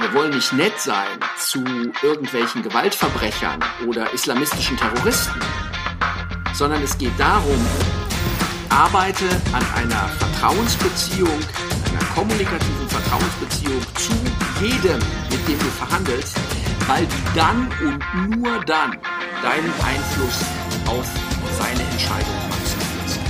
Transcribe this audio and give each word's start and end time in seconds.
Wir 0.00 0.14
wollen 0.14 0.30
nicht 0.34 0.54
nett 0.54 0.78
sein 0.78 1.20
zu 1.38 1.62
irgendwelchen 2.02 2.62
Gewaltverbrechern 2.62 3.62
oder 3.86 4.10
islamistischen 4.14 4.78
Terroristen, 4.78 5.38
sondern 6.54 6.82
es 6.82 6.96
geht 6.96 7.12
darum, 7.18 7.58
arbeite 8.70 9.26
an 9.52 9.62
einer 9.74 10.08
Vertrauensbeziehung, 10.08 11.28
einer 11.28 12.04
kommunikativen 12.14 12.88
Vertrauensbeziehung 12.88 13.82
zu 13.96 14.12
jedem, 14.64 14.98
mit 15.30 15.46
dem 15.46 15.58
du 15.58 15.66
verhandelst, 15.66 16.38
weil 16.86 17.04
du 17.04 17.16
dann 17.34 17.68
und 17.84 18.40
nur 18.40 18.64
dann 18.64 18.92
deinen 19.42 19.72
Einfluss 19.84 20.40
auf 20.86 21.06
seine 21.58 21.82
Entscheidung 21.90 22.48
maximierst. 22.48 23.20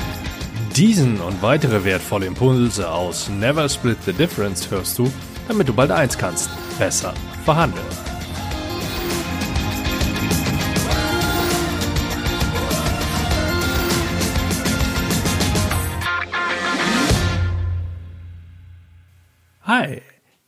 Diesen 0.76 1.20
und 1.20 1.42
weitere 1.42 1.84
wertvolle 1.84 2.26
Impulse 2.26 2.88
aus 2.88 3.29
Never 3.29 3.68
Split 3.68 3.98
the 4.06 4.12
Difference 4.12 4.70
hörst 4.70 4.96
du, 5.00 5.12
damit 5.48 5.68
du 5.68 5.74
bald 5.74 5.90
eins 5.90 6.16
kannst, 6.16 6.50
besser 6.79 7.14
verhandeln. 7.45 7.84
Hi, 19.65 20.02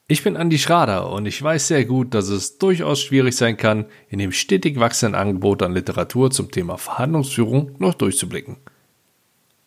ich 0.07 0.23
bin 0.23 0.37
Andi 0.37 0.59
Schrader 0.59 1.11
und 1.11 1.25
ich 1.25 1.43
weiß 1.43 1.69
sehr 1.69 1.87
gut, 1.87 2.13
dass 2.13 2.29
es 2.29 2.59
durchaus 2.59 3.01
schwierig 3.01 3.37
sein 3.37 3.57
kann, 3.57 3.87
in 4.09 4.19
dem 4.19 4.33
stetig 4.33 4.79
wachsenden 4.79 5.19
Angebot 5.19 5.63
an 5.63 5.73
Literatur 5.73 6.31
zum 6.31 6.51
Thema 6.51 6.77
Verhandlungsführung 6.77 7.77
noch 7.79 7.95
durchzublicken. 7.95 8.59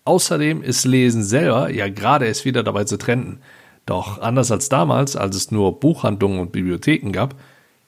Außerdem 0.05 0.61
ist 0.61 0.85
Lesen 0.85 1.23
selber 1.23 1.71
ja 1.71 1.89
gerade 1.89 2.27
erst 2.27 2.45
wieder 2.45 2.61
dabei 2.61 2.83
zu 2.83 2.97
trenden. 2.97 3.41
Doch 3.87 4.19
anders 4.19 4.51
als 4.51 4.69
damals, 4.69 5.15
als 5.15 5.35
es 5.35 5.49
nur 5.49 5.79
Buchhandlungen 5.79 6.39
und 6.39 6.51
Bibliotheken 6.51 7.11
gab, 7.11 7.35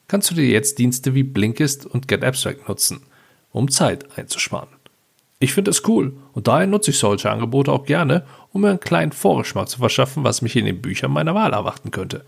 kannst 0.07 0.31
du 0.31 0.35
dir 0.35 0.47
jetzt 0.47 0.79
Dienste 0.79 1.13
wie 1.13 1.23
Blinkist 1.23 1.85
und 1.85 2.07
Get 2.07 2.23
Abstract 2.23 2.67
nutzen, 2.69 3.01
um 3.51 3.69
Zeit 3.69 4.17
einzusparen. 4.17 4.69
Ich 5.39 5.53
finde 5.53 5.71
es 5.71 5.87
cool 5.87 6.13
und 6.31 6.47
daher 6.47 6.67
nutze 6.67 6.91
ich 6.91 6.97
solche 6.97 7.29
Angebote 7.29 7.71
auch 7.71 7.85
gerne, 7.85 8.25
um 8.53 8.61
mir 8.61 8.69
einen 8.69 8.79
kleinen 8.79 9.11
Vorgeschmack 9.11 9.67
zu 9.67 9.79
verschaffen, 9.79 10.23
was 10.23 10.41
mich 10.41 10.55
in 10.55 10.65
den 10.65 10.81
Büchern 10.81 11.11
meiner 11.11 11.35
Wahl 11.35 11.51
erwarten 11.51 11.91
könnte. 11.91 12.25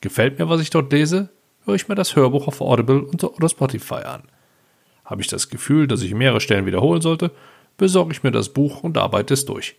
Gefällt 0.00 0.40
mir, 0.40 0.48
was 0.48 0.60
ich 0.60 0.70
dort 0.70 0.92
lese, 0.92 1.30
höre 1.64 1.76
ich 1.76 1.86
mir 1.86 1.94
das 1.94 2.16
Hörbuch 2.16 2.48
auf 2.48 2.60
Audible 2.60 3.02
oder 3.04 3.48
Spotify 3.48 4.02
an. 4.04 4.24
Habe 5.04 5.22
ich 5.22 5.28
das 5.28 5.50
Gefühl, 5.50 5.86
dass 5.86 6.02
ich 6.02 6.14
mehrere 6.14 6.40
Stellen 6.40 6.66
wiederholen 6.66 7.00
sollte, 7.00 7.30
besorge 7.76 8.12
ich 8.12 8.24
mir 8.24 8.32
das 8.32 8.48
Buch 8.48 8.82
und 8.82 8.98
arbeite 8.98 9.34
es 9.34 9.44
durch. 9.44 9.76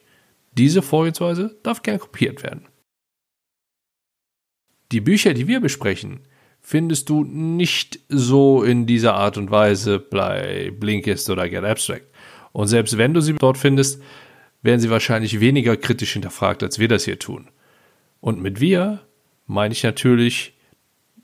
Diese 0.54 0.82
Vorgehensweise 0.82 1.58
darf 1.64 1.84
gern 1.84 2.00
kopiert 2.00 2.42
werden. 2.42 2.66
Die 4.96 5.02
Bücher, 5.02 5.34
die 5.34 5.50
wir 5.50 5.60
besprechen, 5.60 6.22
findest 6.62 7.10
du 7.10 7.26
nicht 7.26 8.00
so 8.08 8.64
in 8.64 8.86
dieser 8.86 9.16
Art 9.16 9.38
und 9.38 9.52
Weise 9.52 10.00
bei 10.00 10.72
Blinkist 10.72 11.30
oder 11.30 11.50
Get 11.50 11.66
Abstract. 11.66 12.06
Und 12.54 12.68
selbst 12.68 12.98
wenn 12.98 13.14
du 13.14 13.20
sie 13.20 13.34
dort 13.34 13.58
findest, 13.58 14.02
werden 14.62 14.80
sie 14.80 14.90
wahrscheinlich 14.90 15.42
weniger 15.42 15.76
kritisch 15.76 16.14
hinterfragt, 16.14 16.64
als 16.64 16.80
wir 16.80 16.88
das 16.88 17.04
hier 17.04 17.20
tun. 17.20 17.50
Und 18.22 18.42
mit 18.42 18.62
wir 18.62 19.02
meine 19.48 19.74
ich 19.74 19.84
natürlich 19.84 20.54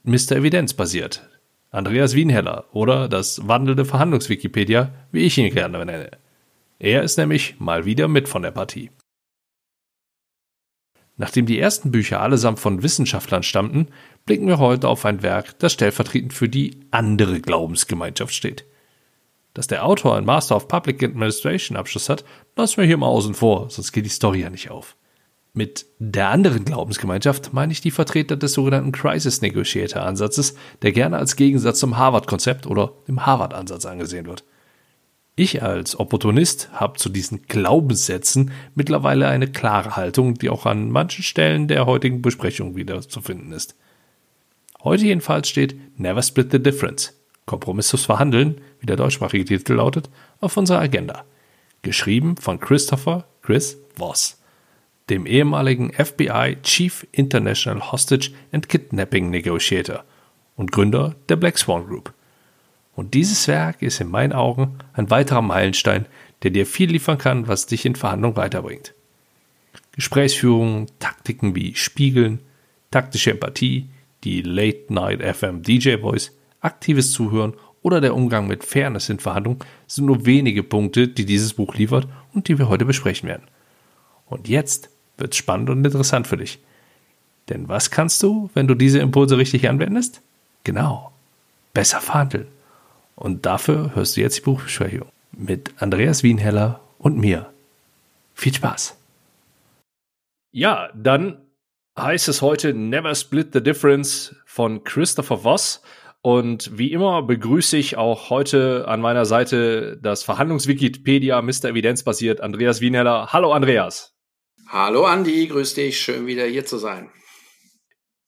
Mr. 0.02 0.32
Evidenz 0.32 0.74
basiert. 0.74 1.26
Andreas 1.70 2.14
Wienheller 2.14 2.66
oder 2.72 3.08
das 3.08 3.48
wandelnde 3.48 3.86
Verhandlungswikipedia, 3.86 4.92
wie 5.12 5.20
ich 5.20 5.38
ihn 5.38 5.50
gerne 5.50 5.82
nenne. 5.86 6.10
Er 6.78 7.04
ist 7.04 7.16
nämlich 7.16 7.58
mal 7.58 7.86
wieder 7.86 8.06
mit 8.06 8.28
von 8.28 8.42
der 8.42 8.50
Partie. 8.50 8.90
Nachdem 11.16 11.46
die 11.46 11.58
ersten 11.58 11.90
Bücher 11.90 12.20
allesamt 12.20 12.58
von 12.58 12.82
Wissenschaftlern 12.82 13.42
stammten, 13.42 13.88
blicken 14.24 14.46
wir 14.46 14.58
heute 14.58 14.88
auf 14.88 15.04
ein 15.04 15.22
Werk, 15.22 15.58
das 15.58 15.72
stellvertretend 15.72 16.32
für 16.32 16.48
die 16.48 16.80
andere 16.90 17.40
Glaubensgemeinschaft 17.40 18.34
steht. 18.34 18.64
Dass 19.54 19.66
der 19.66 19.84
Autor 19.84 20.16
einen 20.16 20.26
Master 20.26 20.56
of 20.56 20.68
Public 20.68 21.02
Administration 21.02 21.76
Abschluss 21.76 22.08
hat, 22.08 22.24
lassen 22.56 22.78
wir 22.78 22.86
hier 22.86 22.96
mal 22.96 23.08
außen 23.08 23.34
vor, 23.34 23.68
sonst 23.68 23.92
geht 23.92 24.06
die 24.06 24.10
Story 24.10 24.40
ja 24.40 24.50
nicht 24.50 24.70
auf. 24.70 24.96
Mit 25.54 25.84
der 25.98 26.30
anderen 26.30 26.64
Glaubensgemeinschaft 26.64 27.52
meine 27.52 27.72
ich 27.72 27.82
die 27.82 27.90
Vertreter 27.90 28.36
des 28.36 28.54
sogenannten 28.54 28.92
Crisis 28.92 29.42
Negotiator 29.42 30.02
Ansatzes, 30.02 30.54
der 30.80 30.92
gerne 30.92 31.18
als 31.18 31.36
Gegensatz 31.36 31.78
zum 31.78 31.98
Harvard-Konzept 31.98 32.66
oder 32.66 32.94
dem 33.06 33.26
Harvard-Ansatz 33.26 33.84
angesehen 33.84 34.24
wird. 34.24 34.44
Ich 35.34 35.62
als 35.62 35.98
Opportunist 35.98 36.68
habe 36.72 36.98
zu 36.98 37.08
diesen 37.08 37.42
Glaubenssätzen 37.42 38.50
mittlerweile 38.74 39.28
eine 39.28 39.50
klare 39.50 39.96
Haltung, 39.96 40.34
die 40.34 40.50
auch 40.50 40.66
an 40.66 40.90
manchen 40.90 41.22
Stellen 41.22 41.68
der 41.68 41.86
heutigen 41.86 42.20
Besprechung 42.20 42.76
wieder 42.76 43.00
zu 43.00 43.20
finden 43.20 43.52
ist. 43.52 43.74
Heute 44.84 45.04
jedenfalls 45.04 45.48
steht 45.48 45.98
Never 45.98 46.22
Split 46.22 46.52
the 46.52 46.62
Difference. 46.62 47.18
Kompromisses 47.46 48.04
Verhandeln, 48.04 48.60
wie 48.80 48.86
der 48.86 48.96
deutschsprachige 48.96 49.44
Titel 49.44 49.74
lautet, 49.74 50.10
auf 50.40 50.56
unserer 50.56 50.80
Agenda. 50.80 51.24
Geschrieben 51.82 52.36
von 52.36 52.60
Christopher 52.60 53.24
Chris 53.42 53.78
Voss 53.96 54.42
dem 55.12 55.26
ehemaligen 55.26 55.92
FBI 55.92 56.56
Chief 56.62 57.06
International 57.12 57.92
Hostage 57.92 58.30
and 58.52 58.68
Kidnapping 58.68 59.30
Negotiator 59.30 60.04
und 60.56 60.72
Gründer 60.72 61.14
der 61.28 61.36
Black 61.36 61.58
Swan 61.58 61.86
Group. 61.86 62.14
Und 62.94 63.14
dieses 63.14 63.48
Werk 63.48 63.82
ist 63.82 64.00
in 64.00 64.10
meinen 64.10 64.32
Augen 64.32 64.78
ein 64.92 65.10
weiterer 65.10 65.42
Meilenstein, 65.42 66.06
der 66.42 66.50
dir 66.50 66.66
viel 66.66 66.90
liefern 66.90 67.18
kann, 67.18 67.48
was 67.48 67.66
dich 67.66 67.86
in 67.86 67.96
Verhandlungen 67.96 68.36
weiterbringt. 68.36 68.94
Gesprächsführung, 69.92 70.86
Taktiken 70.98 71.54
wie 71.54 71.74
Spiegeln, 71.74 72.40
taktische 72.90 73.30
Empathie, 73.30 73.88
die 74.24 74.42
Late 74.42 74.92
Night 74.92 75.22
FM 75.22 75.62
DJ 75.62 75.98
Voice, 75.98 76.32
aktives 76.60 77.12
Zuhören 77.12 77.54
oder 77.82 78.00
der 78.00 78.14
Umgang 78.14 78.46
mit 78.46 78.64
Fairness 78.64 79.08
in 79.08 79.18
Verhandlungen 79.18 79.60
sind 79.86 80.06
nur 80.06 80.24
wenige 80.24 80.62
Punkte, 80.62 81.08
die 81.08 81.26
dieses 81.26 81.54
Buch 81.54 81.74
liefert 81.74 82.06
und 82.32 82.48
die 82.48 82.58
wir 82.58 82.68
heute 82.68 82.84
besprechen 82.84 83.28
werden. 83.28 83.48
Und 84.26 84.48
jetzt 84.48 84.88
wird 85.18 85.34
spannend 85.34 85.70
und 85.70 85.84
interessant 85.84 86.26
für 86.26 86.36
dich. 86.36 86.58
Denn 87.48 87.68
was 87.68 87.90
kannst 87.90 88.22
du, 88.22 88.50
wenn 88.54 88.68
du 88.68 88.74
diese 88.74 89.00
Impulse 89.00 89.36
richtig 89.36 89.68
anwendest? 89.68 90.22
Genau, 90.64 91.12
besser 91.74 92.00
verhandeln. 92.00 92.46
Und 93.22 93.46
dafür 93.46 93.94
hörst 93.94 94.16
du 94.16 94.20
jetzt 94.20 94.38
die 94.38 94.40
Buchbesprechung 94.40 95.06
mit 95.30 95.70
Andreas 95.80 96.24
Wienheller 96.24 96.80
und 96.98 97.18
mir. 97.18 97.52
Viel 98.34 98.52
Spaß. 98.52 98.98
Ja, 100.50 100.90
dann 100.92 101.40
heißt 101.96 102.26
es 102.26 102.42
heute 102.42 102.74
Never 102.74 103.14
Split 103.14 103.50
the 103.52 103.62
Difference 103.62 104.34
von 104.44 104.82
Christopher 104.82 105.44
Voss. 105.44 105.82
Und 106.20 106.76
wie 106.76 106.90
immer 106.90 107.22
begrüße 107.22 107.76
ich 107.76 107.96
auch 107.96 108.28
heute 108.28 108.88
an 108.88 109.00
meiner 109.00 109.24
Seite 109.24 110.00
das 110.02 110.24
Verhandlungswikipedia 110.24 111.40
Mr. 111.42 111.66
Evidenzbasiert 111.66 112.40
Andreas 112.40 112.80
Wienheller. 112.80 113.28
Hallo 113.32 113.52
Andreas. 113.52 114.16
Hallo 114.66 115.04
Andi, 115.04 115.46
grüß 115.46 115.74
dich, 115.74 116.00
schön 116.00 116.26
wieder 116.26 116.46
hier 116.46 116.66
zu 116.66 116.76
sein. 116.76 117.08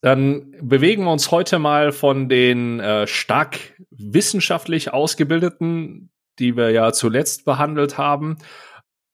Dann 0.04 0.54
bewegen 0.60 1.04
wir 1.04 1.12
uns 1.12 1.30
heute 1.30 1.58
mal 1.58 1.90
von 1.90 2.28
den 2.28 2.78
äh, 2.78 3.06
stark 3.06 3.58
wissenschaftlich 3.90 4.92
ausgebildeten, 4.92 6.10
die 6.38 6.58
wir 6.58 6.72
ja 6.72 6.92
zuletzt 6.92 7.46
behandelt 7.46 7.96
haben, 7.96 8.36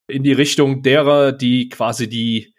in 0.09 0.21
die 0.21 0.33
Richtung 0.33 0.83
derer, 0.83 1.31
die 1.31 1.69
quasi 1.69 2.09
die 2.09 2.53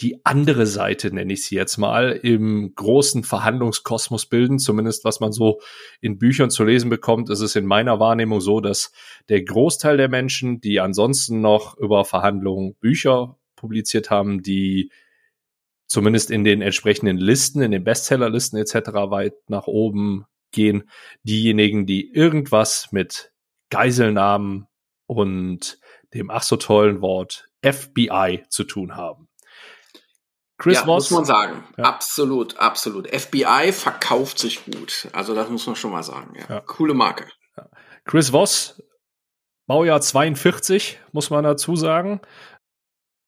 die 0.00 0.20
andere 0.24 0.66
Seite, 0.66 1.12
nenne 1.14 1.32
ich 1.32 1.46
sie 1.46 1.54
jetzt 1.54 1.78
mal, 1.78 2.12
im 2.12 2.74
großen 2.74 3.24
Verhandlungskosmos 3.24 4.26
bilden. 4.26 4.58
Zumindest 4.58 5.06
was 5.06 5.20
man 5.20 5.32
so 5.32 5.58
in 6.02 6.18
Büchern 6.18 6.50
zu 6.50 6.64
lesen 6.64 6.90
bekommt, 6.90 7.30
ist 7.30 7.40
es 7.40 7.56
in 7.56 7.64
meiner 7.64 7.98
Wahrnehmung 7.98 8.42
so, 8.42 8.60
dass 8.60 8.92
der 9.30 9.42
Großteil 9.42 9.96
der 9.96 10.10
Menschen, 10.10 10.60
die 10.60 10.78
ansonsten 10.78 11.40
noch 11.40 11.78
über 11.78 12.04
Verhandlungen 12.04 12.74
Bücher 12.74 13.38
publiziert 13.56 14.10
haben, 14.10 14.42
die 14.42 14.92
zumindest 15.88 16.30
in 16.30 16.44
den 16.44 16.62
entsprechenden 16.62 17.16
Listen, 17.16 17.62
in 17.62 17.72
den 17.72 17.82
Bestsellerlisten 17.82 18.58
etc. 18.58 18.74
weit 19.10 19.34
nach 19.48 19.66
oben 19.66 20.26
gehen. 20.52 20.88
Diejenigen, 21.22 21.86
die 21.86 22.12
irgendwas 22.12 22.92
mit 22.92 23.32
Geiselnahmen 23.70 24.66
und 25.06 25.78
dem 26.14 26.30
ach 26.30 26.42
so 26.42 26.56
tollen 26.56 27.00
Wort 27.00 27.48
FBI 27.62 28.44
zu 28.48 28.64
tun 28.64 28.96
haben. 28.96 29.28
Chris 30.58 30.78
ja, 30.78 30.86
Voss, 30.86 31.10
muss 31.10 31.18
man 31.18 31.24
sagen. 31.24 31.64
Ja. 31.76 31.84
Absolut, 31.84 32.58
absolut. 32.58 33.08
FBI 33.08 33.72
verkauft 33.72 34.38
sich 34.38 34.64
gut. 34.64 35.08
Also 35.12 35.34
das 35.34 35.48
muss 35.50 35.66
man 35.66 35.76
schon 35.76 35.92
mal 35.92 36.02
sagen. 36.02 36.34
Ja. 36.36 36.56
ja. 36.56 36.60
Coole 36.60 36.94
Marke. 36.94 37.26
Chris 38.04 38.32
Voss, 38.32 38.82
Baujahr 39.66 40.00
42, 40.00 40.98
muss 41.12 41.30
man 41.30 41.44
dazu 41.44 41.76
sagen 41.76 42.20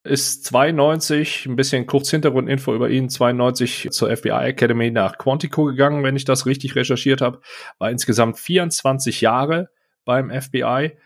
ist 0.02 0.44
92, 0.46 1.46
ein 1.46 1.56
bisschen 1.56 1.86
kurz 1.86 2.10
Hintergrundinfo 2.10 2.74
über 2.74 2.88
ihn, 2.88 3.10
92 3.10 3.88
zur 3.90 4.14
FBI 4.16 4.30
Academy 4.30 4.90
nach 4.90 5.18
Quantico 5.18 5.64
gegangen, 5.64 6.02
wenn 6.02 6.16
ich 6.16 6.24
das 6.24 6.46
richtig 6.46 6.74
recherchiert 6.74 7.20
habe, 7.20 7.40
war 7.78 7.90
insgesamt 7.90 8.38
24 8.38 9.20
Jahre 9.20 9.68
beim 10.04 10.30
FBI, 10.30 10.96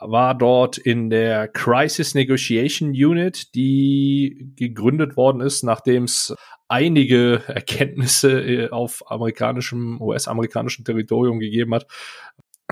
war 0.00 0.34
dort 0.34 0.78
in 0.78 1.10
der 1.10 1.46
Crisis 1.48 2.14
Negotiation 2.14 2.90
Unit, 2.90 3.54
die 3.54 4.52
gegründet 4.56 5.16
worden 5.16 5.40
ist, 5.40 5.62
nachdem 5.62 6.04
es 6.04 6.34
einige 6.68 7.42
Erkenntnisse 7.46 8.40
äh, 8.40 8.70
auf 8.70 9.02
amerikanischem, 9.10 10.00
US-amerikanischem 10.00 10.84
Territorium 10.84 11.38
gegeben 11.38 11.74
hat, 11.74 11.86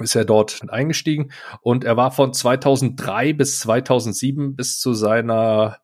ist 0.01 0.15
er 0.15 0.25
dort 0.25 0.61
eingestiegen 0.69 1.33
und 1.61 1.85
er 1.85 1.97
war 1.97 2.11
von 2.11 2.33
2003 2.33 3.33
bis 3.33 3.61
2007 3.61 4.57
bis 4.57 4.81
zu 4.81 4.95
seiner 4.95 5.79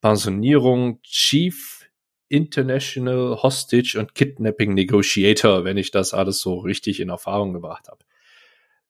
Pensionierung 0.00 1.00
Chief 1.02 1.78
International 2.28 3.42
Hostage 3.42 3.98
und 3.98 4.14
Kidnapping 4.14 4.74
Negotiator, 4.74 5.64
wenn 5.64 5.76
ich 5.76 5.90
das 5.90 6.12
alles 6.12 6.40
so 6.40 6.58
richtig 6.58 7.00
in 7.00 7.08
Erfahrung 7.08 7.52
gebracht 7.52 7.88
habe. 7.88 8.04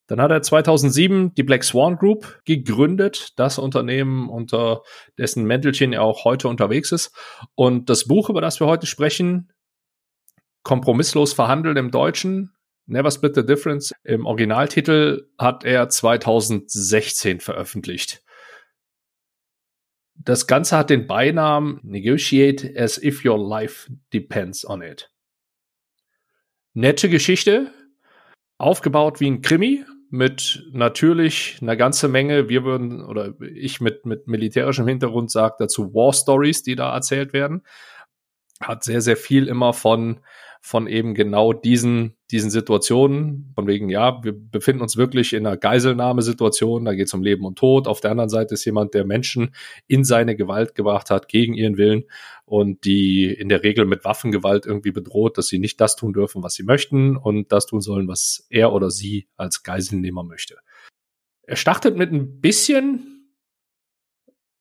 Dann 0.09 0.23
hat 0.23 0.31
er 0.31 0.43
2007 0.43 1.35
die 1.35 1.43
Black 1.43 1.63
Swan 1.63 1.97
Group 1.97 2.41
gegründet, 2.47 3.35
das 3.37 3.59
Unternehmen, 3.59 4.31
unter 4.31 4.83
dessen 5.19 5.45
Mäntelchen 5.45 5.93
er 5.93 6.03
auch 6.03 6.25
heute 6.25 6.49
unterwegs 6.49 6.93
ist. 6.93 7.15
Und 7.55 7.91
das 7.91 8.07
Buch, 8.07 8.31
über 8.31 8.41
das 8.41 8.59
wir 8.59 8.67
heute 8.67 8.87
sprechen, 8.87 9.53
Kompromisslos 10.63 11.35
verhandeln 11.35 11.77
im 11.77 11.91
Deutschen, 11.91 12.55
Never 12.91 13.11
Split 13.11 13.35
the 13.35 13.45
Difference 13.45 13.95
im 14.03 14.25
Originaltitel, 14.25 15.29
hat 15.39 15.63
er 15.63 15.91
2016 15.91 17.41
veröffentlicht. 17.41 18.23
Das 20.15 20.47
Ganze 20.47 20.79
hat 20.79 20.89
den 20.89 21.07
Beinamen 21.07 21.81
Negotiate 21.83 22.73
as 22.77 22.97
if 22.97 23.27
your 23.27 23.39
life 23.39 23.93
depends 24.15 24.67
on 24.67 24.81
it. 24.81 25.13
Nette 26.73 27.11
Geschichte, 27.11 27.71
aufgebaut 28.57 29.21
wie 29.21 29.31
ein 29.31 29.43
Krimi, 29.43 29.85
mit 30.09 30.67
natürlich 30.73 31.59
einer 31.61 31.77
ganze 31.77 32.09
Menge, 32.09 32.49
wir 32.49 32.65
würden, 32.65 33.05
oder 33.05 33.35
ich 33.41 33.83
mit, 33.83 34.07
mit 34.07 34.27
militärischem 34.27 34.89
Hintergrund 34.89 35.31
sage 35.31 35.57
dazu 35.59 35.93
War 35.93 36.15
Stories, 36.15 36.63
die 36.63 36.75
da 36.75 36.95
erzählt 36.95 37.35
werden. 37.35 37.67
Hat 38.63 38.83
sehr, 38.83 39.03
sehr 39.03 39.19
viel 39.19 39.47
immer 39.47 39.75
von 39.75 40.21
von 40.61 40.87
eben 40.87 41.15
genau 41.15 41.53
diesen, 41.53 42.17
diesen 42.31 42.51
Situationen, 42.51 43.53
von 43.55 43.67
wegen, 43.67 43.89
ja, 43.89 44.23
wir 44.23 44.33
befinden 44.33 44.83
uns 44.83 44.97
wirklich 44.97 45.33
in 45.33 45.47
einer 45.47 45.57
Geiselnahmesituation, 45.57 46.85
da 46.85 46.95
geht 46.95 47.07
es 47.07 47.15
um 47.15 47.23
Leben 47.23 47.45
und 47.45 47.59
Tod. 47.59 47.87
Auf 47.87 48.01
der 48.01 48.11
anderen 48.11 48.29
Seite 48.29 48.55
ist 48.55 48.65
jemand, 48.65 48.95
der 48.95 49.05
Menschen 49.05 49.55
in 49.87 50.05
seine 50.05 50.37
Gewalt 50.37 50.75
gebracht 50.75 51.11
hat, 51.11 51.29
gegen 51.29 51.55
ihren 51.55 51.77
Willen 51.77 52.05
und 52.45 52.85
die 52.85 53.27
in 53.27 53.49
der 53.49 53.63
Regel 53.63 53.85
mit 53.87 54.05
Waffengewalt 54.05 54.67
irgendwie 54.67 54.93
bedroht, 54.93 55.39
dass 55.39 55.49
sie 55.49 55.59
nicht 55.59 55.81
das 55.81 55.97
tun 55.97 56.13
dürfen, 56.13 56.43
was 56.43 56.55
sie 56.55 56.65
möchten 56.65 57.17
und 57.17 57.53
das 57.53 57.67
tun 57.67 57.81
sollen, 57.81 58.09
was 58.09 58.47
er 58.51 58.73
oder 58.73 58.91
sie 58.91 59.29
als 59.37 59.63
Geiselnehmer 59.63 60.23
möchte. 60.23 60.57
Er 61.43 61.57
startet 61.57 61.97
mit 61.97 62.13
ein 62.13 62.41
bisschen, 62.41 63.33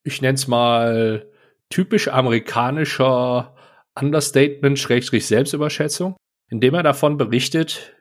ich 0.03 0.21
nenne 0.21 0.35
es 0.35 0.47
mal, 0.47 1.29
typisch 1.69 2.07
amerikanischer 2.07 3.56
Understatement, 3.99 4.77
Schrägstrich 4.79 5.25
Selbstüberschätzung, 5.25 6.15
indem 6.49 6.75
er 6.75 6.83
davon 6.83 7.17
berichtet, 7.17 7.95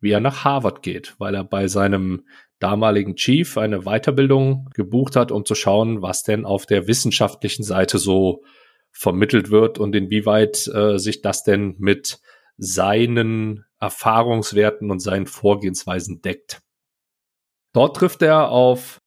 wie 0.00 0.10
er 0.10 0.20
nach 0.20 0.44
Harvard 0.44 0.82
geht, 0.82 1.16
weil 1.18 1.34
er 1.34 1.44
bei 1.44 1.68
seinem 1.68 2.24
damaligen 2.58 3.16
Chief 3.16 3.56
eine 3.56 3.80
Weiterbildung 3.80 4.70
gebucht 4.74 5.16
hat, 5.16 5.30
um 5.30 5.44
zu 5.44 5.54
schauen, 5.54 6.02
was 6.02 6.22
denn 6.22 6.44
auf 6.44 6.66
der 6.66 6.86
wissenschaftlichen 6.86 7.62
Seite 7.62 7.98
so 7.98 8.42
vermittelt 8.90 9.50
wird 9.50 9.78
und 9.78 9.94
inwieweit 9.94 10.66
äh, 10.68 10.98
sich 10.98 11.22
das 11.22 11.44
denn 11.44 11.76
mit 11.78 12.20
seinen 12.56 13.64
Erfahrungswerten 13.80 14.90
und 14.90 15.00
seinen 15.00 15.26
Vorgehensweisen 15.26 16.20
deckt. 16.20 16.62
Dort 17.72 17.96
trifft 17.96 18.22
er 18.22 18.50
auf 18.50 19.00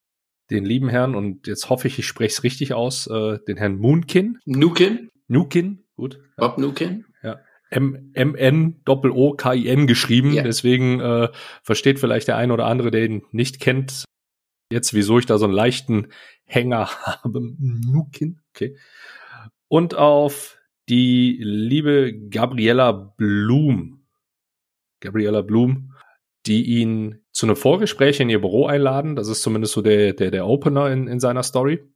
den 0.50 0.64
lieben 0.64 0.88
Herrn, 0.88 1.14
und 1.14 1.46
jetzt 1.46 1.68
hoffe 1.68 1.88
ich, 1.88 1.98
ich 1.98 2.06
spreche 2.06 2.32
es 2.32 2.42
richtig 2.42 2.74
aus, 2.74 3.06
äh, 3.06 3.38
den 3.46 3.56
Herrn 3.56 3.76
Moonkin. 3.76 4.38
Nukin. 4.44 5.10
Nukin, 5.28 5.84
Gut. 6.02 6.18
Bob 6.36 6.58
Nukin? 6.58 7.06
Ja. 7.22 7.38
M-N-Doppel-O-K-I-N 7.70 9.86
geschrieben. 9.86 10.32
Yeah. 10.32 10.42
Deswegen 10.42 10.98
äh, 10.98 11.28
versteht 11.62 12.00
vielleicht 12.00 12.26
der 12.26 12.36
eine 12.36 12.52
oder 12.52 12.66
andere, 12.66 12.90
der 12.90 13.04
ihn 13.04 13.22
nicht 13.30 13.60
kennt, 13.60 14.02
jetzt, 14.72 14.94
wieso 14.94 15.20
ich 15.20 15.26
da 15.26 15.38
so 15.38 15.44
einen 15.44 15.54
leichten 15.54 16.08
Hänger 16.44 16.86
habe. 17.22 17.54
Nukin. 17.60 18.40
Okay. 18.52 18.76
Und 19.68 19.94
auf 19.94 20.58
die 20.88 21.38
liebe 21.40 22.12
Gabriella 22.30 22.90
Blum. 22.90 24.04
Gabriella 24.98 25.42
Blum, 25.42 25.92
die 26.46 26.80
ihn 26.80 27.20
zu 27.30 27.46
einem 27.46 27.54
Vorgespräch 27.54 28.18
in 28.18 28.28
ihr 28.28 28.40
Büro 28.40 28.66
einladen. 28.66 29.14
Das 29.14 29.28
ist 29.28 29.42
zumindest 29.42 29.74
so 29.74 29.82
der, 29.82 30.14
der, 30.14 30.32
der 30.32 30.48
Opener 30.48 30.90
in, 30.90 31.06
in 31.06 31.20
seiner 31.20 31.44
Story 31.44 31.91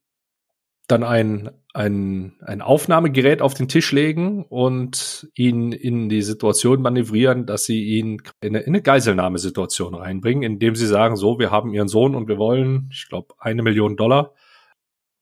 dann 0.86 1.02
ein, 1.02 1.50
ein, 1.74 2.36
ein 2.40 2.62
Aufnahmegerät 2.62 3.42
auf 3.42 3.54
den 3.54 3.68
Tisch 3.68 3.90
legen 3.92 4.44
und 4.44 5.28
ihn 5.34 5.72
in 5.72 6.08
die 6.08 6.22
Situation 6.22 6.80
manövrieren, 6.80 7.44
dass 7.44 7.64
sie 7.64 7.84
ihn 7.84 8.22
in 8.40 8.50
eine, 8.54 8.60
in 8.60 8.68
eine 8.68 8.82
Geiselnahmesituation 8.82 9.94
reinbringen, 9.94 10.42
indem 10.42 10.76
sie 10.76 10.86
sagen, 10.86 11.16
so, 11.16 11.38
wir 11.38 11.50
haben 11.50 11.74
ihren 11.74 11.88
Sohn 11.88 12.14
und 12.14 12.28
wir 12.28 12.38
wollen, 12.38 12.88
ich 12.92 13.08
glaube, 13.08 13.34
eine 13.38 13.62
Million 13.62 13.96
Dollar. 13.96 14.34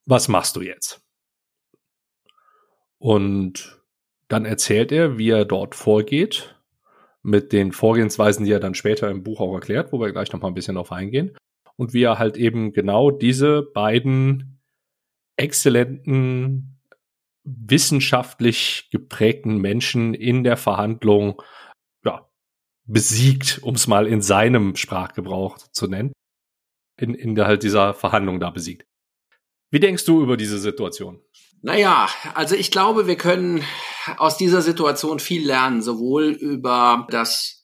Was 0.05 0.27
machst 0.27 0.55
du 0.55 0.61
jetzt? 0.61 1.01
Und 2.99 3.81
dann 4.27 4.45
erzählt 4.45 4.91
er, 4.91 5.17
wie 5.17 5.29
er 5.29 5.45
dort 5.45 5.75
vorgeht, 5.75 6.55
mit 7.23 7.53
den 7.53 7.71
Vorgehensweisen, 7.71 8.45
die 8.45 8.51
er 8.51 8.59
dann 8.59 8.75
später 8.75 9.09
im 9.09 9.23
Buch 9.23 9.41
auch 9.41 9.53
erklärt, 9.55 9.91
wo 9.91 9.99
wir 9.99 10.11
gleich 10.11 10.31
noch 10.31 10.41
mal 10.41 10.47
ein 10.47 10.53
bisschen 10.53 10.77
auf 10.77 10.91
eingehen. 10.91 11.35
Und 11.75 11.93
wie 11.93 12.03
er 12.03 12.19
halt 12.19 12.37
eben 12.37 12.71
genau 12.71 13.09
diese 13.09 13.63
beiden 13.63 14.54
exzellenten, 15.37 16.79
wissenschaftlich 17.43 18.89
geprägten 18.91 19.57
Menschen 19.57 20.13
in 20.13 20.43
der 20.43 20.57
Verhandlung 20.57 21.41
ja, 22.03 22.27
besiegt, 22.85 23.59
um 23.61 23.75
es 23.75 23.87
mal 23.87 24.07
in 24.07 24.21
seinem 24.21 24.75
Sprachgebrauch 24.75 25.57
zu 25.57 25.87
nennen, 25.87 26.11
in, 26.99 27.13
in 27.13 27.35
der 27.35 27.45
halt 27.45 27.63
dieser 27.63 27.93
Verhandlung 27.93 28.39
da 28.39 28.49
besiegt. 28.49 28.85
Wie 29.71 29.79
denkst 29.79 30.05
du 30.05 30.21
über 30.21 30.37
diese 30.37 30.57
Situation? 30.57 31.21
Naja, 31.61 32.07
also 32.33 32.55
ich 32.55 32.71
glaube, 32.71 33.07
wir 33.07 33.17
können 33.17 33.63
aus 34.17 34.37
dieser 34.37 34.61
Situation 34.61 35.19
viel 35.19 35.45
lernen, 35.45 35.81
sowohl 35.81 36.25
über 36.25 37.07
das 37.09 37.54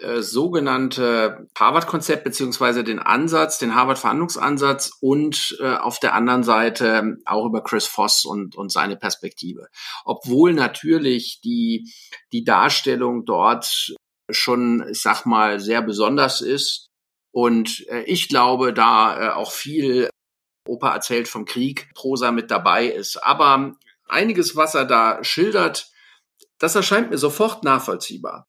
äh, 0.00 0.22
sogenannte 0.22 1.48
Harvard-Konzept 1.58 2.24
beziehungsweise 2.24 2.84
den 2.84 2.98
Ansatz, 2.98 3.58
den 3.58 3.74
Harvard-Verhandlungsansatz 3.74 4.92
und 5.00 5.56
äh, 5.60 5.76
auf 5.76 5.98
der 6.00 6.14
anderen 6.14 6.42
Seite 6.42 7.16
auch 7.24 7.46
über 7.46 7.62
Chris 7.62 7.86
Voss 7.86 8.24
und, 8.24 8.56
und 8.56 8.72
seine 8.72 8.96
Perspektive. 8.96 9.68
Obwohl 10.04 10.54
natürlich 10.54 11.40
die, 11.42 11.92
die 12.32 12.44
Darstellung 12.44 13.24
dort 13.24 13.94
schon, 14.30 14.86
ich 14.90 15.00
sag 15.00 15.24
mal, 15.24 15.60
sehr 15.60 15.82
besonders 15.82 16.40
ist. 16.40 16.88
Und 17.32 17.86
äh, 17.88 18.02
ich 18.02 18.28
glaube, 18.28 18.72
da 18.72 19.20
äh, 19.20 19.32
auch 19.32 19.52
viel 19.52 20.10
Opa 20.66 20.92
erzählt 20.94 21.28
vom 21.28 21.44
Krieg, 21.44 21.88
Prosa 21.94 22.32
mit 22.32 22.50
dabei 22.50 22.86
ist. 22.86 23.22
Aber 23.22 23.76
einiges, 24.08 24.56
was 24.56 24.74
er 24.74 24.84
da 24.84 25.22
schildert, 25.22 25.90
das 26.58 26.74
erscheint 26.74 27.10
mir 27.10 27.18
sofort 27.18 27.64
nachvollziehbar. 27.64 28.46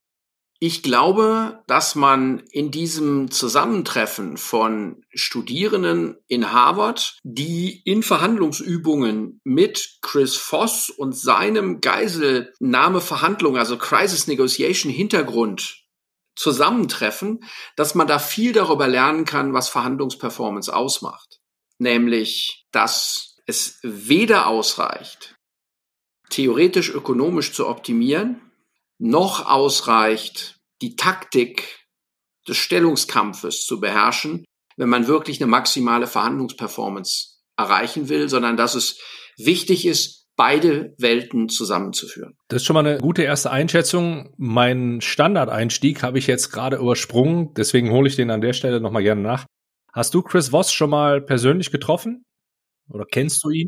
Ich 0.60 0.82
glaube, 0.82 1.64
dass 1.68 1.94
man 1.94 2.40
in 2.52 2.72
diesem 2.72 3.30
Zusammentreffen 3.30 4.38
von 4.38 5.04
Studierenden 5.14 6.18
in 6.28 6.52
Harvard, 6.52 7.20
die 7.24 7.82
in 7.86 8.02
Verhandlungsübungen 8.02 9.40
mit 9.44 10.00
Chris 10.02 10.36
Voss 10.36 10.90
und 10.90 11.16
seinem 11.16 11.80
Geiselnahmeverhandlung, 11.80 13.56
also 13.56 13.78
Crisis 13.78 14.26
Negotiation 14.26 14.92
Hintergrund 14.92 15.84
zusammentreffen, 16.36 17.44
dass 17.76 17.94
man 17.94 18.08
da 18.08 18.18
viel 18.18 18.52
darüber 18.52 18.88
lernen 18.88 19.26
kann, 19.26 19.54
was 19.54 19.70
Verhandlungsperformance 19.70 20.74
ausmacht. 20.74 21.40
Nämlich, 21.78 22.66
dass 22.72 23.38
es 23.46 23.80
weder 23.84 24.48
ausreicht, 24.48 25.36
theoretisch 26.30 26.90
ökonomisch 26.90 27.54
zu 27.54 27.68
optimieren, 27.68 28.47
noch 29.00 29.48
ausreicht, 29.48 30.60
die 30.82 30.96
Taktik 30.96 31.86
des 32.48 32.58
Stellungskampfes 32.58 33.66
zu 33.66 33.80
beherrschen, 33.80 34.46
wenn 34.78 34.90
man 34.90 35.08
wirklich 35.08 35.42
eine 35.42 35.50
maximale 35.50 36.08
Verhandlungsperformance 36.08 37.40
erreichen 37.58 38.10
will, 38.10 38.30
sondern 38.30 38.58
dass 38.58 38.76
es 38.76 39.00
wichtig 39.38 39.86
ist, 39.86 40.28
beide 40.36 40.94
Welten 41.00 41.50
zusammenzuführen. 41.50 42.38
Das 42.48 42.62
ist 42.62 42.66
schon 42.66 42.76
mal 42.76 42.86
eine 42.86 43.00
gute 43.00 43.24
erste 43.24 43.52
Einschätzung. 43.52 44.34
Mein 44.38 45.02
Standardeinstieg 45.02 46.04
habe 46.04 46.20
ich 46.20 46.28
jetzt 46.28 46.52
gerade 46.52 46.78
übersprungen, 46.78 47.54
deswegen 47.56 47.92
hole 47.92 48.08
ich 48.08 48.16
den 48.16 48.30
an 48.30 48.42
der 48.42 48.54
Stelle 48.54 48.80
nochmal 48.80 49.04
gerne 49.04 49.22
nach. 49.22 49.46
Hast 49.92 50.14
du 50.14 50.22
Chris 50.22 50.50
Voss 50.50 50.72
schon 50.72 50.92
mal 50.92 51.22
persönlich 51.22 51.72
getroffen? 51.72 52.24
Oder 52.90 53.06
kennst 53.06 53.44
du 53.44 53.50
ihn? 53.50 53.68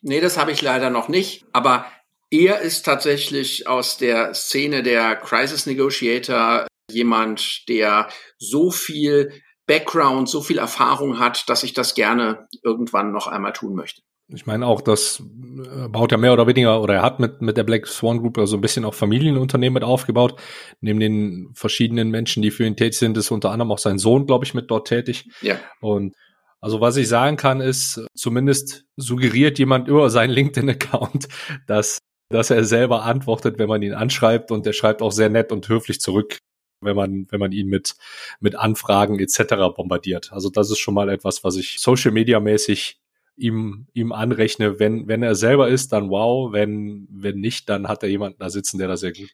Nee, 0.00 0.20
das 0.20 0.36
habe 0.36 0.50
ich 0.50 0.60
leider 0.60 0.90
noch 0.90 1.08
nicht. 1.08 1.44
Aber 1.52 1.86
er 2.30 2.60
ist 2.60 2.84
tatsächlich 2.84 3.66
aus 3.66 3.96
der 3.96 4.34
Szene 4.34 4.82
der 4.82 5.16
Crisis 5.16 5.66
Negotiator 5.66 6.66
jemand, 6.90 7.68
der 7.68 8.08
so 8.38 8.70
viel 8.70 9.32
Background, 9.66 10.28
so 10.28 10.40
viel 10.40 10.58
Erfahrung 10.58 11.18
hat, 11.18 11.48
dass 11.48 11.62
ich 11.62 11.74
das 11.74 11.94
gerne 11.94 12.48
irgendwann 12.62 13.12
noch 13.12 13.26
einmal 13.26 13.52
tun 13.52 13.74
möchte. 13.74 14.02
Ich 14.30 14.44
meine 14.44 14.66
auch, 14.66 14.82
das 14.82 15.22
äh, 15.22 15.88
baut 15.88 16.12
ja 16.12 16.18
mehr 16.18 16.34
oder 16.34 16.46
weniger, 16.46 16.82
oder 16.82 16.94
er 16.94 17.02
hat 17.02 17.18
mit, 17.18 17.40
mit 17.40 17.56
der 17.56 17.64
Black 17.64 17.86
Swan 17.86 18.18
Group 18.18 18.36
so 18.36 18.42
also 18.42 18.56
ein 18.58 18.60
bisschen 18.60 18.84
auch 18.84 18.92
Familienunternehmen 18.92 19.74
mit 19.74 19.84
aufgebaut. 19.84 20.38
Neben 20.80 21.00
den 21.00 21.50
verschiedenen 21.54 22.10
Menschen, 22.10 22.42
die 22.42 22.50
für 22.50 22.64
ihn 22.64 22.76
tätig 22.76 22.98
sind, 22.98 23.16
ist 23.16 23.30
unter 23.30 23.50
anderem 23.50 23.72
auch 23.72 23.78
sein 23.78 23.98
Sohn, 23.98 24.26
glaube 24.26 24.44
ich, 24.44 24.52
mit 24.52 24.70
dort 24.70 24.86
tätig. 24.86 25.30
Ja. 25.40 25.58
Und 25.80 26.14
also 26.60 26.80
was 26.80 26.96
ich 26.96 27.08
sagen 27.08 27.36
kann, 27.36 27.60
ist, 27.60 28.04
zumindest 28.14 28.84
suggeriert 28.96 29.58
jemand 29.58 29.88
über 29.88 30.10
seinen 30.10 30.30
LinkedIn-Account, 30.30 31.28
dass, 31.66 31.98
dass 32.30 32.50
er 32.50 32.64
selber 32.64 33.04
antwortet, 33.04 33.58
wenn 33.58 33.68
man 33.68 33.82
ihn 33.82 33.94
anschreibt 33.94 34.50
und 34.50 34.66
er 34.66 34.72
schreibt 34.72 35.02
auch 35.02 35.12
sehr 35.12 35.30
nett 35.30 35.50
und 35.50 35.68
höflich 35.68 36.00
zurück, 36.00 36.38
wenn 36.80 36.96
man, 36.96 37.26
wenn 37.30 37.40
man 37.40 37.52
ihn 37.52 37.68
mit, 37.68 37.94
mit 38.40 38.54
Anfragen 38.54 39.18
etc. 39.18 39.54
bombardiert. 39.74 40.32
Also 40.32 40.50
das 40.50 40.70
ist 40.70 40.78
schon 40.78 40.94
mal 40.94 41.08
etwas, 41.08 41.42
was 41.42 41.56
ich 41.56 41.80
Social 41.80 42.12
Media 42.12 42.38
mäßig 42.40 43.00
ihm, 43.36 43.86
ihm 43.94 44.12
anrechne. 44.12 44.78
Wenn, 44.78 45.08
wenn 45.08 45.22
er 45.22 45.34
selber 45.34 45.68
ist, 45.68 45.92
dann 45.92 46.10
wow. 46.10 46.52
Wenn, 46.52 47.08
wenn 47.10 47.40
nicht, 47.40 47.68
dann 47.68 47.88
hat 47.88 48.02
er 48.02 48.08
jemanden 48.08 48.38
da 48.40 48.50
sitzen, 48.50 48.78
der 48.78 48.88
da 48.88 48.96
sehr 48.96 49.12
gut. 49.12 49.30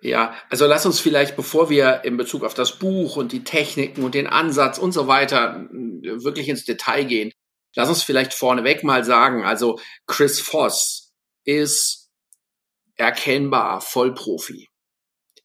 Ja, 0.00 0.34
also 0.50 0.66
lass 0.66 0.84
uns 0.84 0.98
vielleicht, 0.98 1.36
bevor 1.36 1.70
wir 1.70 2.04
in 2.04 2.16
Bezug 2.16 2.44
auf 2.44 2.54
das 2.54 2.78
Buch 2.78 3.16
und 3.16 3.30
die 3.30 3.44
Techniken 3.44 4.02
und 4.02 4.14
den 4.14 4.26
Ansatz 4.26 4.78
und 4.78 4.92
so 4.92 5.06
weiter 5.06 5.68
wirklich 5.70 6.48
ins 6.48 6.64
Detail 6.64 7.04
gehen, 7.04 7.32
lass 7.76 7.88
uns 7.88 8.02
vielleicht 8.02 8.34
vorneweg 8.34 8.82
mal 8.82 9.04
sagen, 9.04 9.44
also 9.44 9.78
Chris 10.06 10.40
Voss 10.40 11.12
ist 11.44 12.01
erkennbar 12.96 13.80
Vollprofi. 13.80 14.68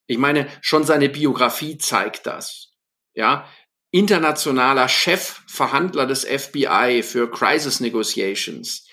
Ich 0.06 0.18
meine, 0.18 0.48
schon 0.62 0.84
seine 0.84 1.08
Biografie 1.08 1.78
zeigt 1.78 2.26
das. 2.26 2.72
Ja, 3.14 3.48
internationaler 3.90 4.88
Chefverhandler 4.88 6.06
des 6.06 6.24
FBI 6.24 7.02
für 7.02 7.30
Crisis 7.30 7.80
Negotiations. 7.80 8.86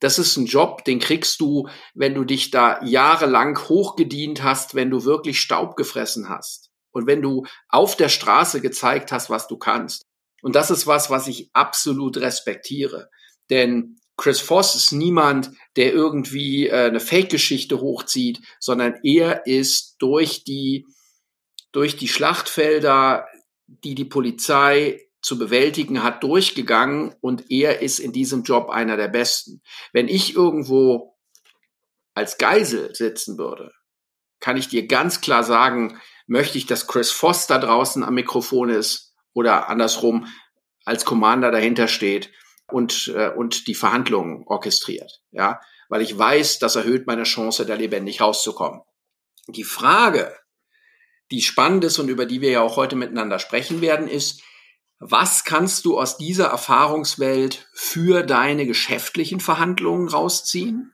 Das 0.00 0.18
ist 0.18 0.36
ein 0.36 0.46
Job, 0.46 0.84
den 0.84 0.98
kriegst 0.98 1.40
du, 1.40 1.68
wenn 1.94 2.14
du 2.14 2.24
dich 2.24 2.50
da 2.50 2.82
jahrelang 2.82 3.56
hochgedient 3.68 4.42
hast, 4.42 4.74
wenn 4.74 4.90
du 4.90 5.04
wirklich 5.04 5.40
Staub 5.40 5.76
gefressen 5.76 6.28
hast 6.28 6.70
und 6.90 7.06
wenn 7.06 7.22
du 7.22 7.46
auf 7.68 7.96
der 7.96 8.08
Straße 8.08 8.60
gezeigt 8.60 9.12
hast, 9.12 9.30
was 9.30 9.46
du 9.46 9.56
kannst. 9.56 10.02
Und 10.42 10.56
das 10.56 10.70
ist 10.70 10.86
was, 10.86 11.08
was 11.08 11.28
ich 11.28 11.50
absolut 11.52 12.16
respektiere. 12.16 13.08
Denn 13.48 14.00
Chris 14.22 14.40
Voss 14.40 14.76
ist 14.76 14.92
niemand, 14.92 15.50
der 15.74 15.92
irgendwie 15.92 16.68
äh, 16.68 16.84
eine 16.84 17.00
Fake-Geschichte 17.00 17.80
hochzieht, 17.80 18.40
sondern 18.60 19.00
er 19.02 19.48
ist 19.48 19.96
durch 19.98 20.44
die, 20.44 20.86
durch 21.72 21.96
die 21.96 22.06
Schlachtfelder 22.06 23.26
die 23.66 23.96
die 23.96 24.04
Polizei 24.04 25.00
zu 25.22 25.38
bewältigen 25.38 26.04
hat, 26.04 26.22
durchgegangen 26.22 27.16
und 27.20 27.50
er 27.50 27.80
ist 27.80 27.98
in 27.98 28.12
diesem 28.12 28.44
Job 28.44 28.70
einer 28.70 28.96
der 28.96 29.08
Besten. 29.08 29.60
Wenn 29.92 30.06
ich 30.06 30.36
irgendwo 30.36 31.16
als 32.14 32.38
Geisel 32.38 32.94
sitzen 32.94 33.38
würde, 33.38 33.72
kann 34.38 34.56
ich 34.56 34.68
dir 34.68 34.86
ganz 34.86 35.20
klar 35.20 35.42
sagen, 35.42 36.00
möchte 36.28 36.58
ich, 36.58 36.66
dass 36.66 36.86
Chris 36.86 37.10
Voss 37.10 37.48
da 37.48 37.58
draußen 37.58 38.04
am 38.04 38.14
Mikrofon 38.14 38.68
ist 38.68 39.14
oder 39.32 39.68
andersrum 39.68 40.26
als 40.84 41.04
Commander 41.04 41.50
dahinter 41.50 41.88
steht 41.88 42.30
und, 42.72 43.12
äh, 43.14 43.30
und 43.30 43.66
die 43.66 43.74
Verhandlungen 43.74 44.44
orchestriert. 44.46 45.22
Ja, 45.30 45.60
weil 45.88 46.02
ich 46.02 46.16
weiß, 46.16 46.58
das 46.58 46.76
erhöht 46.76 47.06
meine 47.06 47.24
Chance, 47.24 47.66
da 47.66 47.74
lebendig 47.74 48.20
rauszukommen. 48.20 48.80
Die 49.48 49.64
Frage, 49.64 50.34
die 51.30 51.42
spannend 51.42 51.84
ist 51.84 51.98
und 51.98 52.08
über 52.08 52.26
die 52.26 52.40
wir 52.40 52.50
ja 52.50 52.60
auch 52.60 52.76
heute 52.76 52.96
miteinander 52.96 53.38
sprechen 53.38 53.80
werden, 53.80 54.08
ist, 54.08 54.42
was 54.98 55.44
kannst 55.44 55.84
du 55.84 55.98
aus 55.98 56.16
dieser 56.16 56.46
Erfahrungswelt 56.46 57.68
für 57.74 58.22
deine 58.22 58.66
geschäftlichen 58.66 59.40
Verhandlungen 59.40 60.08
rausziehen? 60.08 60.92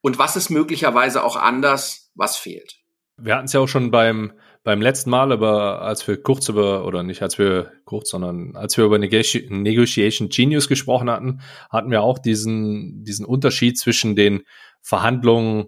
Und 0.00 0.18
was 0.18 0.36
ist 0.36 0.50
möglicherweise 0.50 1.24
auch 1.24 1.34
anders, 1.34 2.12
was 2.14 2.36
fehlt? 2.36 2.76
Wir 3.16 3.34
hatten 3.34 3.46
es 3.46 3.52
ja 3.52 3.60
auch 3.60 3.66
schon 3.66 3.90
beim, 3.90 4.32
beim 4.64 4.82
letzten 4.82 5.10
Mal, 5.10 5.32
aber 5.32 5.82
als 5.82 6.06
wir 6.06 6.22
kurz 6.22 6.48
über, 6.48 6.84
oder 6.84 7.02
nicht 7.02 7.22
als 7.22 7.38
wir 7.38 7.72
kurz, 7.84 8.10
sondern 8.10 8.56
als 8.56 8.76
wir 8.76 8.84
über 8.84 8.98
Negotiation 8.98 10.28
Genius 10.28 10.68
gesprochen 10.68 11.10
hatten, 11.10 11.40
hatten 11.70 11.90
wir 11.90 12.02
auch 12.02 12.18
diesen, 12.18 13.04
diesen 13.04 13.24
Unterschied 13.24 13.78
zwischen 13.78 14.16
den 14.16 14.42
Verhandlungen 14.82 15.66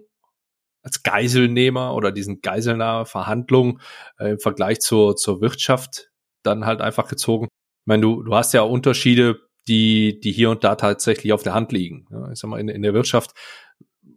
als 0.83 1.03
Geiselnehmer 1.03 1.93
oder 1.93 2.11
diesen 2.11 2.41
Geiselnahmeverhandlungen 2.41 3.81
äh, 4.17 4.31
im 4.31 4.39
Vergleich 4.39 4.79
zur, 4.79 5.15
zur 5.15 5.41
Wirtschaft 5.41 6.11
dann 6.43 6.65
halt 6.65 6.81
einfach 6.81 7.07
gezogen. 7.07 7.45
Ich 7.45 7.87
meine, 7.87 8.01
du, 8.01 8.23
du 8.23 8.35
hast 8.35 8.53
ja 8.53 8.61
Unterschiede, 8.61 9.39
die, 9.67 10.19
die 10.19 10.31
hier 10.31 10.49
und 10.49 10.63
da 10.63 10.75
tatsächlich 10.75 11.33
auf 11.33 11.43
der 11.43 11.53
Hand 11.53 11.71
liegen. 11.71 12.07
Ja, 12.11 12.31
ich 12.31 12.39
sag 12.39 12.49
mal, 12.49 12.59
in, 12.59 12.67
in 12.67 12.81
der 12.81 12.93
Wirtschaft 12.93 13.31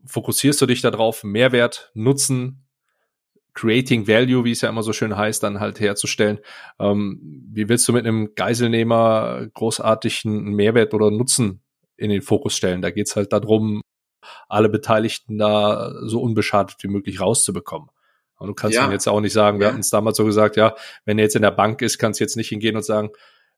fokussierst 0.07 0.61
du 0.61 0.67
dich 0.67 0.81
darauf, 0.81 1.23
Mehrwert, 1.23 1.91
Nutzen, 1.95 2.64
Creating 3.55 4.09
Value, 4.09 4.45
wie 4.45 4.51
es 4.51 4.61
ja 4.61 4.69
immer 4.69 4.83
so 4.83 4.93
schön 4.93 5.17
heißt, 5.17 5.43
dann 5.43 5.61
halt 5.61 5.81
herzustellen. 5.81 6.41
Ähm, 6.79 7.21
wie 7.53 7.69
willst 7.69 7.87
du 7.89 7.93
mit 7.93 8.05
einem 8.05 8.35
Geiselnehmer 8.35 9.47
großartigen 9.55 10.53
Mehrwert 10.53 10.93
oder 10.93 11.11
Nutzen 11.11 11.63
in 11.97 12.11
den 12.11 12.23
Fokus 12.23 12.57
stellen? 12.57 12.83
Da 12.83 12.91
geht's 12.91 13.15
halt 13.15 13.33
darum, 13.33 13.81
alle 14.49 14.69
Beteiligten 14.69 15.39
da 15.39 15.93
so 16.03 16.21
unbeschadet 16.21 16.77
wie 16.81 16.89
möglich 16.89 17.21
rauszubekommen. 17.21 17.91
Und 18.39 18.49
du 18.49 18.55
kannst 18.55 18.77
ja. 18.77 18.91
jetzt 18.91 19.09
auch 19.09 19.21
nicht 19.21 19.33
sagen, 19.33 19.59
wir 19.59 19.67
ja. 19.67 19.71
hatten 19.71 19.81
es 19.81 19.91
damals 19.91 20.17
so 20.17 20.25
gesagt, 20.25 20.57
ja, 20.57 20.75
wenn 21.05 21.19
er 21.19 21.25
jetzt 21.25 21.37
in 21.37 21.43
der 21.43 21.53
Bank 21.53 21.81
ist, 21.83 21.99
kannst 21.99 22.21
du 22.21 22.25
jetzt 22.25 22.37
nicht 22.37 22.49
hingehen 22.49 22.77
und 22.77 22.85
sagen, 22.85 23.11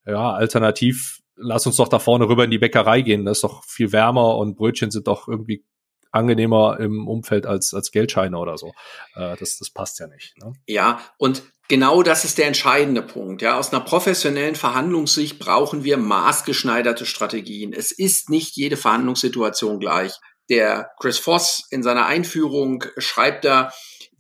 ja, 0.05 0.33
alternativ, 0.33 1.21
lass 1.37 1.67
uns 1.67 1.77
doch 1.77 1.89
da 1.89 1.99
vorne 1.99 2.29
rüber 2.29 2.45
in 2.45 2.51
die 2.51 2.59
Bäckerei 2.59 3.01
gehen, 3.01 3.25
das 3.25 3.39
ist 3.39 3.45
doch 3.45 3.65
viel 3.65 3.93
wärmer 3.93 4.37
und 4.37 4.57
Brötchen 4.57 4.91
sind 4.91 5.07
doch 5.07 5.29
irgendwie 5.29 5.65
angenehmer 6.17 6.79
im 6.81 7.07
Umfeld 7.07 7.47
als, 7.47 7.75
als 7.75 7.91
Geldscheine 7.91 8.39
oder 8.39 8.59
so. 8.59 8.73
Äh, 9.15 9.37
das, 9.37 9.59
das 9.59 9.71
passt 9.71 10.01
ja 10.01 10.07
nicht. 10.07 10.35
Ne? 10.43 10.53
Ja, 10.67 11.01
und 11.19 11.43
genau 11.69 12.03
das 12.03 12.25
ist 12.25 12.39
der 12.39 12.47
entscheidende 12.47 13.03
Punkt. 13.03 13.43
Ja, 13.43 13.59
aus 13.59 13.73
einer 13.73 13.85
professionellen 13.85 14.57
Verhandlungssicht 14.57 15.39
brauchen 15.39 15.85
wir 15.85 15.97
maßgeschneiderte 15.97 17.07
Strategien. 17.07 17.73
Es 17.73 17.93
ist 17.93 18.31
nicht 18.31 18.57
jede 18.57 18.77
Verhandlungssituation 18.77 19.79
gleich. 19.79 20.13
Der 20.49 20.91
Chris 21.01 21.19
Voss 21.19 21.67
in 21.71 21.83
seiner 21.83 22.07
Einführung 22.07 22.85
schreibt 22.99 23.45
da, 23.45 23.73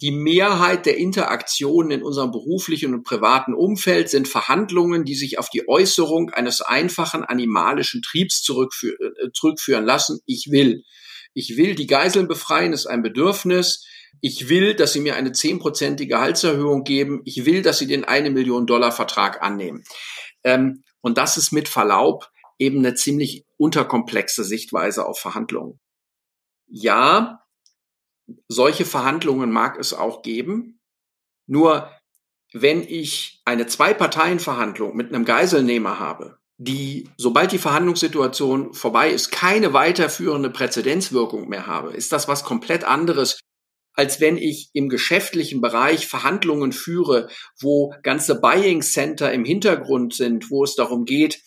die 0.03 0.11
Mehrheit 0.11 0.85
der 0.85 0.99
Interaktionen 0.99 1.91
in 1.91 2.03
unserem 2.03 2.31
beruflichen 2.31 2.93
und 2.93 3.05
privaten 3.05 3.55
Umfeld 3.55 4.11
sind 4.11 4.29
Verhandlungen, 4.29 5.05
die 5.05 5.15
sich 5.15 5.39
auf 5.39 5.49
die 5.49 5.67
Äußerung 5.69 6.31
eines 6.31 6.61
einfachen 6.61 7.25
animalischen 7.25 8.03
Triebs 8.03 8.47
äh, 8.47 9.31
zurückführen 9.33 9.87
lassen. 9.87 10.21
Ich 10.27 10.49
will. 10.51 10.83
Ich 11.37 11.57
will 11.57 11.75
die 11.75 11.87
Geiseln 11.87 12.29
befreien, 12.29 12.73
ist 12.73 12.87
ein 12.87 13.03
Bedürfnis. 13.03 13.85
Ich 14.21 14.49
will, 14.49 14.75
dass 14.75 14.93
sie 14.93 15.01
mir 15.01 15.17
eine 15.17 15.33
zehnprozentige 15.33 16.15
Gehaltserhöhung 16.15 16.85
geben. 16.85 17.21
Ich 17.25 17.45
will, 17.45 17.63
dass 17.63 17.79
sie 17.79 17.87
den 17.87 18.05
eine 18.05 18.31
Million 18.31 18.67
Dollar 18.67 18.91
Vertrag 18.91 19.43
annehmen. 19.43 19.85
Ähm, 20.43 20.83
und 21.01 21.19
das 21.19 21.37
ist 21.37 21.53
mit 21.53 21.69
Verlaub 21.69 22.31
eben 22.59 22.79
eine 22.79 22.95
ziemlich 22.95 23.45
unterkomplexe 23.59 24.43
Sichtweise 24.43 25.07
auf 25.07 25.19
Verhandlungen 25.19 25.79
ja, 26.69 27.45
solche 28.49 28.85
Verhandlungen 28.85 29.51
mag 29.51 29.79
es 29.79 29.95
auch 29.95 30.23
geben. 30.23 30.81
Nur 31.47 31.91
wenn 32.53 32.83
ich 32.83 33.43
eine 33.45 33.67
Zwei-Parteien-Verhandlung 33.67 34.97
mit 34.97 35.09
einem 35.09 35.25
Geiselnehmer 35.25 35.99
habe, 35.99 36.39
die, 36.59 37.09
sobald 37.19 37.53
die 37.53 37.59
Verhandlungssituation 37.59 38.73
vorbei 38.73 39.11
ist, 39.11 39.31
keine 39.31 39.73
weiterführende 39.73 40.51
Präzedenzwirkung 40.51 41.49
mehr 41.49 41.67
habe, 41.67 41.91
ist 41.91 42.13
das 42.13 42.29
was 42.29 42.45
komplett 42.45 42.85
anderes, 42.85 43.41
als 43.93 44.21
wenn 44.21 44.37
ich 44.37 44.71
im 44.73 44.89
geschäftlichen 44.89 45.61
Bereich 45.61 46.07
Verhandlungen 46.07 46.73
führe, 46.73 47.29
wo 47.61 47.95
ganze 48.03 48.41
Buying 48.41 48.83
Center 48.83 49.33
im 49.33 49.45
Hintergrund 49.45 50.15
sind, 50.15 50.51
wo 50.51 50.65
es 50.65 50.75
darum 50.75 51.05
geht, 51.05 51.41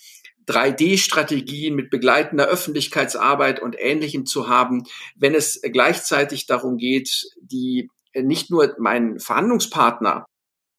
3D-Strategien 0.47 1.75
mit 1.75 1.91
begleitender 1.91 2.47
Öffentlichkeitsarbeit 2.47 3.61
und 3.61 3.75
Ähnlichem 3.77 4.25
zu 4.25 4.47
haben, 4.49 4.83
wenn 5.15 5.35
es 5.35 5.61
gleichzeitig 5.61 6.47
darum 6.47 6.77
geht, 6.77 7.29
die 7.39 7.89
nicht 8.15 8.49
nur 8.49 8.75
meinen 8.79 9.19
Verhandlungspartner 9.19 10.25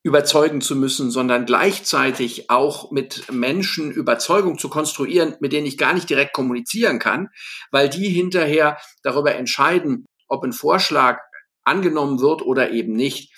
überzeugen 0.02 0.60
zu 0.60 0.76
müssen, 0.76 1.10
sondern 1.10 1.44
gleichzeitig 1.44 2.48
auch 2.48 2.90
mit 2.90 3.30
Menschen 3.30 3.92
Überzeugung 3.92 4.58
zu 4.58 4.70
konstruieren, 4.70 5.36
mit 5.40 5.52
denen 5.52 5.66
ich 5.66 5.76
gar 5.76 5.92
nicht 5.92 6.08
direkt 6.08 6.32
kommunizieren 6.32 6.98
kann, 6.98 7.28
weil 7.70 7.88
die 7.88 8.08
hinterher 8.08 8.78
darüber 9.02 9.34
entscheiden, 9.34 10.06
ob 10.26 10.42
ein 10.44 10.52
Vorschlag 10.52 11.18
angenommen 11.64 12.20
wird 12.20 12.42
oder 12.42 12.70
eben 12.70 12.94
nicht 12.94 13.30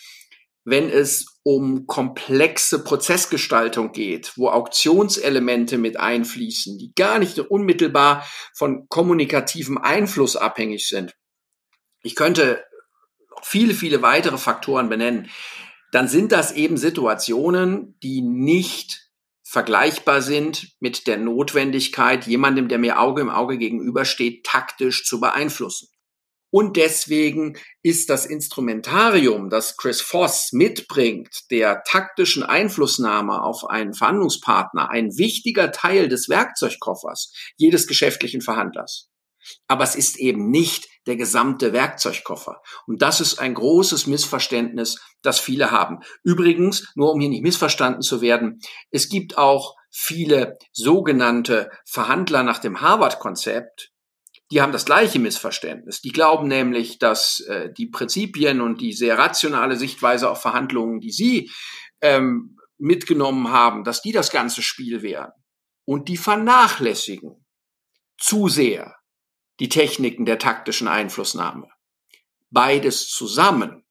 wenn 0.65 0.89
es 0.89 1.41
um 1.43 1.87
komplexe 1.87 2.85
Prozessgestaltung 2.85 3.93
geht, 3.93 4.33
wo 4.37 4.49
Auktionselemente 4.49 5.77
mit 5.77 5.99
einfließen, 5.99 6.79
die 6.79 6.93
gar 6.95 7.19
nicht 7.19 7.39
unmittelbar 7.39 8.27
von 8.55 8.87
kommunikativem 8.89 9.79
Einfluss 9.79 10.37
abhängig 10.37 10.87
sind. 10.87 11.15
Ich 12.03 12.15
könnte 12.15 12.65
viele, 13.43 13.75
viele 13.75 14.03
weitere 14.03 14.39
Faktoren 14.39 14.89
benennen. 14.89 15.29
Dann 15.93 16.09
sind 16.09 16.33
das 16.33 16.53
eben 16.53 16.79
Situationen, 16.79 17.97
die 18.03 18.23
nicht 18.23 19.11
vergleichbar 19.45 20.23
sind 20.23 20.73
mit 20.81 21.07
der 21.07 21.19
Notwendigkeit, 21.19 22.27
jemandem, 22.27 22.69
der 22.69 22.79
mir 22.79 22.99
Auge 22.99 23.21
im 23.21 23.29
Auge 23.29 23.59
gegenübersteht, 23.59 24.45
taktisch 24.45 25.05
zu 25.05 25.21
beeinflussen. 25.21 25.89
Und 26.51 26.77
deswegen 26.77 27.59
ist 27.83 28.09
das 28.09 28.27
Instrumentarium, 28.27 29.51
das 29.51 29.77
Chris 29.77 30.01
Voss 30.01 30.53
mitbringt, 30.53 31.51
der 31.51 31.83
taktischen 31.85 32.43
Einflussnahme 32.43 33.43
auf 33.43 33.69
einen 33.69 33.95
Verhandlungspartner, 33.95 34.91
ein 34.91 35.17
wichtiger 35.17 35.73
Teil 35.73 36.09
des 36.09 36.29
Werkzeugkoffers 36.29 37.35
jedes 37.57 37.87
geschäftlichen 37.87 38.41
Verhandlers. 38.41 39.12
Aber 39.69 39.85
es 39.85 39.95
ist 39.95 40.19
eben 40.19 40.51
nicht 40.51 40.89
der 41.07 41.17
gesamte 41.17 41.73
Werkzeugkoffer. 41.73 42.63
Und 42.87 43.03
das 43.03 43.21
ist 43.21 43.39
ein 43.39 43.55
großes 43.55 44.07
Missverständnis, 44.07 45.01
das 45.23 45.41
viele 45.41 45.71
haben. 45.71 45.99
Übrigens, 46.23 46.93
nur 46.95 47.13
um 47.13 47.21
hier 47.21 47.29
nicht 47.29 47.43
missverstanden 47.43 48.03
zu 48.03 48.21
werden, 48.21 48.61
es 48.91 49.09
gibt 49.09 49.39
auch 49.39 49.75
viele 49.91 50.59
sogenannte 50.73 51.71
Verhandler 51.85 52.43
nach 52.43 52.59
dem 52.59 52.81
Harvard-Konzept, 52.81 53.93
die 54.53 54.61
haben 54.61 54.73
das 54.73 54.85
gleiche 54.85 55.19
Missverständnis. 55.19 56.03
Die 56.03 56.13
glauben 56.13 56.47
nämlich, 56.47 56.99
dass 56.99 57.41
äh, 57.41 57.73
die 57.73 57.87
Prinzipien 57.87 58.61
und 58.61 58.83
die 58.83 58.93
sehr 58.93 59.17
rationale 59.17 59.77
Sichtweise 59.77 60.29
auf 60.29 60.43
Verhandlungen, 60.43 61.01
die 61.01 61.11
sie 61.11 61.51
ähm, 62.03 62.59
mitgenommen 62.77 63.51
haben, 63.51 63.83
dass 63.83 64.03
die 64.03 64.13
das 64.13 64.31
ganze 64.31 64.61
Spiel 64.61 65.01
wären. 65.01 65.31
Und 65.87 66.09
die 66.09 66.19
vernachlässigen 66.19 67.47
zu 68.19 68.49
sehr 68.49 68.95
die 69.63 69.69
Techniken 69.69 70.25
der 70.25 70.41
taktischen 70.41 70.89
Einflussnahme. 70.89 71.69
Beides 72.51 73.09
zusammen 73.09 73.85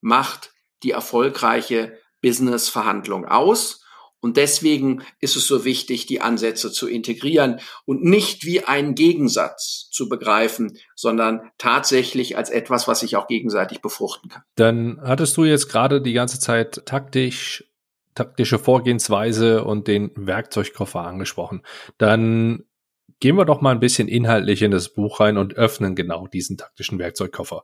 macht 0.00 0.52
die 0.84 0.92
erfolgreiche 0.92 1.98
Business-Verhandlung 2.22 3.24
aus 3.24 3.84
und 4.20 4.36
deswegen 4.36 5.02
ist 5.18 5.34
es 5.34 5.48
so 5.48 5.64
wichtig, 5.64 6.06
die 6.06 6.20
Ansätze 6.20 6.70
zu 6.70 6.86
integrieren 6.86 7.58
und 7.86 8.04
nicht 8.04 8.44
wie 8.44 8.62
einen 8.62 8.94
Gegensatz 8.94 9.88
zu 9.90 10.08
begreifen, 10.08 10.78
sondern 10.94 11.50
tatsächlich 11.58 12.36
als 12.36 12.48
etwas, 12.48 12.86
was 12.86 13.00
sich 13.00 13.16
auch 13.16 13.26
gegenseitig 13.26 13.82
befruchten 13.82 14.30
kann. 14.30 14.42
Dann 14.54 15.00
hattest 15.02 15.36
du 15.36 15.44
jetzt 15.44 15.68
gerade 15.68 16.00
die 16.00 16.12
ganze 16.12 16.38
Zeit 16.38 16.86
taktisch, 16.86 17.64
taktische 18.14 18.60
Vorgehensweise 18.60 19.64
und 19.64 19.88
den 19.88 20.12
Werkzeugkoffer 20.14 21.00
angesprochen. 21.00 21.62
Dann 21.98 22.64
gehen 23.20 23.36
wir 23.36 23.44
doch 23.44 23.60
mal 23.60 23.72
ein 23.72 23.80
bisschen 23.80 24.08
inhaltlich 24.08 24.62
in 24.62 24.70
das 24.70 24.88
Buch 24.88 25.20
rein 25.20 25.36
und 25.38 25.54
öffnen 25.54 25.94
genau 25.94 26.26
diesen 26.26 26.56
taktischen 26.56 26.98
Werkzeugkoffer. 26.98 27.62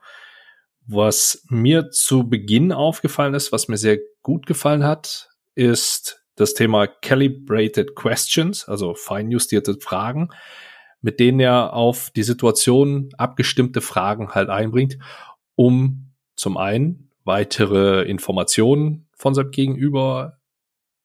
Was 0.87 1.45
mir 1.49 1.91
zu 1.91 2.29
Beginn 2.29 2.73
aufgefallen 2.73 3.35
ist, 3.35 3.51
was 3.51 3.67
mir 3.67 3.77
sehr 3.77 3.99
gut 4.23 4.47
gefallen 4.47 4.85
hat, 4.85 5.31
ist 5.55 6.23
das 6.37 6.55
Thema 6.55 6.87
Calibrated 6.87 7.97
Questions, 7.97 8.69
also 8.69 8.95
feinjustierte 8.95 9.79
Fragen, 9.81 10.29
mit 11.01 11.19
denen 11.19 11.41
er 11.41 11.73
auf 11.73 12.11
die 12.15 12.23
Situation 12.23 13.09
abgestimmte 13.17 13.81
Fragen 13.81 14.31
halt 14.31 14.51
einbringt, 14.51 14.99
um 15.55 16.13
zum 16.37 16.57
einen 16.59 17.11
weitere 17.25 18.03
Informationen 18.03 19.09
von 19.15 19.35
seinem 19.35 19.51
Gegenüber 19.51 20.39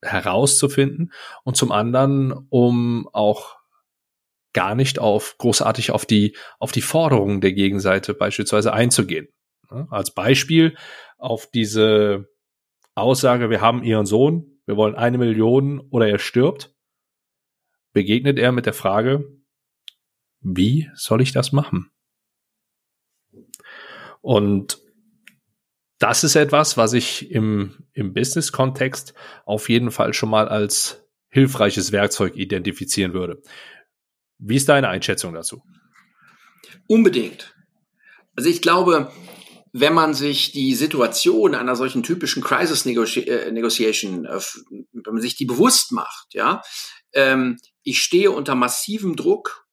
herauszufinden 0.01 1.13
und 1.43 1.55
zum 1.55 1.71
anderen, 1.71 2.33
um 2.49 3.07
auch 3.13 3.60
gar 4.53 4.75
nicht 4.75 4.99
auf 4.99 5.37
großartig 5.37 5.91
auf 5.91 6.05
die 6.05 6.35
auf 6.59 6.71
die 6.71 6.81
Forderungen 6.81 7.41
der 7.41 7.53
Gegenseite 7.53 8.13
beispielsweise 8.13 8.73
einzugehen. 8.73 9.27
Als 9.89 10.13
Beispiel 10.13 10.75
auf 11.17 11.49
diese 11.49 12.27
Aussage, 12.95 13.49
wir 13.49 13.61
haben 13.61 13.83
ihren 13.83 14.05
Sohn, 14.05 14.59
wir 14.65 14.75
wollen 14.75 14.95
eine 14.95 15.17
Million 15.17 15.79
oder 15.79 16.09
er 16.09 16.19
stirbt, 16.19 16.73
begegnet 17.93 18.37
er 18.37 18.51
mit 18.51 18.65
der 18.65 18.73
Frage, 18.73 19.25
wie 20.41 20.89
soll 20.93 21.21
ich 21.21 21.31
das 21.31 21.51
machen? 21.51 21.91
Und 24.21 24.79
das 25.99 26.23
ist 26.23 26.35
etwas, 26.35 26.77
was 26.77 26.93
ich 26.93 27.31
im, 27.31 27.85
im 27.93 28.13
Business-Kontext 28.13 29.13
auf 29.45 29.69
jeden 29.69 29.91
Fall 29.91 30.13
schon 30.13 30.29
mal 30.29 30.47
als 30.47 31.07
hilfreiches 31.29 31.91
Werkzeug 31.91 32.35
identifizieren 32.35 33.13
würde. 33.13 33.41
Wie 34.41 34.55
ist 34.55 34.67
deine 34.67 34.89
Einschätzung 34.89 35.33
dazu? 35.33 35.63
Unbedingt. 36.87 37.55
Also 38.35 38.49
ich 38.49 38.61
glaube, 38.61 39.11
wenn 39.71 39.93
man 39.93 40.13
sich 40.13 40.51
die 40.51 40.73
Situation 40.73 41.55
einer 41.55 41.75
solchen 41.75 42.03
typischen 42.03 42.43
Crisis 42.43 42.85
äh, 42.85 43.51
Negotiation, 43.51 44.25
äh, 44.25 44.39
wenn 44.91 45.13
man 45.13 45.21
sich 45.21 45.35
die 45.35 45.45
bewusst 45.45 45.91
macht, 45.91 46.33
ja, 46.33 46.61
ähm, 47.13 47.57
ich 47.83 48.01
stehe 48.01 48.31
unter 48.31 48.55
massivem 48.55 49.15
Druck, 49.15 49.67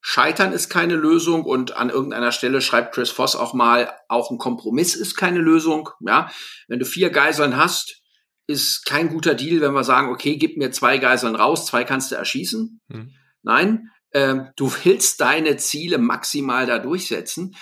Scheitern 0.00 0.52
ist 0.52 0.68
keine 0.68 0.94
Lösung 0.94 1.44
und 1.44 1.76
an 1.76 1.90
irgendeiner 1.90 2.32
Stelle 2.32 2.60
schreibt 2.60 2.94
Chris 2.94 3.10
Voss 3.10 3.36
auch 3.36 3.52
mal, 3.52 3.92
auch 4.08 4.30
ein 4.30 4.38
Kompromiss 4.38 4.94
ist 4.94 5.16
keine 5.16 5.40
Lösung, 5.40 5.90
ja. 6.00 6.30
Wenn 6.66 6.78
du 6.78 6.84
vier 6.84 7.10
Geiseln 7.10 7.56
hast, 7.56 8.02
ist 8.46 8.84
kein 8.86 9.10
guter 9.10 9.34
Deal, 9.34 9.60
wenn 9.60 9.74
wir 9.74 9.84
sagen, 9.84 10.10
okay, 10.10 10.36
gib 10.36 10.56
mir 10.56 10.70
zwei 10.72 10.98
Geiseln 10.98 11.36
raus, 11.36 11.66
zwei 11.66 11.84
kannst 11.84 12.10
du 12.10 12.16
erschießen. 12.16 12.80
Hm. 12.90 13.12
Nein, 13.42 13.90
ähm, 14.12 14.48
du 14.56 14.72
willst 14.84 15.20
deine 15.20 15.56
Ziele 15.56 15.98
maximal 15.98 16.66
da 16.66 16.78
durchsetzen 16.78 17.54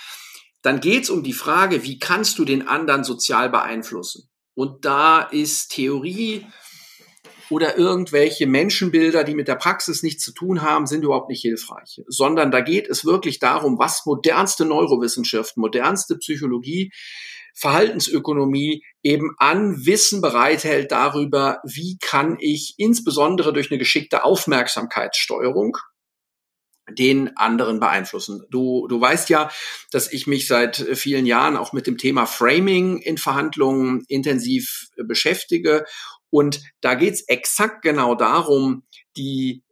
dann 0.67 0.81
geht 0.81 1.03
es 1.03 1.09
um 1.09 1.23
die 1.23 1.31
Frage, 1.31 1.83
wie 1.83 1.97
kannst 1.97 2.39
du 2.39 2.45
den 2.45 2.67
anderen 2.67 3.05
sozial 3.05 3.49
beeinflussen? 3.49 4.29
Und 4.53 4.83
da 4.83 5.21
ist 5.21 5.69
Theorie 5.69 6.45
oder 7.49 7.77
irgendwelche 7.77 8.47
Menschenbilder, 8.47 9.23
die 9.23 9.35
mit 9.35 9.47
der 9.47 9.55
Praxis 9.55 10.03
nichts 10.03 10.23
zu 10.23 10.33
tun 10.33 10.61
haben, 10.61 10.85
sind 10.85 11.05
überhaupt 11.05 11.29
nicht 11.29 11.41
hilfreich, 11.41 12.01
sondern 12.07 12.51
da 12.51 12.59
geht 12.59 12.89
es 12.89 13.05
wirklich 13.05 13.39
darum, 13.39 13.79
was 13.79 14.05
modernste 14.05 14.65
Neurowissenschaft, 14.65 15.55
modernste 15.55 16.17
Psychologie, 16.17 16.91
Verhaltensökonomie 17.55 18.83
eben 19.03 19.35
an 19.37 19.85
Wissen 19.85 20.19
bereithält 20.19 20.91
darüber, 20.91 21.61
wie 21.63 21.97
kann 22.01 22.35
ich 22.41 22.73
insbesondere 22.77 23.53
durch 23.53 23.71
eine 23.71 23.79
geschickte 23.79 24.25
Aufmerksamkeitssteuerung, 24.25 25.77
den 26.89 27.35
anderen 27.37 27.79
beeinflussen. 27.79 28.45
Du, 28.49 28.87
du 28.87 28.99
weißt 28.99 29.29
ja, 29.29 29.49
dass 29.91 30.11
ich 30.11 30.27
mich 30.27 30.47
seit 30.47 30.77
vielen 30.77 31.25
Jahren 31.25 31.57
auch 31.57 31.73
mit 31.73 31.87
dem 31.87 31.97
Thema 31.97 32.25
Framing 32.25 32.99
in 32.99 33.17
Verhandlungen 33.17 34.05
intensiv 34.07 34.87
beschäftige. 34.95 35.85
Und 36.29 36.61
da 36.81 36.95
geht's 36.95 37.21
exakt 37.27 37.81
genau 37.81 38.15
darum, 38.15 38.83
die 39.15 39.63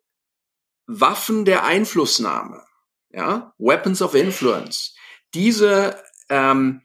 Waffen 0.87 1.45
der 1.45 1.65
Einflussnahme, 1.65 2.63
ja, 3.11 3.53
Weapons 3.57 4.01
of 4.01 4.13
Influence, 4.13 4.95
diese 5.33 6.01
ähm, 6.29 6.81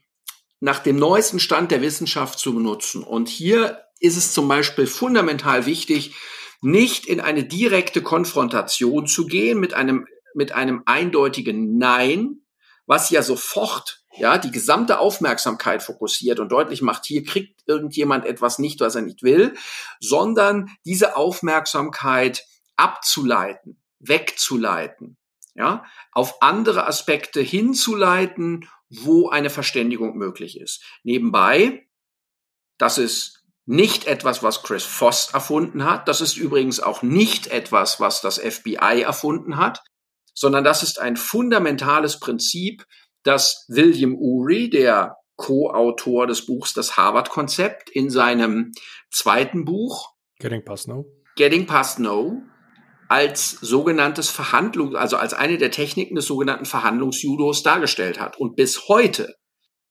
nach 0.61 0.79
dem 0.79 0.97
neuesten 0.97 1.41
Stand 1.41 1.71
der 1.71 1.83
Wissenschaft 1.83 2.39
zu 2.39 2.55
benutzen. 2.55 3.03
Und 3.03 3.29
hier 3.29 3.85
ist 3.99 4.17
es 4.17 4.33
zum 4.33 4.49
Beispiel 4.49 4.87
fundamental 4.87 5.67
wichtig, 5.67 6.15
nicht 6.63 7.07
in 7.07 7.21
eine 7.21 7.45
direkte 7.45 8.03
Konfrontation 8.03 9.07
zu 9.07 9.27
gehen 9.27 9.59
mit 9.59 9.75
einem 9.75 10.07
mit 10.35 10.53
einem 10.53 10.83
eindeutigen 10.87 11.79
Nein, 11.79 12.43
was 12.87 13.11
ja 13.11 13.23
sofort 13.23 14.01
ja, 14.17 14.39
die 14.39 14.51
gesamte 14.51 14.99
Aufmerksamkeit 14.99 15.83
fokussiert 15.83 16.41
und 16.41 16.51
deutlich 16.51 16.83
macht, 16.83 17.07
hier 17.07 17.25
kriegt 17.25 17.63
irgendjemand 17.67 18.27
etwas 18.27 18.59
nicht, 18.59 18.81
was 18.81 18.95
er 18.95 19.03
nicht 19.03 19.23
will, 19.23 19.55
sondern 20.01 20.71
diese 20.85 21.17
Aufmerksamkeit 21.17 22.45
abzuleiten, 22.77 23.81
wegzuleiten, 24.01 25.17
ja, 25.55 25.85
auf 26.13 26.43
andere 26.43 26.87
Aspekte 26.87 27.41
hinzuleiten, 27.41 28.69
wo 28.89 29.29
eine 29.29 29.51
Verständigung 29.51 30.17
möglich 30.17 30.59
ist. 30.59 30.83
Nebenbei, 31.05 31.87
das 32.79 32.99
ist 32.99 33.45
nicht 33.67 34.07
etwas, 34.07 34.43
was 34.43 34.65
Chris 34.65 34.85
Voss 34.85 35.33
erfunden 35.33 35.85
hat. 35.85 36.09
Das 36.09 36.21
ist 36.21 36.37
übrigens 36.37 36.81
auch 36.81 37.03
nicht 37.03 37.47
etwas, 37.47 38.01
was 38.01 38.21
das 38.21 38.39
FBI 38.39 39.03
erfunden 39.03 39.59
hat 39.59 39.85
sondern 40.35 40.65
das 40.65 40.83
ist 40.83 41.01
ein 41.01 41.17
fundamentales 41.17 42.19
Prinzip, 42.19 42.85
das 43.23 43.65
William 43.69 44.15
Ury, 44.17 44.71
der 44.71 45.17
Co-Autor 45.37 46.27
des 46.27 46.47
Buchs 46.47 46.75
Das 46.75 46.97
Harvard-Konzept, 46.97 47.91
in 47.91 48.11
seinem 48.11 48.73
zweiten 49.11 49.65
Buch 49.65 50.13
Getting 50.39 50.65
Past 50.65 50.89
No, 50.89 51.07
Getting 51.37 51.67
Past 51.67 51.99
No 51.99 52.43
als 53.09 53.51
sogenanntes 53.51 54.31
Verhandlung, 54.31 54.95
also 54.95 55.17
als 55.17 55.35
eine 55.35 55.59
der 55.59 55.73
Techniken 55.73 56.15
des 56.15 56.27
sogenannten 56.27 56.65
Verhandlungsjudos 56.65 57.63
dargestellt 57.63 58.21
hat. 58.21 58.39
Und 58.39 58.55
bis 58.55 58.89
heute 58.89 59.35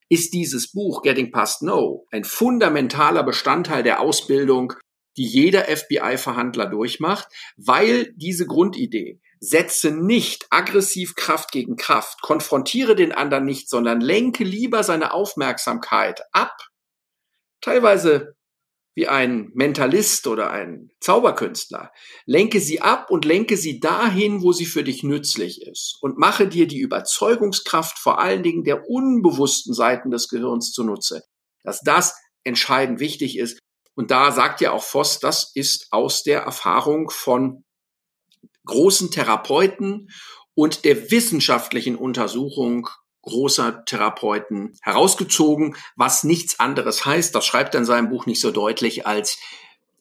ist 0.07 0.33
dieses 0.33 0.71
Buch 0.71 1.01
Getting 1.01 1.31
Past 1.31 1.61
No 1.61 2.05
ein 2.11 2.23
fundamentaler 2.23 3.23
Bestandteil 3.23 3.83
der 3.83 3.99
Ausbildung, 3.99 4.73
die 5.17 5.25
jeder 5.25 5.63
FBI-Verhandler 5.63 6.67
durchmacht, 6.67 7.27
weil 7.57 8.13
diese 8.15 8.45
Grundidee, 8.45 9.19
setze 9.39 9.91
nicht 9.91 10.47
aggressiv 10.49 11.15
Kraft 11.15 11.51
gegen 11.51 11.75
Kraft, 11.75 12.21
konfrontiere 12.21 12.95
den 12.95 13.11
anderen 13.11 13.45
nicht, 13.45 13.69
sondern 13.69 14.01
lenke 14.01 14.43
lieber 14.43 14.83
seine 14.83 15.13
Aufmerksamkeit 15.13 16.21
ab. 16.31 16.55
Teilweise 17.61 18.35
wie 18.99 19.07
ein 19.07 19.49
Mentalist 19.53 20.27
oder 20.27 20.51
ein 20.51 20.91
Zauberkünstler. 20.99 21.89
Lenke 22.25 22.59
sie 22.59 22.81
ab 22.81 23.09
und 23.09 23.23
lenke 23.23 23.55
sie 23.55 23.79
dahin, 23.79 24.41
wo 24.41 24.51
sie 24.51 24.65
für 24.65 24.83
dich 24.83 25.03
nützlich 25.03 25.61
ist. 25.61 25.97
Und 26.01 26.17
mache 26.17 26.49
dir 26.49 26.67
die 26.67 26.79
Überzeugungskraft 26.79 27.97
vor 27.97 28.19
allen 28.19 28.43
Dingen 28.43 28.65
der 28.65 28.89
unbewussten 28.89 29.73
Seiten 29.73 30.11
des 30.11 30.27
Gehirns 30.27 30.73
zunutze. 30.73 31.23
Dass 31.63 31.79
das 31.79 32.13
entscheidend 32.43 32.99
wichtig 32.99 33.37
ist. 33.37 33.59
Und 33.95 34.11
da 34.11 34.33
sagt 34.33 34.59
ja 34.59 34.73
auch 34.73 34.83
Voss, 34.83 35.19
das 35.19 35.51
ist 35.55 35.87
aus 35.91 36.23
der 36.23 36.41
Erfahrung 36.41 37.09
von 37.09 37.63
großen 38.65 39.11
Therapeuten 39.11 40.09
und 40.53 40.85
der 40.85 41.11
wissenschaftlichen 41.11 41.95
Untersuchung 41.95 42.87
großer 43.21 43.83
Therapeuten 43.85 44.73
herausgezogen, 44.81 45.75
was 45.95 46.23
nichts 46.23 46.59
anderes 46.59 47.05
heißt. 47.05 47.33
Das 47.35 47.45
schreibt 47.45 47.75
er 47.75 47.79
in 47.79 47.85
seinem 47.85 48.09
Buch 48.09 48.25
nicht 48.25 48.41
so 48.41 48.51
deutlich 48.51 49.05
als 49.05 49.37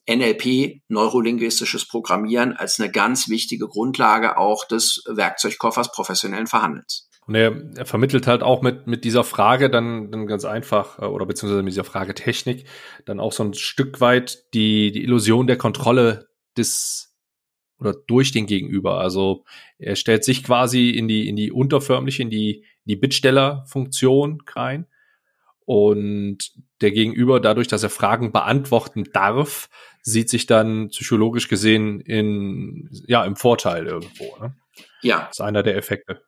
NLP, 0.09 0.81
neurolinguistisches 0.87 1.87
Programmieren, 1.87 2.53
als 2.53 2.79
eine 2.79 2.91
ganz 2.91 3.29
wichtige 3.29 3.67
Grundlage 3.67 4.37
auch 4.37 4.65
des 4.65 5.03
Werkzeugkoffers 5.07 5.91
professionellen 5.91 6.47
Verhandelns. 6.47 7.09
Und 7.27 7.35
er, 7.35 7.55
er 7.75 7.85
vermittelt 7.85 8.25
halt 8.25 8.41
auch 8.41 8.63
mit, 8.63 8.87
mit 8.87 9.03
dieser 9.03 9.23
Frage 9.23 9.69
dann, 9.69 10.09
dann 10.09 10.25
ganz 10.25 10.45
einfach, 10.45 10.97
äh, 10.97 11.05
oder 11.05 11.27
beziehungsweise 11.27 11.61
mit 11.61 11.73
dieser 11.73 11.83
Frage 11.83 12.15
Technik, 12.15 12.65
dann 13.05 13.19
auch 13.19 13.33
so 13.33 13.43
ein 13.43 13.53
Stück 13.53 14.01
weit 14.01 14.45
die, 14.55 14.91
die 14.91 15.03
Illusion 15.03 15.45
der 15.45 15.57
Kontrolle 15.57 16.27
des 16.57 17.08
oder 17.79 17.93
durch 17.93 18.31
den 18.31 18.45
Gegenüber. 18.45 18.99
Also 18.99 19.45
er 19.77 19.95
stellt 19.95 20.23
sich 20.23 20.43
quasi 20.43 20.89
in 20.89 21.07
die, 21.07 21.27
in 21.27 21.35
die 21.35 21.51
unterförmliche, 21.51 22.23
in 22.23 22.29
die, 22.29 22.65
die 22.85 22.95
Bittstellerfunktion 22.95 24.41
rein. 24.53 24.85
Und 25.65 26.51
der 26.81 26.91
Gegenüber, 26.91 27.39
dadurch, 27.39 27.67
dass 27.67 27.83
er 27.83 27.89
Fragen 27.89 28.31
beantworten 28.31 29.05
darf, 29.13 29.69
sieht 30.01 30.29
sich 30.29 30.45
dann 30.45 30.89
psychologisch 30.89 31.47
gesehen 31.47 31.99
in, 32.01 32.89
ja, 33.07 33.23
im 33.23 33.35
Vorteil 33.35 33.85
irgendwo. 33.85 34.35
Ne? 34.41 34.55
Ja. 35.01 35.19
Das 35.27 35.37
ist 35.37 35.41
einer 35.41 35.63
der 35.63 35.77
Effekte. 35.77 36.21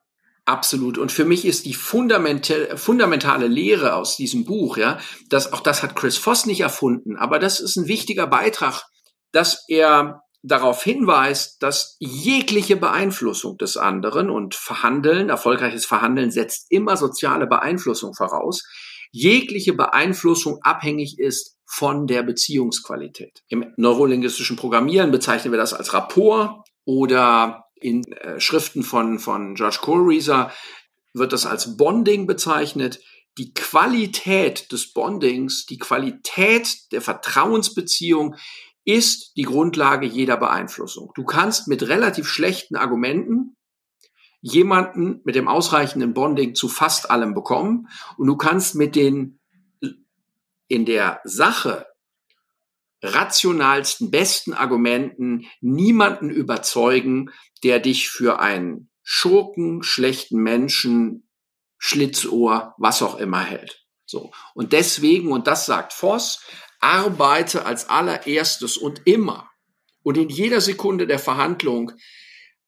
Absolut. 0.44 0.98
Und 0.98 1.12
für 1.12 1.24
mich 1.24 1.44
ist 1.44 1.66
die 1.66 1.74
fundamentale, 1.74 2.76
fundamentale 2.76 3.46
Lehre 3.46 3.94
aus 3.94 4.16
diesem 4.16 4.44
Buch, 4.44 4.76
ja, 4.76 4.98
dass 5.28 5.52
auch 5.52 5.60
das 5.60 5.82
hat 5.82 5.94
Chris 5.94 6.18
Voss 6.18 6.46
nicht 6.46 6.60
erfunden, 6.60 7.16
aber 7.16 7.38
das 7.38 7.60
ist 7.60 7.76
ein 7.76 7.86
wichtiger 7.86 8.26
Beitrag, 8.26 8.82
dass 9.30 9.64
er 9.68 10.22
darauf 10.42 10.82
hinweist, 10.82 11.62
dass 11.62 11.96
jegliche 12.00 12.76
Beeinflussung 12.76 13.58
des 13.58 13.76
anderen 13.76 14.28
und 14.28 14.54
Verhandeln, 14.54 15.28
erfolgreiches 15.28 15.86
Verhandeln 15.86 16.30
setzt 16.30 16.66
immer 16.70 16.96
soziale 16.96 17.46
Beeinflussung 17.46 18.14
voraus, 18.14 18.64
jegliche 19.12 19.72
Beeinflussung 19.74 20.58
abhängig 20.62 21.18
ist 21.18 21.56
von 21.66 22.06
der 22.06 22.22
Beziehungsqualität. 22.22 23.42
Im 23.48 23.72
neurolinguistischen 23.76 24.56
Programmieren 24.56 25.10
bezeichnen 25.10 25.52
wir 25.52 25.58
das 25.58 25.74
als 25.74 25.94
Rapport 25.94 26.66
oder 26.84 27.66
in 27.80 28.04
äh, 28.12 28.40
Schriften 28.40 28.82
von, 28.82 29.18
von 29.18 29.54
George 29.54 29.78
Kohlreiser 29.80 30.52
wird 31.14 31.32
das 31.32 31.46
als 31.46 31.76
Bonding 31.76 32.26
bezeichnet. 32.26 33.00
Die 33.38 33.54
Qualität 33.54 34.70
des 34.72 34.92
Bondings, 34.92 35.66
die 35.66 35.78
Qualität 35.78 36.92
der 36.92 37.00
Vertrauensbeziehung 37.00 38.36
ist 38.84 39.36
die 39.36 39.42
Grundlage 39.42 40.06
jeder 40.06 40.36
Beeinflussung. 40.36 41.12
Du 41.14 41.24
kannst 41.24 41.68
mit 41.68 41.82
relativ 41.88 42.28
schlechten 42.28 42.76
Argumenten 42.76 43.56
jemanden 44.40 45.20
mit 45.24 45.36
dem 45.36 45.46
ausreichenden 45.46 46.14
Bonding 46.14 46.54
zu 46.54 46.68
fast 46.68 47.10
allem 47.10 47.32
bekommen 47.32 47.88
und 48.16 48.26
du 48.26 48.36
kannst 48.36 48.74
mit 48.74 48.96
den 48.96 49.38
in 50.66 50.84
der 50.84 51.20
Sache 51.24 51.86
rationalsten, 53.02 54.10
besten 54.10 54.52
Argumenten 54.52 55.46
niemanden 55.60 56.30
überzeugen, 56.30 57.30
der 57.62 57.78
dich 57.78 58.08
für 58.08 58.40
einen 58.40 58.88
Schurken, 59.02 59.82
schlechten 59.82 60.38
Menschen, 60.38 61.28
Schlitzohr, 61.78 62.74
was 62.78 63.02
auch 63.02 63.16
immer 63.18 63.40
hält. 63.40 63.84
So. 64.06 64.30
Und 64.54 64.72
deswegen, 64.72 65.32
und 65.32 65.46
das 65.46 65.66
sagt 65.66 65.92
Voss, 65.92 66.44
arbeite 66.82 67.64
als 67.64 67.88
allererstes 67.88 68.76
und 68.76 69.02
immer 69.06 69.50
und 70.02 70.18
in 70.18 70.28
jeder 70.28 70.60
Sekunde 70.60 71.06
der 71.06 71.18
Verhandlung 71.18 71.92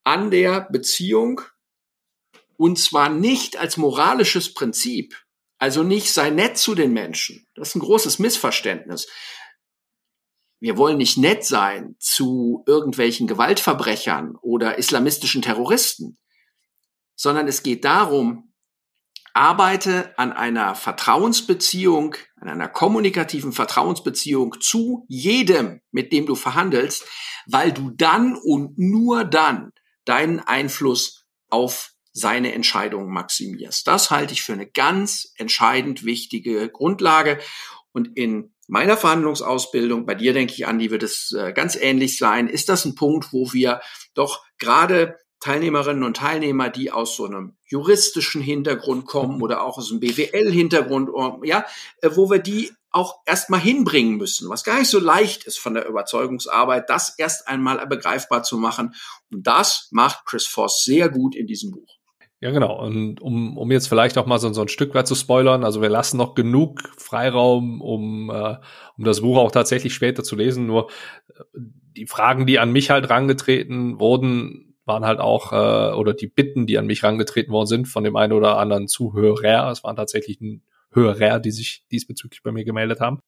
an 0.05 0.31
der 0.31 0.69
Beziehung 0.71 1.43
und 2.57 2.79
zwar 2.79 3.09
nicht 3.09 3.57
als 3.57 3.77
moralisches 3.77 4.55
Prinzip, 4.55 5.21
also 5.59 5.83
nicht 5.83 6.13
sei 6.13 6.31
nett 6.31 6.57
zu 6.57 6.75
den 6.75 6.93
Menschen. 6.93 7.47
Das 7.55 7.71
ist 7.71 7.75
ein 7.75 7.81
großes 7.81 8.21
Missverständnis. 8.21 9.09
Wir 10.61 10.79
wollen 10.79 10.99
nicht 10.99 11.19
nett 11.19 11.45
sein 11.45 11.97
zu 11.99 12.63
irgendwelchen 12.67 13.27
Gewaltverbrechern 13.27 14.37
oder 14.41 14.79
islamistischen 14.79 15.43
Terroristen, 15.43 16.19
sondern 17.17 17.49
es 17.49 17.63
geht 17.63 17.85
darum, 17.85 18.54
arbeite 19.35 20.17
an 20.17 20.33
einer 20.33 20.75
Vertrauensbeziehung, 20.77 22.15
an 22.41 22.49
einer 22.49 22.69
kommunikativen 22.69 23.53
Vertrauensbeziehung 23.53 24.57
zu 24.61 25.05
jedem, 25.09 25.81
mit 25.91 26.13
dem 26.13 26.25
du 26.25 26.37
verhandelst, 26.37 27.05
weil 27.47 27.73
du 27.73 27.91
dann 27.91 28.37
und 28.37 28.79
nur 28.79 29.25
dann 29.25 29.73
deinen 30.05 30.41
Einfluss 30.41 31.27
auf 31.51 31.91
seine 32.13 32.53
Entscheidungen 32.53 33.13
maximierst. 33.13 33.87
Das 33.89 34.13
halte 34.13 34.33
ich 34.33 34.43
für 34.43 34.53
eine 34.53 34.71
ganz 34.71 35.33
entscheidend 35.37 36.05
wichtige 36.05 36.69
Grundlage. 36.69 37.41
Und 37.93 38.17
in 38.17 38.55
meiner 38.69 38.97
Verhandlungsausbildung, 38.97 40.07
bei 40.07 40.15
dir 40.15 40.33
denke 40.33 40.55
ich, 40.55 40.67
Andi, 40.67 40.93
wird 40.93 41.03
es 41.03 41.33
äh, 41.33 41.53
ganz 41.53 41.75
ähnlich 41.75 42.19
sein, 42.19 42.47
ist 42.47 42.69
das 42.69 42.85
ein 42.85 42.95
Punkt, 42.95 43.33
wo 43.33 43.53
wir 43.53 43.81
doch 44.15 44.45
gerade 44.59 45.19
Teilnehmerinnen 45.45 46.05
und 46.05 46.17
Teilnehmer, 46.17 46.71
die 46.71 46.91
aus 46.91 47.17
so 47.17 47.27
einem 47.27 47.53
juristischen 47.67 48.41
Hintergrund 48.41 49.05
kommen 49.05 49.43
oder 49.43 49.63
auch 49.63 49.77
aus 49.77 49.91
einem 49.91 50.01
BWL-Hintergrund, 50.01 51.11
ja, 51.45 51.67
äh, 52.01 52.09
wo 52.15 52.31
wir 52.31 52.39
die 52.39 52.73
auch 52.91 53.17
erstmal 53.27 53.61
hinbringen 53.61 54.17
müssen, 54.17 54.49
was 54.49 54.65
gar 54.65 54.79
nicht 54.79 54.89
so 54.89 54.99
leicht 54.99 55.45
ist 55.45 55.59
von 55.59 55.75
der 55.75 55.87
Überzeugungsarbeit, 55.87 56.89
das 56.89 57.19
erst 57.19 57.47
einmal 57.47 57.87
begreifbar 57.87 58.43
zu 58.43 58.57
machen. 58.57 58.95
Und 59.31 59.47
das 59.47 59.89
macht 59.91 60.25
Chris 60.25 60.47
Voss 60.47 60.83
sehr 60.83 61.11
gut 61.11 61.35
in 61.37 61.47
diesem 61.47 61.73
Buch. 61.73 61.99
Ja, 62.41 62.51
genau. 62.51 62.83
Und 62.83 63.21
um, 63.21 63.59
um 63.59 63.71
jetzt 63.71 63.89
vielleicht 63.89 64.17
auch 64.17 64.25
mal 64.25 64.39
so, 64.39 64.51
so 64.55 64.63
ein 64.63 64.69
Stück 64.69 64.95
weit 64.95 65.07
zu 65.07 65.15
spoilern, 65.15 65.63
also 65.63 65.83
wir 65.83 65.91
lassen 65.91 66.17
noch 66.17 66.35
genug 66.35 66.81
Freiraum, 66.97 67.83
um, 67.83 68.31
äh, 68.31 68.57
um 68.97 69.05
das 69.05 69.21
Buch 69.21 69.37
auch 69.37 69.51
tatsächlich 69.51 69.93
später 69.93 70.25
zu 70.25 70.37
lesen. 70.37 70.67
Nur 70.67 70.89
äh, 71.29 71.43
die 71.97 72.07
Fragen, 72.07 72.47
die 72.47 72.59
an 72.59 72.73
mich 72.73 72.89
halt 72.89 73.11
rangetreten 73.11 74.01
wurden, 74.01 74.74
waren 74.87 75.05
halt 75.05 75.21
auch, 75.21 75.53
äh, 75.53 75.95
oder 75.95 76.15
die 76.15 76.27
Bitten, 76.27 76.67
die 76.67 76.79
an 76.79 76.87
mich 76.87 77.03
rangetreten 77.03 77.53
worden 77.53 77.67
sind 77.67 77.89
von 77.89 78.05
dem 78.05 78.17
einen 78.17 78.33
oder 78.33 78.59
anderen 78.59 78.89
Zuhörer, 78.89 79.71
es 79.71 79.85
waren 79.85 79.97
tatsächlich 79.97 80.39
Hörer, 80.95 81.41
die 81.41 81.51
sich 81.51 81.85
diesbezüglich 81.91 82.43
bei 82.43 82.53
mir 82.53 82.65
gemeldet 82.65 83.01
haben. 83.01 83.19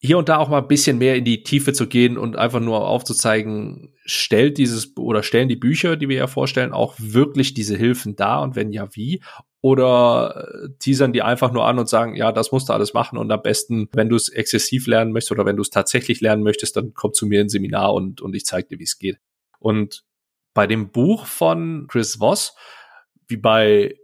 Hier 0.00 0.18
und 0.18 0.28
da 0.28 0.36
auch 0.36 0.50
mal 0.50 0.58
ein 0.58 0.68
bisschen 0.68 0.98
mehr 0.98 1.16
in 1.16 1.24
die 1.24 1.44
Tiefe 1.44 1.72
zu 1.72 1.86
gehen 1.86 2.18
und 2.18 2.36
einfach 2.36 2.60
nur 2.60 2.86
aufzuzeigen, 2.86 3.94
stellt 4.04 4.58
dieses 4.58 4.94
oder 4.98 5.22
stellen 5.22 5.48
die 5.48 5.56
Bücher, 5.56 5.96
die 5.96 6.10
wir 6.10 6.16
ja 6.16 6.26
vorstellen, 6.26 6.72
auch 6.72 6.94
wirklich 6.98 7.54
diese 7.54 7.76
Hilfen 7.76 8.14
dar 8.14 8.42
und 8.42 8.54
wenn 8.54 8.70
ja, 8.70 8.88
wie? 8.94 9.22
Oder 9.62 10.46
äh, 10.64 10.68
teasern 10.78 11.14
die 11.14 11.22
einfach 11.22 11.52
nur 11.52 11.64
an 11.64 11.78
und 11.78 11.88
sagen, 11.88 12.16
ja, 12.16 12.32
das 12.32 12.52
musst 12.52 12.68
du 12.68 12.74
alles 12.74 12.92
machen 12.92 13.16
und 13.16 13.32
am 13.32 13.40
besten, 13.40 13.88
wenn 13.94 14.10
du 14.10 14.16
es 14.16 14.28
exzessiv 14.28 14.86
lernen 14.86 15.12
möchtest 15.12 15.32
oder 15.32 15.46
wenn 15.46 15.56
du 15.56 15.62
es 15.62 15.70
tatsächlich 15.70 16.20
lernen 16.20 16.42
möchtest, 16.42 16.76
dann 16.76 16.92
komm 16.92 17.14
zu 17.14 17.26
mir 17.26 17.40
ins 17.40 17.52
Seminar 17.52 17.94
und, 17.94 18.20
und 18.20 18.34
ich 18.36 18.44
zeige 18.44 18.68
dir, 18.68 18.78
wie 18.78 18.84
es 18.84 18.98
geht. 18.98 19.18
Und 19.58 20.04
bei 20.54 20.66
dem 20.66 20.90
Buch 20.90 21.26
von 21.26 21.86
Chris 21.88 22.20
Voss, 22.20 22.56
wie 23.28 23.36
bei 23.36 23.96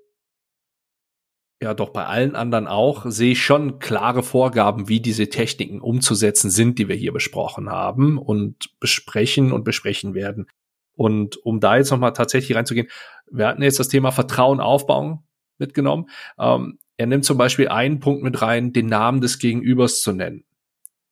ja 1.63 1.75
doch 1.75 1.91
bei 1.91 2.07
allen 2.07 2.37
anderen 2.37 2.67
auch, 2.67 3.05
sehe 3.07 3.33
ich 3.33 3.43
schon 3.43 3.79
klare 3.79 4.23
Vorgaben, 4.23 4.89
wie 4.89 5.01
diese 5.01 5.29
Techniken 5.29 5.81
umzusetzen 5.81 6.51
sind, 6.51 6.79
die 6.79 6.89
wir 6.89 6.97
hier 6.97 7.13
besprochen 7.13 7.69
haben 7.69 8.17
und 8.17 8.79
besprechen 8.81 9.53
und 9.53 9.65
besprechen 9.65 10.15
werden. 10.15 10.47
Und 10.97 11.37
um 11.45 11.61
da 11.61 11.77
jetzt 11.77 11.91
nochmal 11.91 12.15
tatsächlich 12.15 12.57
reinzugehen, 12.57 12.89
wir 13.31 13.47
hatten 13.47 13.63
jetzt 13.63 13.79
das 13.79 13.89
Thema 13.89 14.11
Vertrauen 14.11 14.61
aufbauen 14.61 15.21
mitgenommen. 15.59 16.09
Ähm, 16.39 16.79
er 16.97 17.07
nimmt 17.07 17.25
zum 17.25 17.39
Beispiel 17.39 17.69
einen 17.69 18.01
Punkt 18.01 18.23
mit 18.23 18.41
rein, 18.43 18.73
den 18.73 18.87
Namen 18.87 19.21
des 19.21 19.39
Gegenübers 19.39 20.01
zu 20.01 20.13
nennen. 20.13 20.45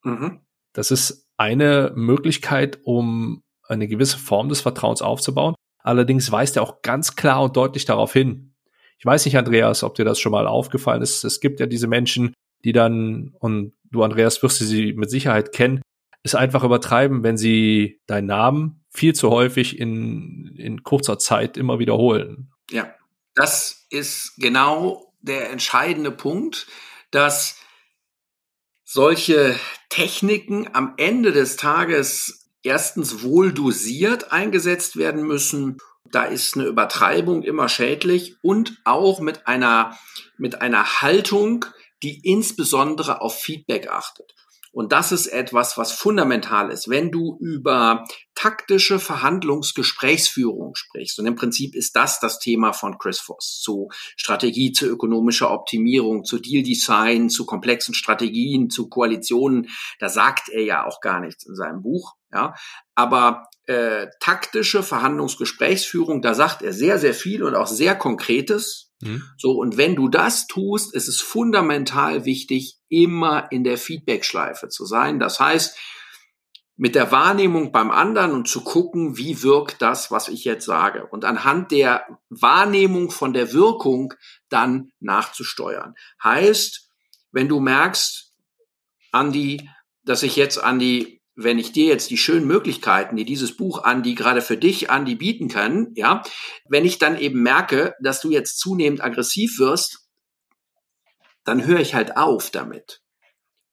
Mhm. 0.02 0.40
Das 0.72 0.90
ist 0.90 1.28
eine 1.36 1.92
Möglichkeit, 1.94 2.80
um 2.82 3.42
eine 3.68 3.88
gewisse 3.88 4.18
Form 4.18 4.48
des 4.48 4.60
Vertrauens 4.60 5.02
aufzubauen. 5.02 5.54
Allerdings 5.78 6.30
weist 6.32 6.56
er 6.56 6.62
auch 6.62 6.82
ganz 6.82 7.16
klar 7.16 7.42
und 7.42 7.56
deutlich 7.56 7.84
darauf 7.84 8.12
hin. 8.12 8.54
Ich 8.98 9.06
weiß 9.06 9.24
nicht, 9.24 9.38
Andreas, 9.38 9.84
ob 9.84 9.94
dir 9.94 10.04
das 10.04 10.18
schon 10.18 10.32
mal 10.32 10.46
aufgefallen 10.46 11.02
ist. 11.02 11.24
Es 11.24 11.40
gibt 11.40 11.60
ja 11.60 11.66
diese 11.66 11.86
Menschen, 11.86 12.34
die 12.64 12.72
dann, 12.72 13.34
und 13.38 13.74
du, 13.84 14.02
Andreas, 14.02 14.42
wirst 14.42 14.60
du 14.60 14.64
sie 14.64 14.92
mit 14.92 15.10
Sicherheit 15.10 15.52
kennen, 15.52 15.82
es 16.22 16.34
einfach 16.34 16.64
übertreiben, 16.64 17.22
wenn 17.22 17.36
sie 17.36 18.00
deinen 18.06 18.26
Namen 18.26 18.84
viel 18.90 19.14
zu 19.14 19.30
häufig 19.30 19.78
in, 19.78 20.54
in 20.56 20.82
kurzer 20.82 21.18
Zeit 21.18 21.56
immer 21.56 21.78
wiederholen. 21.78 22.50
Ja, 22.70 22.92
das 23.34 23.86
ist 23.90 24.34
genau 24.36 25.14
der 25.20 25.50
entscheidende 25.50 26.10
Punkt, 26.10 26.66
dass 27.10 27.60
solche 28.84 29.54
Techniken 29.90 30.68
am 30.74 30.94
Ende 30.96 31.32
des 31.32 31.56
Tages 31.56 32.37
erstens 32.62 33.22
wohl 33.22 33.52
dosiert 33.52 34.32
eingesetzt 34.32 34.96
werden 34.96 35.22
müssen. 35.22 35.78
Da 36.10 36.24
ist 36.24 36.56
eine 36.56 36.66
Übertreibung 36.66 37.42
immer 37.42 37.68
schädlich 37.68 38.36
und 38.42 38.78
auch 38.84 39.20
mit 39.20 39.46
einer, 39.46 39.98
mit 40.38 40.62
einer 40.62 41.02
Haltung, 41.02 41.64
die 42.02 42.20
insbesondere 42.22 43.20
auf 43.20 43.38
Feedback 43.38 43.88
achtet. 43.88 44.34
Und 44.70 44.92
das 44.92 45.12
ist 45.12 45.26
etwas, 45.26 45.78
was 45.78 45.92
fundamental 45.92 46.70
ist. 46.70 46.88
Wenn 46.88 47.10
du 47.10 47.36
über 47.40 48.04
taktische 48.34 48.98
Verhandlungsgesprächsführung 48.98 50.74
sprichst, 50.74 51.18
und 51.18 51.26
im 51.26 51.34
Prinzip 51.36 51.74
ist 51.74 51.96
das 51.96 52.20
das 52.20 52.38
Thema 52.38 52.72
von 52.72 52.98
Chris 52.98 53.18
Voss, 53.18 53.60
zu 53.60 53.88
Strategie, 54.16 54.72
zu 54.72 54.86
ökonomischer 54.86 55.50
Optimierung, 55.50 56.24
zu 56.24 56.38
Deal 56.38 56.62
Design, 56.62 57.30
zu 57.30 57.46
komplexen 57.46 57.94
Strategien, 57.94 58.70
zu 58.70 58.88
Koalitionen, 58.88 59.68
da 59.98 60.08
sagt 60.08 60.48
er 60.50 60.62
ja 60.62 60.86
auch 60.86 61.00
gar 61.00 61.20
nichts 61.20 61.46
in 61.46 61.56
seinem 61.56 61.82
Buch. 61.82 62.14
Ja, 62.32 62.54
aber 62.94 63.48
äh, 63.64 64.08
taktische 64.20 64.82
Verhandlungsgesprächsführung, 64.82 66.20
da 66.20 66.34
sagt 66.34 66.62
er 66.62 66.72
sehr, 66.72 66.98
sehr 66.98 67.14
viel 67.14 67.42
und 67.42 67.54
auch 67.54 67.66
sehr 67.66 67.94
Konkretes, 67.94 68.88
Mhm. 69.00 69.22
So, 69.36 69.52
und 69.52 69.76
wenn 69.76 69.94
du 69.94 70.08
das 70.08 70.46
tust, 70.46 70.94
ist 70.94 71.08
es 71.08 71.20
fundamental 71.20 72.24
wichtig, 72.24 72.78
immer 72.88 73.50
in 73.52 73.64
der 73.64 73.78
Feedback-Schleife 73.78 74.68
zu 74.68 74.86
sein. 74.86 75.18
Das 75.18 75.40
heißt, 75.40 75.76
mit 76.76 76.94
der 76.94 77.10
Wahrnehmung 77.10 77.72
beim 77.72 77.90
anderen 77.90 78.32
und 78.32 78.48
zu 78.48 78.62
gucken, 78.62 79.16
wie 79.16 79.42
wirkt 79.42 79.82
das, 79.82 80.10
was 80.10 80.28
ich 80.28 80.44
jetzt 80.44 80.64
sage. 80.64 81.06
Und 81.06 81.24
anhand 81.24 81.72
der 81.72 82.06
Wahrnehmung 82.28 83.10
von 83.10 83.32
der 83.32 83.52
Wirkung 83.52 84.14
dann 84.48 84.92
nachzusteuern. 85.00 85.94
Heißt, 86.22 86.88
wenn 87.32 87.48
du 87.48 87.60
merkst, 87.60 88.32
Andi, 89.10 89.68
dass 90.04 90.22
ich 90.22 90.36
jetzt 90.36 90.62
an 90.62 90.78
die 90.78 91.17
wenn 91.40 91.60
ich 91.60 91.70
dir 91.70 91.86
jetzt 91.86 92.10
die 92.10 92.18
schönen 92.18 92.48
Möglichkeiten, 92.48 93.14
die 93.14 93.24
dieses 93.24 93.56
Buch 93.56 93.84
an 93.84 94.02
die 94.02 94.16
gerade 94.16 94.42
für 94.42 94.56
dich 94.56 94.90
an 94.90 95.04
die 95.04 95.14
bieten 95.14 95.46
kann, 95.46 95.92
ja, 95.94 96.24
wenn 96.68 96.84
ich 96.84 96.98
dann 96.98 97.16
eben 97.16 97.44
merke, 97.44 97.94
dass 98.02 98.20
du 98.20 98.32
jetzt 98.32 98.58
zunehmend 98.58 99.04
aggressiv 99.04 99.60
wirst, 99.60 100.08
dann 101.44 101.64
höre 101.64 101.78
ich 101.78 101.94
halt 101.94 102.16
auf 102.16 102.50
damit. 102.50 103.02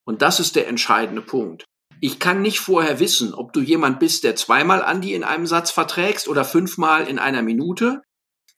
Und 0.04 0.22
das 0.22 0.40
ist 0.40 0.56
der 0.56 0.68
entscheidende 0.68 1.24
Punkt. 1.24 1.66
Ich 2.02 2.20
kann 2.20 2.44
nicht 2.44 2.60
vorher 2.60 3.00
wissen, 3.00 3.34
ob 3.34 3.52
du 3.52 3.62
jemand 3.62 4.00
bist, 4.00 4.24
der 4.24 4.36
zweimal 4.36 4.84
Andi 4.84 5.16
in 5.16 5.24
einem 5.24 5.48
Satz 5.48 5.72
verträgst 5.72 6.28
oder 6.28 6.46
fünfmal 6.46 7.08
in 7.08 7.18
einer 7.18 7.42
Minute. 7.42 8.04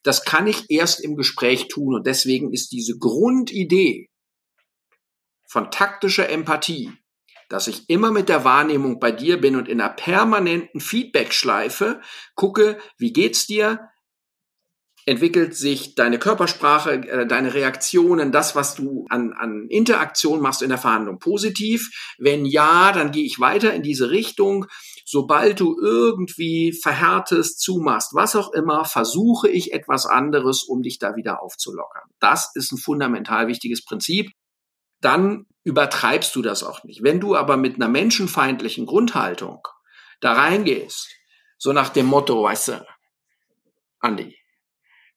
Das 0.02 0.26
kann 0.26 0.46
ich 0.46 0.68
erst 0.68 1.02
im 1.02 1.16
Gespräch 1.16 1.68
tun. 1.68 1.94
Und 1.94 2.06
deswegen 2.06 2.52
ist 2.52 2.72
diese 2.72 2.98
Grundidee 2.98 4.10
von 5.46 5.70
taktischer 5.70 6.28
Empathie 6.28 6.92
dass 7.48 7.66
ich 7.66 7.88
immer 7.88 8.10
mit 8.10 8.28
der 8.28 8.44
Wahrnehmung 8.44 9.00
bei 9.00 9.10
dir 9.10 9.40
bin 9.40 9.56
und 9.56 9.68
in 9.68 9.80
einer 9.80 9.92
permanenten 9.92 10.80
Feedback-Schleife 10.80 12.00
gucke, 12.34 12.78
wie 12.98 13.12
geht's 13.12 13.46
dir? 13.46 13.88
Entwickelt 15.06 15.56
sich 15.56 15.94
deine 15.94 16.18
Körpersprache, 16.18 16.92
äh, 16.92 17.26
deine 17.26 17.54
Reaktionen, 17.54 18.30
das, 18.30 18.54
was 18.54 18.74
du 18.74 19.06
an, 19.08 19.32
an 19.32 19.66
Interaktion 19.70 20.40
machst 20.42 20.60
in 20.60 20.68
der 20.68 20.76
Verhandlung 20.76 21.18
positiv? 21.18 21.88
Wenn 22.18 22.44
ja, 22.44 22.92
dann 22.92 23.10
gehe 23.10 23.24
ich 23.24 23.40
weiter 23.40 23.72
in 23.72 23.82
diese 23.82 24.10
Richtung. 24.10 24.66
Sobald 25.06 25.60
du 25.60 25.80
irgendwie 25.80 26.78
verhärtest, 26.82 27.60
zumachst, 27.60 28.10
was 28.12 28.36
auch 28.36 28.52
immer, 28.52 28.84
versuche 28.84 29.48
ich 29.48 29.72
etwas 29.72 30.04
anderes, 30.04 30.64
um 30.64 30.82
dich 30.82 30.98
da 30.98 31.16
wieder 31.16 31.42
aufzulockern. 31.42 32.10
Das 32.20 32.50
ist 32.54 32.72
ein 32.72 32.78
fundamental 32.78 33.48
wichtiges 33.48 33.82
Prinzip 33.82 34.30
dann 35.00 35.46
übertreibst 35.68 36.34
du 36.34 36.40
das 36.40 36.64
auch 36.64 36.82
nicht. 36.82 37.02
Wenn 37.02 37.20
du 37.20 37.36
aber 37.36 37.58
mit 37.58 37.76
einer 37.76 37.88
menschenfeindlichen 37.88 38.86
Grundhaltung 38.86 39.68
da 40.20 40.32
reingehst, 40.32 41.10
so 41.58 41.74
nach 41.74 41.90
dem 41.90 42.06
Motto, 42.06 42.42
weißt 42.42 42.68
du, 42.68 42.86
Andi, 44.00 44.34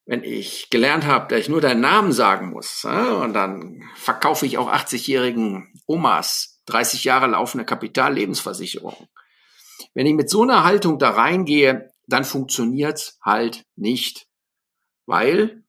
wenn 0.06 0.24
ich 0.24 0.70
gelernt 0.70 1.06
habe, 1.06 1.28
dass 1.30 1.40
ich 1.40 1.50
nur 1.50 1.62
deinen 1.62 1.80
Namen 1.80 2.12
sagen 2.12 2.50
muss, 2.50 2.84
und 2.84 3.34
dann 3.34 3.82
verkaufe 3.96 4.46
ich 4.46 4.58
auch 4.58 4.70
80-jährigen 4.70 5.74
Omas 5.86 6.62
30 6.66 7.06
Jahre 7.06 7.28
laufende 7.28 7.64
Kapitallebensversicherung. 7.66 9.08
Wenn 9.94 10.06
ich 10.06 10.14
mit 10.14 10.30
so 10.30 10.44
einer 10.44 10.66
Haltung 10.66 11.00
da 11.00 11.12
reingehe, 11.12 11.92
dann 12.08 12.26
funktioniert's 12.26 13.20
halt 13.24 13.64
nicht, 13.76 14.28
weil 15.06 15.64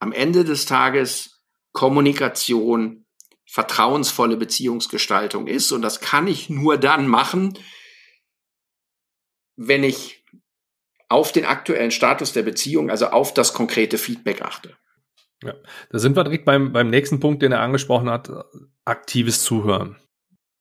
am 0.00 0.12
Ende 0.12 0.44
des 0.44 0.66
Tages 0.66 1.42
Kommunikation, 1.72 3.03
vertrauensvolle 3.54 4.36
Beziehungsgestaltung 4.36 5.46
ist. 5.46 5.70
Und 5.70 5.82
das 5.82 6.00
kann 6.00 6.26
ich 6.26 6.50
nur 6.50 6.76
dann 6.76 7.06
machen, 7.06 7.56
wenn 9.54 9.84
ich 9.84 10.24
auf 11.08 11.30
den 11.30 11.44
aktuellen 11.44 11.92
Status 11.92 12.32
der 12.32 12.42
Beziehung, 12.42 12.90
also 12.90 13.06
auf 13.06 13.32
das 13.32 13.52
konkrete 13.52 13.96
Feedback 13.96 14.42
achte. 14.42 14.76
Ja, 15.40 15.54
da 15.90 15.98
sind 16.00 16.16
wir 16.16 16.24
direkt 16.24 16.46
beim, 16.46 16.72
beim 16.72 16.90
nächsten 16.90 17.20
Punkt, 17.20 17.42
den 17.42 17.52
er 17.52 17.60
angesprochen 17.60 18.10
hat, 18.10 18.28
aktives 18.84 19.44
Zuhören. 19.44 19.98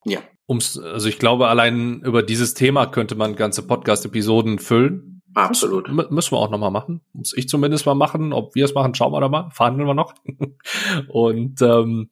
Ja. 0.06 0.22
Ums, 0.48 0.78
also 0.78 1.10
ich 1.10 1.18
glaube, 1.18 1.48
allein 1.48 2.04
über 2.04 2.22
dieses 2.22 2.54
Thema 2.54 2.86
könnte 2.86 3.16
man 3.16 3.36
ganze 3.36 3.66
Podcast-Episoden 3.66 4.60
füllen. 4.60 5.13
Absolut. 5.34 5.88
M 5.88 6.06
müssen 6.10 6.32
wir 6.32 6.40
auch 6.40 6.50
nochmal 6.50 6.72
machen. 6.72 7.02
Muss 7.14 7.34
ich 7.36 7.48
zumindest 7.48 7.86
mal 7.86 7.96
machen. 7.96 8.34
Ob 8.34 8.56
wir 8.56 8.66
es 8.66 8.74
machen, 8.74 8.96
schauen 8.96 9.12
wir 9.12 9.22
da 9.22 9.30
mal. 9.30 9.50
Verhandeln 9.52 9.88
wir 9.88 9.94
noch. 9.94 10.14
und 11.08 11.62
ähm, 11.62 12.10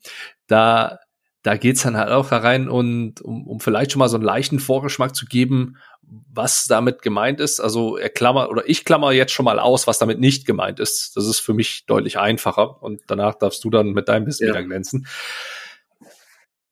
da, 0.48 1.00
da 1.44 1.58
geht's 1.58 1.84
dann 1.84 1.98
halt 1.98 2.10
auch 2.10 2.30
da 2.30 2.38
rein 2.38 2.70
und 2.70 3.22
um, 3.22 3.48
um 3.48 3.60
vielleicht 3.60 3.92
schon 3.92 4.00
mal 4.00 4.10
so 4.10 4.18
einen 4.18 4.26
leichten 4.26 4.60
Vorgeschmack 4.60 5.16
zu 5.16 5.26
geben, 5.26 5.78
was 6.02 6.66
damit 6.66 7.02
gemeint 7.02 7.40
ist. 7.40 7.60
Also 7.60 7.98
er 7.98 8.10
klammert 8.10 8.50
oder 8.50 8.68
ich 8.68 8.86
klammer 8.86 9.12
jetzt 9.12 9.32
schon 9.32 9.46
mal 9.46 9.60
aus, 9.60 9.88
was 9.88 9.98
damit 9.98 10.20
nicht 10.20 10.46
gemeint 10.46 10.80
ist. 10.80 11.16
Das 11.16 11.26
ist 11.26 11.40
für 11.40 11.54
mich 11.54 11.86
deutlich 11.86 12.20
einfacher 12.20 12.82
und 12.84 13.02
danach 13.08 13.36
darfst 13.36 13.64
du 13.64 13.70
dann 13.70 13.92
mit 13.92 14.10
deinem 14.10 14.26
Biss 14.26 14.40
ja. 14.40 14.48
wieder 14.48 14.64
glänzen. 14.64 15.08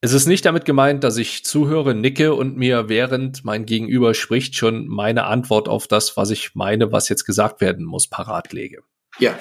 Es 0.02 0.14
ist 0.14 0.28
nicht 0.28 0.46
damit 0.46 0.64
gemeint, 0.64 1.04
dass 1.04 1.18
ich 1.18 1.44
zuhöre, 1.44 1.94
nicke 1.94 2.34
und 2.34 2.56
mir 2.56 2.88
während 2.88 3.44
mein 3.44 3.66
Gegenüber 3.66 4.14
spricht 4.14 4.56
schon 4.56 4.88
meine 4.88 5.26
Antwort 5.26 5.68
auf 5.68 5.88
das, 5.88 6.16
was 6.16 6.30
ich 6.30 6.56
meine, 6.56 6.94
was 6.94 7.10
jetzt 7.10 7.26
gesagt 7.26 7.60
werden 7.60 7.86
muss, 7.86 8.08
parat 8.08 8.54
lege. 8.54 8.84
Ja. 9.18 9.38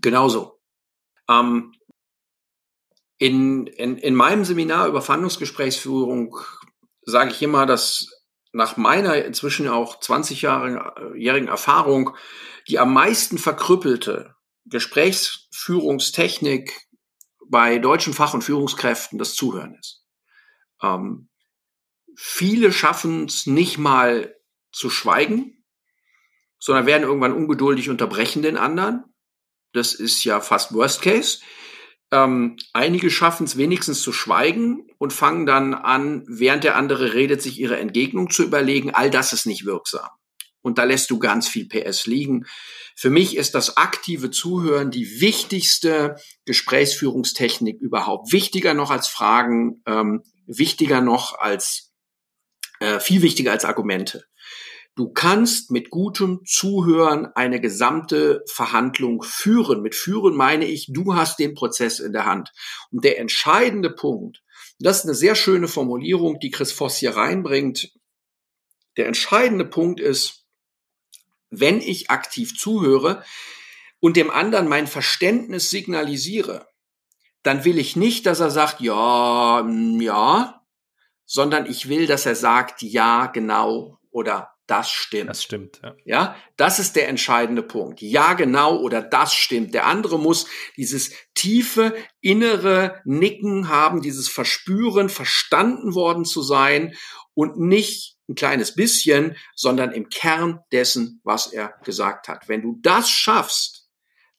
Genauso. 0.00 0.58
Ähm, 1.28 1.72
in, 3.18 3.68
in, 3.68 3.98
in 3.98 4.16
meinem 4.16 4.44
Seminar 4.44 4.88
über 4.88 5.00
Verhandlungsgesprächsführung 5.00 6.36
sage 7.02 7.30
ich 7.30 7.40
immer, 7.42 7.66
dass 7.66 8.20
nach 8.52 8.76
meiner 8.76 9.24
inzwischen 9.24 9.68
auch 9.68 10.00
20-jährigen 10.00 11.48
Erfahrung 11.48 12.16
die 12.66 12.80
am 12.80 12.92
meisten 12.92 13.38
verkrüppelte 13.38 14.34
Gesprächsführungstechnik 14.64 16.89
bei 17.50 17.78
deutschen 17.78 18.14
Fach- 18.14 18.34
und 18.34 18.42
Führungskräften 18.42 19.18
das 19.18 19.34
Zuhören 19.34 19.74
ist. 19.74 20.04
Ähm, 20.82 21.28
viele 22.16 22.72
schaffen 22.72 23.24
es 23.24 23.46
nicht 23.46 23.76
mal 23.76 24.34
zu 24.72 24.88
schweigen, 24.88 25.64
sondern 26.58 26.86
werden 26.86 27.02
irgendwann 27.02 27.32
ungeduldig 27.32 27.90
unterbrechen 27.90 28.42
den 28.42 28.56
anderen. 28.56 29.04
Das 29.72 29.94
ist 29.94 30.24
ja 30.24 30.40
fast 30.40 30.72
Worst 30.72 31.02
Case. 31.02 31.40
Ähm, 32.12 32.56
einige 32.72 33.10
schaffen 33.10 33.44
es 33.44 33.56
wenigstens 33.56 34.02
zu 34.02 34.12
schweigen 34.12 34.86
und 34.98 35.12
fangen 35.12 35.46
dann 35.46 35.74
an, 35.74 36.24
während 36.28 36.64
der 36.64 36.76
andere 36.76 37.14
redet, 37.14 37.42
sich 37.42 37.58
ihre 37.58 37.78
Entgegnung 37.78 38.30
zu 38.30 38.44
überlegen. 38.44 38.94
All 38.94 39.10
das 39.10 39.32
ist 39.32 39.46
nicht 39.46 39.64
wirksam. 39.64 40.08
Und 40.60 40.78
da 40.78 40.84
lässt 40.84 41.10
du 41.10 41.18
ganz 41.18 41.48
viel 41.48 41.68
PS 41.68 42.06
liegen. 42.06 42.46
Für 43.00 43.08
mich 43.08 43.34
ist 43.34 43.54
das 43.54 43.78
aktive 43.78 44.30
Zuhören 44.30 44.90
die 44.90 45.22
wichtigste 45.22 46.16
Gesprächsführungstechnik 46.44 47.80
überhaupt. 47.80 48.30
Wichtiger 48.30 48.74
noch 48.74 48.90
als 48.90 49.08
Fragen, 49.08 49.82
ähm, 49.86 50.22
wichtiger 50.46 51.00
noch 51.00 51.38
als, 51.38 51.94
äh, 52.80 53.00
viel 53.00 53.22
wichtiger 53.22 53.52
als 53.52 53.64
Argumente. 53.64 54.26
Du 54.96 55.14
kannst 55.14 55.70
mit 55.70 55.88
gutem 55.88 56.40
Zuhören 56.44 57.24
eine 57.34 57.58
gesamte 57.58 58.42
Verhandlung 58.46 59.22
führen. 59.22 59.80
Mit 59.80 59.94
führen 59.94 60.36
meine 60.36 60.66
ich, 60.66 60.90
du 60.92 61.14
hast 61.14 61.38
den 61.38 61.54
Prozess 61.54 62.00
in 62.00 62.12
der 62.12 62.26
Hand. 62.26 62.50
Und 62.90 63.02
der 63.02 63.18
entscheidende 63.18 63.88
Punkt, 63.88 64.42
das 64.78 64.98
ist 64.98 65.04
eine 65.06 65.14
sehr 65.14 65.36
schöne 65.36 65.68
Formulierung, 65.68 66.38
die 66.38 66.50
Chris 66.50 66.70
Voss 66.70 66.98
hier 66.98 67.16
reinbringt. 67.16 67.94
Der 68.98 69.06
entscheidende 69.06 69.64
Punkt 69.64 70.00
ist, 70.00 70.39
wenn 71.50 71.80
ich 71.80 72.10
aktiv 72.10 72.56
zuhöre 72.56 73.24
und 74.00 74.16
dem 74.16 74.30
anderen 74.30 74.68
mein 74.68 74.86
Verständnis 74.86 75.70
signalisiere, 75.70 76.66
dann 77.42 77.64
will 77.64 77.78
ich 77.78 77.96
nicht, 77.96 78.26
dass 78.26 78.40
er 78.40 78.50
sagt, 78.50 78.80
ja, 78.80 79.62
mm, 79.64 80.00
ja, 80.00 80.62
sondern 81.24 81.66
ich 81.66 81.88
will, 81.88 82.06
dass 82.06 82.26
er 82.26 82.34
sagt, 82.34 82.82
ja, 82.82 83.26
genau 83.26 83.98
oder 84.10 84.50
das 84.66 84.88
stimmt. 84.90 85.30
Das 85.30 85.42
stimmt, 85.42 85.80
ja. 85.82 85.94
Ja, 86.04 86.36
das 86.56 86.78
ist 86.78 86.94
der 86.94 87.08
entscheidende 87.08 87.62
Punkt. 87.62 88.00
Ja, 88.02 88.34
genau 88.34 88.78
oder 88.78 89.02
das 89.02 89.34
stimmt. 89.34 89.74
Der 89.74 89.86
andere 89.86 90.16
muss 90.16 90.46
dieses 90.76 91.10
tiefe 91.34 91.94
innere 92.20 93.00
Nicken 93.04 93.68
haben, 93.68 94.00
dieses 94.00 94.28
Verspüren, 94.28 95.08
verstanden 95.08 95.94
worden 95.94 96.24
zu 96.24 96.42
sein 96.42 96.94
und 97.34 97.58
nicht 97.58 98.16
ein 98.30 98.34
kleines 98.34 98.74
bisschen, 98.74 99.36
sondern 99.54 99.92
im 99.92 100.08
Kern 100.08 100.60
dessen, 100.72 101.20
was 101.24 101.52
er 101.52 101.74
gesagt 101.84 102.28
hat. 102.28 102.48
Wenn 102.48 102.62
du 102.62 102.78
das 102.80 103.10
schaffst, 103.10 103.88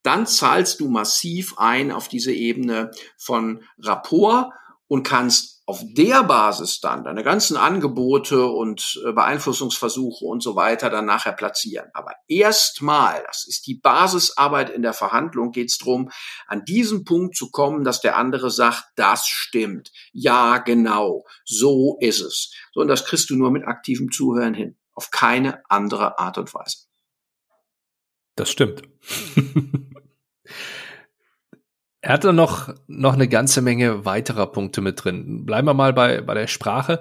dann 0.01 0.25
zahlst 0.25 0.79
du 0.79 0.89
massiv 0.89 1.57
ein 1.57 1.91
auf 1.91 2.07
diese 2.07 2.33
Ebene 2.33 2.91
von 3.17 3.63
Rapport 3.77 4.51
und 4.91 5.03
kannst 5.03 5.63
auf 5.67 5.79
der 5.93 6.21
Basis 6.23 6.81
dann 6.81 7.05
deine 7.05 7.23
ganzen 7.23 7.55
Angebote 7.55 8.45
und 8.45 9.01
äh, 9.07 9.13
Beeinflussungsversuche 9.13 10.25
und 10.25 10.43
so 10.43 10.57
weiter 10.57 10.89
dann 10.89 11.05
nachher 11.05 11.31
platzieren. 11.31 11.89
Aber 11.93 12.11
erstmal, 12.27 13.23
das 13.25 13.47
ist 13.47 13.67
die 13.67 13.75
Basisarbeit 13.75 14.69
in 14.69 14.81
der 14.81 14.91
Verhandlung, 14.91 15.53
geht 15.53 15.69
es 15.69 15.77
darum, 15.77 16.11
an 16.45 16.65
diesen 16.65 17.05
Punkt 17.05 17.37
zu 17.37 17.51
kommen, 17.51 17.85
dass 17.85 18.01
der 18.01 18.17
andere 18.17 18.51
sagt, 18.51 18.83
das 18.97 19.27
stimmt. 19.27 19.93
Ja, 20.11 20.57
genau, 20.57 21.23
so 21.45 21.95
ist 22.01 22.19
es. 22.19 22.53
So, 22.73 22.81
und 22.81 22.89
das 22.89 23.05
kriegst 23.05 23.29
du 23.29 23.37
nur 23.37 23.51
mit 23.51 23.65
aktivem 23.65 24.11
Zuhören 24.11 24.53
hin. 24.53 24.77
Auf 24.91 25.09
keine 25.09 25.63
andere 25.69 26.19
Art 26.19 26.37
und 26.37 26.53
Weise. 26.53 26.79
Das 28.35 28.51
stimmt. 28.51 28.81
Er 32.01 32.13
hatte 32.13 32.33
noch, 32.33 32.73
noch 32.87 33.13
eine 33.13 33.27
ganze 33.27 33.61
Menge 33.61 34.05
weiterer 34.05 34.47
Punkte 34.47 34.81
mit 34.81 35.03
drin. 35.03 35.45
Bleiben 35.45 35.67
wir 35.67 35.75
mal 35.75 35.93
bei, 35.93 36.21
bei 36.21 36.33
der 36.33 36.47
Sprache. 36.47 36.99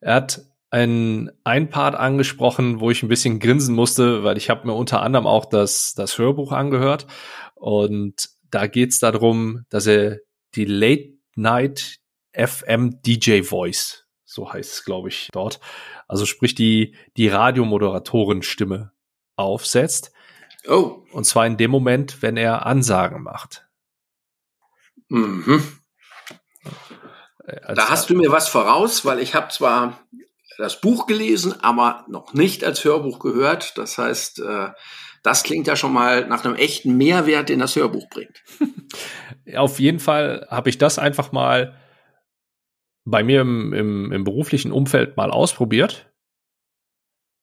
Er 0.00 0.14
hat 0.14 0.42
ein, 0.70 1.30
ein 1.44 1.70
Part 1.70 1.94
angesprochen, 1.94 2.80
wo 2.80 2.90
ich 2.90 3.02
ein 3.02 3.08
bisschen 3.08 3.38
grinsen 3.38 3.74
musste, 3.74 4.22
weil 4.22 4.36
ich 4.36 4.50
habe 4.50 4.66
mir 4.66 4.74
unter 4.74 5.02
anderem 5.02 5.26
auch 5.26 5.46
das, 5.46 5.94
das 5.94 6.18
Hörbuch 6.18 6.52
angehört. 6.52 7.06
Und 7.54 8.28
da 8.50 8.66
geht's 8.66 8.98
darum, 8.98 9.64
dass 9.70 9.86
er 9.86 10.18
die 10.54 10.66
Late 10.66 11.14
Night 11.36 12.00
FM 12.32 13.00
DJ 13.02 13.42
Voice, 13.42 14.06
so 14.24 14.52
heißt 14.52 14.72
es, 14.72 14.84
glaube 14.84 15.08
ich, 15.08 15.28
dort, 15.32 15.60
also 16.06 16.26
sprich 16.26 16.54
die, 16.54 16.94
die 17.16 17.28
Radiomoderatorenstimme 17.28 18.92
aufsetzt. 19.36 20.12
Oh. 20.68 21.02
Und 21.12 21.24
zwar 21.24 21.46
in 21.46 21.56
dem 21.56 21.70
Moment, 21.70 22.20
wenn 22.20 22.36
er 22.36 22.66
Ansagen 22.66 23.22
macht. 23.22 23.66
Mhm. 25.08 25.62
Äh, 27.46 27.74
da 27.74 27.90
hast 27.90 28.10
du 28.10 28.14
mir 28.14 28.30
was 28.30 28.48
voraus, 28.48 29.04
weil 29.04 29.18
ich 29.18 29.34
habe 29.34 29.48
zwar 29.48 30.00
das 30.58 30.80
Buch 30.80 31.06
gelesen, 31.06 31.60
aber 31.60 32.04
noch 32.08 32.32
nicht 32.32 32.64
als 32.64 32.84
Hörbuch 32.84 33.18
gehört. 33.18 33.76
Das 33.76 33.98
heißt, 33.98 34.40
äh, 34.40 34.68
das 35.22 35.42
klingt 35.42 35.66
ja 35.66 35.76
schon 35.76 35.92
mal 35.92 36.26
nach 36.26 36.44
einem 36.44 36.54
echten 36.54 36.96
Mehrwert, 36.96 37.48
den 37.48 37.58
das 37.58 37.76
Hörbuch 37.76 38.08
bringt. 38.10 38.42
Auf 39.56 39.80
jeden 39.80 40.00
Fall 40.00 40.46
habe 40.50 40.70
ich 40.70 40.78
das 40.78 40.98
einfach 40.98 41.32
mal 41.32 41.78
bei 43.04 43.22
mir 43.22 43.42
im, 43.42 43.72
im, 43.72 44.12
im 44.12 44.24
beruflichen 44.24 44.72
Umfeld 44.72 45.16
mal 45.16 45.30
ausprobiert. 45.30 46.10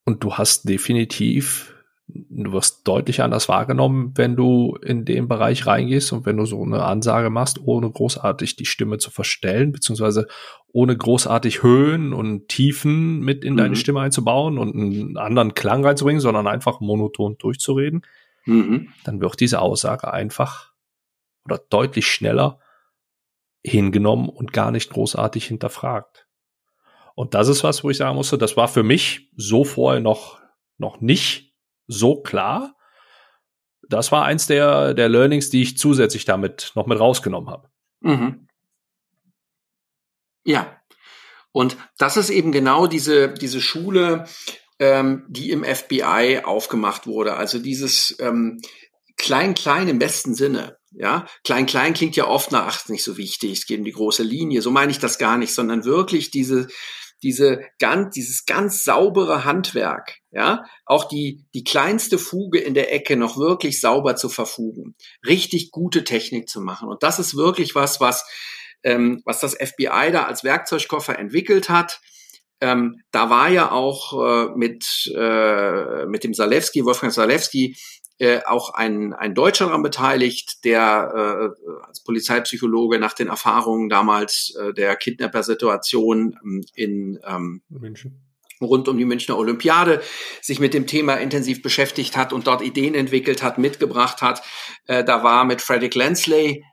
Und 0.06 0.24
du 0.24 0.36
hast 0.36 0.68
definitiv 0.68 1.76
du 2.08 2.52
wirst 2.52 2.88
deutlich 2.88 3.22
anders 3.22 3.50
wahrgenommen, 3.50 4.14
wenn 4.16 4.36
du 4.36 4.78
in 4.84 5.06
den 5.06 5.28
Bereich 5.28 5.66
reingehst 5.66 6.12
und 6.12 6.26
wenn 6.26 6.38
du 6.38 6.46
so 6.46 6.62
eine 6.62 6.84
Ansage 6.84 7.30
machst, 7.30 7.60
ohne 7.64 7.90
großartig 7.90 8.56
die 8.56 8.66
Stimme 8.66 8.98
zu 8.98 9.12
verstellen, 9.12 9.72
beziehungsweise 9.72 10.28
ohne 10.74 10.96
großartig 10.96 11.64
Höhen 11.64 12.14
und 12.14 12.48
Tiefen 12.48 13.20
mit 13.20 13.44
in 13.44 13.54
mhm. 13.54 13.58
deine 13.58 13.76
Stimme 13.76 14.02
einzubauen 14.02 14.58
und 14.58 14.76
einen 14.76 15.18
anderen 15.18 15.54
Klang 15.54 15.86
reinzubringen, 15.86 16.22
sondern 16.22 16.48
einfach 16.48 16.80
monoton 16.80 17.38
durchzureden, 17.38 18.06
mhm. 18.46 18.90
dann 19.04 19.22
wird 19.22 19.40
diese 19.40 19.62
Aussage 19.62 20.12
einfach 20.12 20.72
oder 21.46 21.60
deutlich 21.70 22.08
schneller 22.08 22.60
hingenommen 23.64 24.30
und 24.30 24.54
gar 24.54 24.72
nicht 24.72 24.92
großartig 24.92 25.46
hinterfragt. 25.46 26.28
Und 27.14 27.34
das 27.34 27.48
ist 27.48 27.64
was, 27.64 27.84
wo 27.84 27.90
ich 27.90 27.98
sagen 27.98 28.16
musste, 28.16 28.38
das 28.38 28.58
war 28.58 28.68
für 28.68 28.84
mich 28.84 29.30
so 29.36 29.64
vorher 29.64 30.02
noch, 30.02 30.40
noch 30.78 31.02
nicht 31.02 31.51
so 31.92 32.22
klar. 32.22 32.76
Das 33.88 34.12
war 34.12 34.26
eins 34.26 34.48
der, 34.48 34.94
der 34.94 35.10
Learnings, 35.10 35.50
die 35.50 35.62
ich 35.62 35.78
zusätzlich 35.78 36.26
damit 36.26 36.72
noch 36.76 36.88
mit 36.88 37.00
rausgenommen 37.00 37.50
habe. 37.50 37.70
Mhm. 38.02 38.48
Ja. 40.46 40.78
Und 41.52 41.78
das 41.98 42.16
ist 42.18 42.30
eben 42.30 42.52
genau 42.52 42.88
diese, 42.88 43.34
diese 43.34 43.60
Schule, 43.60 44.26
ähm, 44.80 45.26
die 45.28 45.52
im 45.52 45.64
FBI 45.64 46.42
aufgemacht 46.44 47.06
wurde. 47.06 47.36
Also 47.36 47.60
dieses 47.60 48.16
ähm, 48.20 48.62
Klein-Klein 49.18 49.90
im 49.90 50.00
besten 50.00 50.34
Sinne. 50.34 50.78
Ja, 50.94 51.26
Klein-Klein 51.46 51.94
klingt 51.94 52.16
ja 52.16 52.28
oft 52.28 52.52
nach, 52.52 52.68
ach, 52.68 52.90
nicht 52.90 53.04
so 53.04 53.16
wichtig, 53.16 53.52
es 53.52 53.66
geht 53.66 53.80
um 53.80 53.86
die 53.86 53.94
große 53.94 54.24
Linie. 54.24 54.62
So 54.62 54.72
meine 54.72 54.92
ich 54.92 55.00
das 55.00 55.18
gar 55.18 55.38
nicht, 55.38 55.54
sondern 55.54 55.86
wirklich 55.86 56.32
diese, 56.32 56.68
diese 57.24 57.62
ganz, 57.80 58.14
dieses 58.14 58.46
ganz 58.46 58.84
saubere 58.84 59.46
Handwerk, 59.46 60.20
ja, 60.32 60.66
auch 60.86 61.06
die, 61.06 61.46
die 61.54 61.64
kleinste 61.64 62.18
Fuge 62.18 62.60
in 62.60 62.74
der 62.74 62.94
Ecke 62.94 63.16
noch 63.16 63.38
wirklich 63.38 63.80
sauber 63.80 64.16
zu 64.16 64.30
verfugen, 64.30 64.96
richtig 65.26 65.72
gute 65.72 66.04
Technik 66.04 66.50
zu 66.50 66.62
machen. 66.62 66.90
Und 66.90 67.04
das 67.04 67.20
ist 67.20 67.36
wirklich 67.36 67.76
was, 67.76 68.00
was, 68.00 68.26
ähm, 68.84 69.22
was 69.26 69.40
das 69.40 69.56
FBI 69.56 70.12
da 70.12 70.24
als 70.24 70.44
Werkzeugkoffer 70.44 71.18
entwickelt 71.20 71.70
hat. 71.70 72.02
Ähm, 72.60 73.02
da 73.12 73.30
war 73.30 73.50
ja 73.50 73.72
auch 73.72 74.14
äh, 74.14 74.50
mit, 74.56 75.12
äh, 75.16 76.06
mit 76.06 76.24
dem 76.24 76.34
Salewski, 76.34 76.86
Wolfgang 76.86 77.12
Salewski, 77.12 77.76
äh, 78.22 78.42
auch 78.46 78.76
ein, 78.76 79.14
ein 79.14 79.34
Deutscher 79.34 79.66
daran 79.66 79.82
beteiligt, 79.82 80.64
der 80.64 81.56
äh, 81.58 81.72
als 81.88 82.04
Polizeipsychologe 82.04 83.00
nach 83.00 83.14
den 83.14 83.30
Erfahrungen 83.30 83.90
damals 83.90 84.56
äh, 84.56 84.74
der 84.74 84.96
Kidnapper-Situation 84.96 86.38
ähm, 86.44 86.64
in 86.76 87.20
ähm, 87.26 87.64
München 87.70 88.22
rund 88.62 88.88
um 88.88 88.96
die 88.96 89.06
Münchner 89.06 89.40
Olympiade 89.40 90.04
sich 90.40 90.60
mit 90.60 90.76
dem 90.76 90.86
Thema 90.86 91.16
intensiv 91.16 91.64
beschäftigt 91.64 92.16
hat 92.16 92.32
und 92.32 92.46
dort 92.46 92.62
Ideen 92.62 92.94
entwickelt 92.94 93.42
hat, 93.42 93.58
mitgebracht 93.58 94.22
hat. 94.22 94.44
Äh, 94.86 95.04
da 95.04 95.24
war 95.24 95.44
mit 95.46 95.64
Frederick 95.64 95.96
Lansley, 95.96 96.64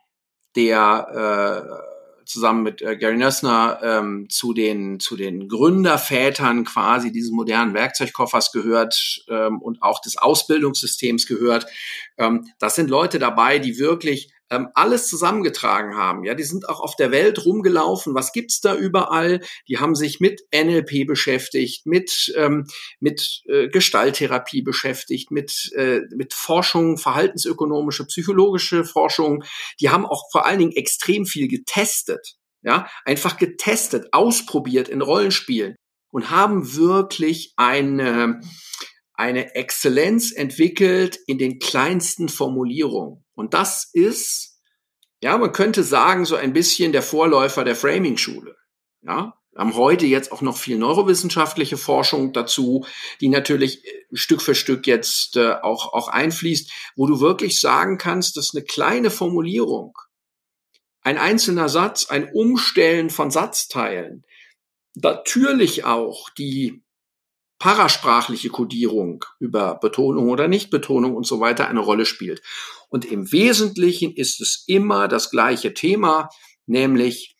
der 0.54 1.80
äh, 1.80 1.97
zusammen 2.28 2.62
mit 2.62 2.82
äh, 2.82 2.96
Gary 2.96 3.16
Nössner 3.16 3.80
ähm, 3.82 4.28
zu 4.28 4.52
den 4.52 5.00
zu 5.00 5.16
den 5.16 5.48
Gründervätern 5.48 6.64
quasi 6.64 7.10
dieses 7.10 7.30
modernen 7.30 7.74
Werkzeugkoffers 7.74 8.52
gehört 8.52 9.24
ähm, 9.28 9.60
und 9.60 9.82
auch 9.82 10.00
des 10.00 10.16
Ausbildungssystems 10.16 11.26
gehört. 11.26 11.66
Ähm, 12.18 12.46
das 12.58 12.74
sind 12.74 12.90
Leute 12.90 13.18
dabei, 13.18 13.58
die 13.58 13.78
wirklich 13.78 14.30
ähm, 14.50 14.68
alles 14.74 15.08
zusammengetragen 15.08 15.96
haben. 15.96 16.24
Ja, 16.24 16.34
die 16.34 16.44
sind 16.44 16.68
auch 16.68 16.80
auf 16.80 16.96
der 16.96 17.10
Welt 17.10 17.44
rumgelaufen. 17.44 18.14
Was 18.14 18.32
gibt's 18.32 18.60
da 18.60 18.74
überall? 18.74 19.40
Die 19.68 19.78
haben 19.78 19.94
sich 19.94 20.20
mit 20.20 20.42
NLP 20.54 21.06
beschäftigt, 21.06 21.86
mit 21.86 22.32
ähm, 22.36 22.66
mit 23.00 23.42
äh, 23.46 23.68
Gestalttherapie 23.68 24.62
beschäftigt, 24.62 25.30
mit 25.30 25.72
äh, 25.76 26.00
mit 26.14 26.34
Forschung, 26.34 26.98
verhaltensökonomische, 26.98 28.06
psychologische 28.06 28.84
Forschung. 28.84 29.44
Die 29.80 29.90
haben 29.90 30.06
auch 30.06 30.30
vor 30.30 30.46
allen 30.46 30.58
Dingen 30.58 30.72
extrem 30.72 31.26
viel 31.26 31.48
getestet. 31.48 32.34
Ja, 32.62 32.88
einfach 33.04 33.36
getestet, 33.36 34.08
ausprobiert 34.12 34.88
in 34.88 35.00
Rollenspielen 35.00 35.76
und 36.10 36.30
haben 36.30 36.74
wirklich 36.74 37.52
eine 37.56 38.40
eine 39.18 39.56
Exzellenz 39.56 40.30
entwickelt 40.32 41.18
in 41.26 41.38
den 41.38 41.58
kleinsten 41.58 42.28
Formulierungen. 42.28 43.24
Und 43.34 43.52
das 43.52 43.90
ist, 43.92 44.60
ja, 45.20 45.36
man 45.36 45.52
könnte 45.52 45.82
sagen, 45.82 46.24
so 46.24 46.36
ein 46.36 46.52
bisschen 46.52 46.92
der 46.92 47.02
Vorläufer 47.02 47.64
der 47.64 47.74
Framing-Schule. 47.74 48.56
Ja, 49.02 49.34
wir 49.50 49.60
haben 49.60 49.74
heute 49.74 50.06
jetzt 50.06 50.30
auch 50.30 50.40
noch 50.40 50.56
viel 50.56 50.78
neurowissenschaftliche 50.78 51.76
Forschung 51.76 52.32
dazu, 52.32 52.86
die 53.20 53.28
natürlich 53.28 53.84
äh, 53.84 54.04
Stück 54.12 54.40
für 54.40 54.54
Stück 54.54 54.86
jetzt 54.86 55.36
äh, 55.36 55.54
auch, 55.62 55.92
auch 55.92 56.06
einfließt, 56.06 56.70
wo 56.94 57.06
du 57.06 57.18
wirklich 57.18 57.60
sagen 57.60 57.98
kannst, 57.98 58.36
dass 58.36 58.54
eine 58.54 58.62
kleine 58.62 59.10
Formulierung, 59.10 59.98
ein 61.02 61.18
einzelner 61.18 61.68
Satz, 61.68 62.06
ein 62.08 62.30
Umstellen 62.32 63.10
von 63.10 63.32
Satzteilen, 63.32 64.24
natürlich 64.94 65.84
auch 65.84 66.30
die 66.30 66.84
parasprachliche 67.58 68.50
Kodierung 68.50 69.24
über 69.40 69.74
Betonung 69.76 70.28
oder 70.28 70.48
Nichtbetonung 70.48 71.14
und 71.14 71.26
so 71.26 71.40
weiter 71.40 71.68
eine 71.68 71.80
Rolle 71.80 72.06
spielt. 72.06 72.42
Und 72.88 73.04
im 73.04 73.32
Wesentlichen 73.32 74.14
ist 74.14 74.40
es 74.40 74.64
immer 74.66 75.08
das 75.08 75.30
gleiche 75.30 75.74
Thema, 75.74 76.28
nämlich 76.66 77.36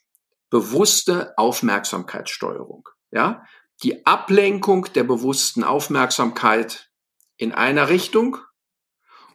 bewusste 0.51 1.35
Aufmerksamkeitssteuerung. 1.37 2.89
Ja, 3.11 3.45
die 3.83 4.07
Ablenkung 4.07 4.89
der 4.95 5.05
bewussten 5.05 5.63
Aufmerksamkeit 5.63 6.91
in 7.37 7.53
einer 7.53 7.89
Richtung, 7.89 8.39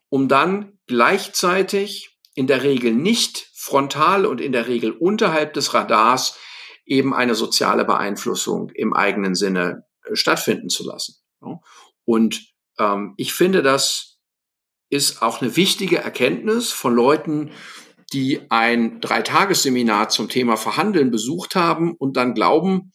um 0.10 0.28
dann 0.28 0.78
gleichzeitig 0.86 2.20
in 2.36 2.48
der 2.48 2.64
Regel 2.64 2.94
nicht 2.94 3.50
frontal 3.54 4.26
und 4.26 4.42
in 4.42 4.52
der 4.52 4.68
Regel 4.68 4.92
unterhalb 4.92 5.54
des 5.54 5.74
Radars 5.74 6.38
eben 6.86 7.14
eine 7.14 7.36
soziale 7.36 7.86
Beeinflussung 7.86 8.70
im 8.72 8.94
eigenen 8.94 9.36
Sinne 9.36 9.86
stattfinden 10.14 10.70
zu 10.70 10.86
lassen. 10.86 11.16
Und 12.06 12.54
ähm, 12.80 13.14
ich 13.18 13.34
finde, 13.34 13.62
das 13.62 14.20
ist 14.90 15.22
auch 15.22 15.42
eine 15.42 15.56
wichtige 15.56 15.98
Erkenntnis 15.98 16.72
von 16.72 16.94
Leuten, 16.94 17.52
die 18.12 18.52
ein 18.52 19.02
Dreitagesseminar 19.02 20.10
zum 20.10 20.30
Thema 20.30 20.56
Verhandeln 20.56 21.10
besucht 21.10 21.56
haben 21.56 21.94
und 21.96 22.16
dann 22.16 22.36
glauben, 22.36 22.92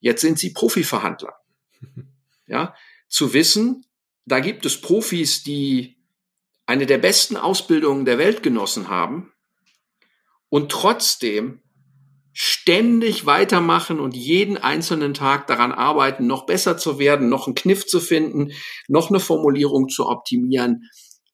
jetzt 0.00 0.20
sind 0.20 0.38
sie 0.38 0.52
Profiverhandler. 0.52 1.34
Ja, 2.50 2.74
zu 3.10 3.34
wissen, 3.34 3.84
da 4.24 4.40
gibt 4.40 4.64
es 4.64 4.80
Profis, 4.80 5.42
die 5.42 5.98
eine 6.64 6.86
der 6.86 6.96
besten 6.96 7.36
Ausbildungen 7.36 8.06
der 8.06 8.16
Welt 8.16 8.42
genossen 8.42 8.88
haben 8.88 9.34
und 10.48 10.72
trotzdem 10.72 11.60
ständig 12.40 13.26
weitermachen 13.26 13.98
und 13.98 14.14
jeden 14.16 14.56
einzelnen 14.56 15.12
Tag 15.12 15.48
daran 15.48 15.72
arbeiten, 15.72 16.28
noch 16.28 16.46
besser 16.46 16.78
zu 16.78 17.00
werden, 17.00 17.28
noch 17.28 17.48
einen 17.48 17.56
Kniff 17.56 17.84
zu 17.84 17.98
finden, 17.98 18.52
noch 18.86 19.10
eine 19.10 19.18
Formulierung 19.18 19.88
zu 19.88 20.06
optimieren, 20.06 20.88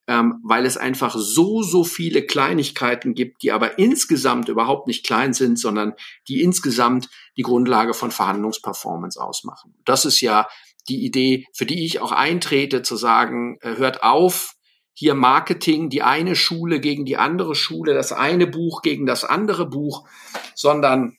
ähm, 0.07 0.41
weil 0.43 0.65
es 0.65 0.79
einfach 0.79 1.15
so, 1.19 1.63
so 1.63 1.85
viele 1.85 2.23
Kleinigkeiten 2.23 3.13
gibt, 3.13 3.43
die 3.43 3.53
aber 3.53 3.79
insgesamt 3.79 4.49
überhaupt 4.49 4.87
nicht 4.87 5.05
klein 5.05 5.35
sind, 5.35 5.59
sondern 5.59 5.93
die 6.27 6.41
insgesamt 6.41 7.11
die 7.37 7.43
Grundlage 7.43 7.93
von 7.93 8.11
Verhandlungsperformance 8.11 9.21
ausmachen. 9.21 9.75
Das 9.85 10.07
ist 10.07 10.23
ja 10.23 10.49
die 10.89 11.05
Idee, 11.05 11.45
für 11.53 11.67
die 11.67 11.85
ich 11.85 12.01
auch 12.01 12.13
eintrete, 12.13 12.81
zu 12.81 12.97
sagen, 12.97 13.59
äh, 13.61 13.77
hört 13.77 14.03
auf, 14.03 14.54
hier 14.95 15.15
Marketing, 15.15 15.91
die 15.91 16.03
eine 16.03 16.37
Schule 16.37 16.81
gegen 16.81 17.05
die 17.05 17.17
andere 17.17 17.55
Schule, 17.55 17.95
das 17.95 18.13
eine 18.13 18.47
Buch 18.47 18.81
gegen 18.83 19.07
das 19.07 19.25
andere 19.25 19.69
Buch, 19.69 20.09
sondern 20.55 21.17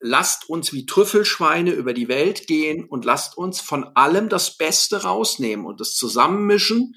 lasst 0.00 0.48
uns 0.48 0.72
wie 0.72 0.84
Trüffelschweine 0.84 1.70
über 1.70 1.94
die 1.94 2.08
Welt 2.08 2.46
gehen 2.46 2.84
und 2.84 3.04
lasst 3.04 3.36
uns 3.38 3.60
von 3.60 3.84
allem 3.94 4.28
das 4.28 4.56
Beste 4.56 5.02
rausnehmen 5.02 5.64
und 5.64 5.80
das 5.80 5.94
zusammenmischen 5.94 6.94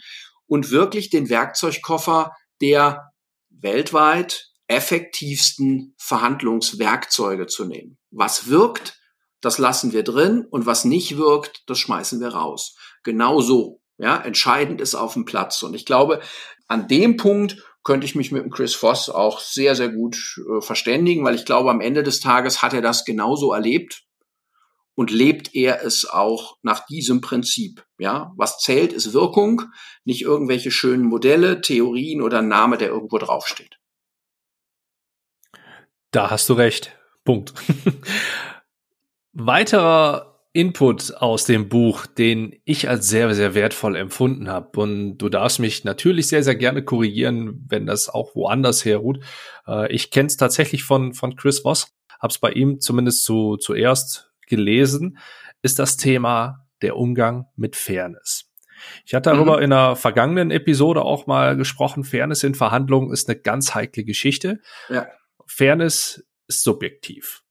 und 0.47 0.72
wirklich 0.72 1.09
den 1.09 1.30
Werkzeugkoffer 1.30 2.36
der 2.61 3.11
weltweit 3.49 4.49
effektivsten 4.67 5.95
Verhandlungswerkzeuge 5.97 7.47
zu 7.47 7.65
nehmen. 7.65 7.97
Was 8.11 8.47
wirkt, 8.47 8.99
das 9.41 9.57
lassen 9.57 9.93
wir 9.93 10.03
drin 10.03 10.45
und 10.49 10.65
was 10.65 10.86
nicht 10.86 11.17
wirkt, 11.17 11.63
das 11.67 11.80
schmeißen 11.80 12.20
wir 12.20 12.30
raus. 12.30 12.76
Genau 13.03 13.41
so. 13.41 13.82
Ja, 14.00 14.18
entscheidend 14.18 14.82
ist 14.82 14.95
auf 14.95 15.14
dem 15.14 15.26
Platz. 15.26 15.62
Und 15.62 15.76
ich 15.76 15.86
glaube, 15.86 16.22
an 16.68 16.88
dem 16.88 17.18
Punkt 17.18 17.58
könnte 17.84 18.06
ich 18.06 18.16
mich 18.16 18.32
mit 18.32 18.43
dem 18.43 18.50
Chris 18.50 18.74
Voss 18.74 19.10
auch 19.10 19.39
sehr, 19.39 19.76
sehr 19.76 19.89
gut 19.89 20.18
äh, 20.38 20.62
verständigen, 20.62 21.24
weil 21.26 21.36
ich 21.36 21.45
glaube, 21.45 21.70
am 21.70 21.82
Ende 21.82 22.02
des 22.02 22.20
Tages 22.20 22.62
hat 22.62 22.74
er 22.74 22.82
das 22.82 23.04
genauso 23.04 23.54
erlebt 23.54 24.04
und 24.95 25.12
lebt 25.12 25.54
er 25.54 25.84
es 25.84 26.06
auch 26.06 26.58
nach 26.62 26.86
diesem 26.86 27.22
Prinzip. 27.22 27.86
Ja, 27.97 28.34
was 28.38 28.60
zählt, 28.60 28.93
ist 28.93 29.14
Wirkung, 29.14 29.64
nicht 30.06 30.22
irgendwelche 30.22 30.72
schönen 30.72 31.06
Modelle, 31.06 31.62
Theorien 31.62 32.22
oder 32.22 32.41
Name, 32.41 32.78
der 32.78 32.89
irgendwo 32.89 33.18
draufsteht. 33.18 33.80
Da 36.12 36.30
hast 36.30 36.50
du 36.50 36.54
recht. 36.54 36.97
Punkt. 37.24 37.54
Weiterer 39.34 40.39
Input 40.52 41.14
aus 41.16 41.45
dem 41.45 41.70
Buch, 41.70 42.08
den 42.08 42.56
ich 42.66 42.89
als 42.89 43.08
sehr, 43.08 43.34
sehr 43.36 43.54
wertvoll 43.54 43.95
empfunden 43.95 44.50
habe. 44.50 44.80
Und 44.80 45.18
du 45.20 45.30
darfst 45.30 45.60
mich 45.60 45.84
natürlich 45.84 46.28
sehr, 46.28 46.43
sehr 46.43 46.56
gerne 46.56 46.84
korrigieren, 46.84 47.66
wenn 47.70 47.86
das 47.86 48.10
auch 48.10 48.36
woanders 48.36 48.84
herruht. 48.84 49.24
Äh, 49.68 49.91
ich 49.93 50.10
kenne 50.10 50.28
es 50.28 50.38
tatsächlich 50.38 50.84
von, 50.84 51.14
von 51.14 51.36
Chris 51.36 51.60
Voss, 51.60 51.93
habe 52.20 52.32
es 52.32 52.39
bei 52.39 52.52
ihm 52.52 52.80
zumindest 52.80 53.24
zu, 53.24 53.58
zuerst 53.58 54.32
gelesen, 54.47 55.20
ist 55.62 55.78
das 55.78 55.97
Thema 55.97 56.68
der 56.82 56.95
Umgang 56.95 57.45
mit 57.56 57.76
Fairness. 57.76 58.50
Ich 59.06 59.14
hatte 59.14 59.30
darüber 59.30 59.58
mhm. 59.58 59.64
in 59.64 59.74
einer 59.74 59.95
vergangenen 59.95 60.52
Episode 60.52 61.04
auch 61.04 61.28
mal 61.28 61.58
gesprochen. 61.58 62.04
Fairness 62.04 62.43
in 62.43 62.56
Verhandlungen 62.56 63.12
ist 63.12 63.30
eine 63.30 63.38
ganz 63.38 63.76
heikle 63.76 64.04
Geschichte. 64.04 64.62
Ja. 64.88 65.08
Fairness 65.45 66.26
ist 66.47 66.64
subjektiv. 66.64 67.43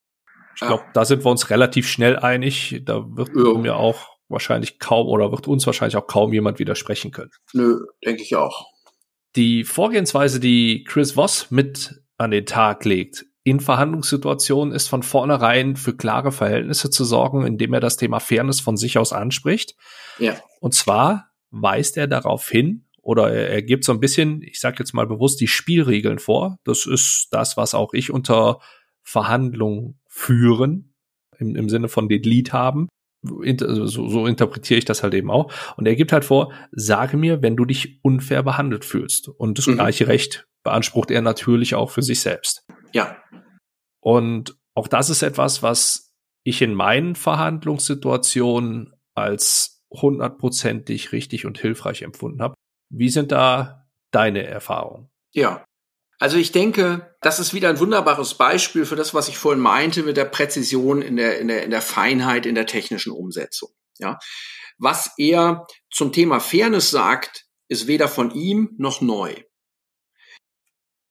Ich 0.61 0.67
glaube, 0.67 0.85
da 0.93 1.05
sind 1.05 1.25
wir 1.25 1.31
uns 1.31 1.51
relativ 1.51 1.89
schnell 1.89 2.19
einig. 2.19 2.83
Da 2.85 3.05
wird 3.17 3.31
ja. 3.35 3.55
mir 3.55 3.77
auch 3.77 4.09
wahrscheinlich 4.29 4.79
kaum 4.81 5.07
oder 5.07 5.31
wird 5.31 5.47
uns 5.47 5.65
wahrscheinlich 5.67 5.97
auch 5.97 6.07
kaum 6.09 6.33
jemand 6.33 6.59
widersprechen 6.59 7.13
können. 7.13 7.31
Nö, 7.53 7.87
denke 8.05 8.23
ich 8.23 8.35
auch. 8.35 8.67
Die 9.37 9.63
Vorgehensweise, 9.63 10.41
die 10.41 10.85
Chris 10.85 11.13
Voss 11.13 11.51
mit 11.51 12.03
an 12.17 12.33
den 12.33 12.45
Tag 12.45 12.85
legt, 12.85 13.25
in 13.45 13.61
Verhandlungssituationen 13.61 14.75
ist 14.75 14.89
von 14.89 15.03
vornherein 15.03 15.77
für 15.77 15.97
klare 15.97 16.33
Verhältnisse 16.33 16.91
zu 16.91 17.05
sorgen, 17.05 17.47
indem 17.47 17.73
er 17.73 17.81
das 17.81 17.97
Thema 17.97 18.19
Fairness 18.19 18.61
von 18.61 18.77
sich 18.77 18.99
aus 18.99 19.13
anspricht. 19.13 19.75
Ja. 20.19 20.37
Und 20.61 20.75
zwar 20.75 21.31
weist 21.51 21.97
er 21.97 22.09
darauf 22.09 22.49
hin 22.49 22.85
oder 23.01 23.33
er, 23.33 23.49
er 23.49 23.63
gibt 23.63 23.85
so 23.85 23.93
ein 23.93 24.01
bisschen, 24.01 24.43
ich 24.43 24.61
sage 24.61 24.77
jetzt 24.81 24.93
mal 24.93 25.07
bewusst, 25.07 25.41
die 25.41 25.49
Spielregeln 25.49 26.19
vor. 26.19 26.59
Das 26.65 26.85
ist 26.85 27.29
das, 27.31 27.57
was 27.57 27.75
auch 27.75 27.95
ich 27.95 28.11
unter 28.11 28.61
Verhandlungen 29.03 29.99
führen 30.19 30.93
im, 31.39 31.55
im 31.55 31.69
Sinne 31.69 31.89
von 31.89 32.09
den 32.09 32.23
Lied 32.23 32.53
haben. 32.53 32.89
Also 33.25 33.87
so, 33.87 34.09
so 34.09 34.27
interpretiere 34.27 34.79
ich 34.79 34.85
das 34.85 35.03
halt 35.03 35.15
eben 35.15 35.31
auch. 35.31 35.53
Und 35.77 35.87
er 35.87 35.97
gibt 35.97 36.13
halt 36.13 36.25
vor, 36.25 36.53
sage 36.73 37.17
mir, 37.17 37.43
wenn 37.43 37.57
du 37.57 37.65
dich 37.65 38.01
unfair 38.03 38.43
behandelt 38.43 38.85
fühlst. 38.85 39.29
Und 39.29 39.59
das 39.59 39.67
mhm. 39.67 39.75
gleiche 39.75 40.09
Recht 40.09 40.47
beansprucht 40.65 41.11
er 41.11 41.23
natürlich 41.23 41.75
auch 41.75 41.91
für 41.91 42.03
sich 42.03 42.21
selbst. 42.21 42.65
Ja. 42.93 43.17
Und 44.01 44.57
auch 44.75 44.89
das 44.89 45.11
ist 45.11 45.23
etwas, 45.23 45.63
was 45.63 46.13
ich 46.45 46.63
in 46.63 46.75
meinen 46.75 47.15
Verhandlungssituationen 47.15 48.93
als 49.15 49.85
hundertprozentig 49.91 51.13
richtig 51.13 51.47
und 51.47 51.59
hilfreich 51.59 52.03
empfunden 52.03 52.43
habe. 52.43 52.55
Wie 52.91 53.09
sind 53.09 53.33
da 53.33 53.89
deine 54.11 54.45
Erfahrungen? 54.45 55.11
Ja. 55.33 55.65
Also 56.19 56.37
ich 56.37 56.53
denke, 56.53 57.15
das 57.21 57.39
ist 57.39 57.55
wieder 57.55 57.69
ein 57.69 57.79
wunderbares 57.79 58.35
Beispiel 58.35 58.85
für 58.85 58.97
das, 58.97 59.15
was 59.15 59.29
ich 59.29 59.39
vorhin 59.39 59.63
meinte 59.63 60.03
mit 60.03 60.17
der 60.17 60.25
Präzision 60.25 61.01
in 61.01 61.17
der, 61.17 61.39
in 61.39 61.49
der, 61.49 61.63
in 61.63 61.71
der 61.71 61.83
Feinheit 61.83 62.45
in 62.45 62.55
der 62.55 62.67
technischen 62.67 63.13
Umsetzung. 63.13 63.71
Ja. 63.99 64.19
Was 64.79 65.13
er 65.17 65.67
zum 65.91 66.13
Thema 66.13 66.41
Fairness 66.41 66.91
sagt, 66.91 67.47
ist 67.69 67.87
weder 67.87 68.09
von 68.09 68.33
ihm 68.33 68.75
noch 68.79 69.01
neu 69.01 69.35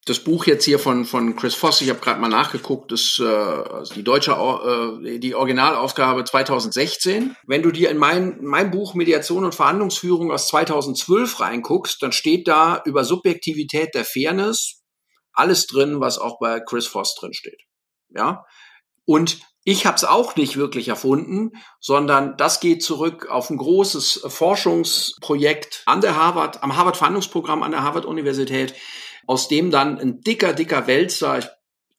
das 0.08 0.20
Buch 0.20 0.46
jetzt 0.46 0.64
hier 0.64 0.80
von 0.80 1.06
von 1.06 1.36
Chris 1.36 1.54
Voss, 1.54 1.82
ich 1.82 1.90
habe 1.90 2.00
gerade 2.00 2.22
mal 2.22 2.30
nachgeguckt, 2.30 2.92
ist 2.94 3.20
äh, 3.20 3.26
also 3.26 3.94
die 3.94 4.04
deutsche 4.04 4.32
äh, 4.32 5.20
die 5.20 5.36
Originalausgabe 5.36 6.24
2016. 6.24 7.36
Wenn 7.46 7.62
du 7.62 7.72
dir 7.72 7.90
in 7.90 7.98
mein 7.98 8.38
mein 8.42 8.72
Buch 8.72 8.94
Mediation 8.94 9.44
und 9.44 9.54
Verhandlungsführung 9.54 10.32
aus 10.32 10.48
2012 10.48 11.42
reinguckst, 11.42 12.02
dann 12.02 12.14
steht 12.14 12.48
da 12.48 12.82
über 12.86 13.04
Subjektivität 13.04 13.94
der 13.96 14.06
Fairness 14.06 14.77
alles 15.38 15.68
drin, 15.68 16.00
was 16.00 16.18
auch 16.18 16.40
bei 16.40 16.60
Chris 16.60 16.88
Voss 16.88 17.16
drin 17.16 17.34
steht. 17.34 17.62
Ja? 18.10 18.46
Und 19.06 19.40
ich 19.64 19.86
habe 19.86 19.96
es 19.96 20.06
auch 20.06 20.36
nicht 20.36 20.56
wirklich 20.56 20.88
erfunden, 20.88 21.52
sondern 21.80 22.38
das 22.38 22.60
geht 22.60 22.84
zurück 22.84 23.28
auf 23.30 23.50
ein 23.50 23.58
großes 23.58 24.24
Forschungsprojekt 24.28 25.84
an 25.86 26.02
der 26.02 26.16
Harvard, 26.16 26.64
am 26.64 26.78
Harvard 26.78 26.98
Verhandlungsprogramm 26.98 27.64
an 27.64 27.72
der 27.72 27.84
Harvard 27.84 28.06
Universität 28.06 28.74
aus 29.28 29.50
dem 29.50 29.70
dann 29.70 30.00
ein 30.00 30.22
dicker, 30.22 30.54
dicker 30.54 30.88
Wälzer, 30.88 31.42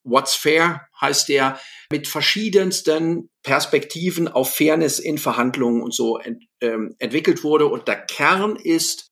What's 0.03 0.34
Fair 0.34 0.89
heißt 1.01 1.28
der, 1.28 1.61
mit 1.91 2.09
verschiedensten 2.09 3.28
Perspektiven 3.43 4.28
auf 4.28 4.55
Fairness 4.55 4.99
in 4.99 5.18
Verhandlungen 5.18 5.82
und 5.82 5.95
so 5.95 6.16
ent, 6.16 6.45
ähm, 6.61 6.95
entwickelt 6.99 7.45
wurde. 7.45 7.66
Und 7.66 7.89
der 7.89 8.01
Kern 8.07 8.57
ist, 8.57 9.07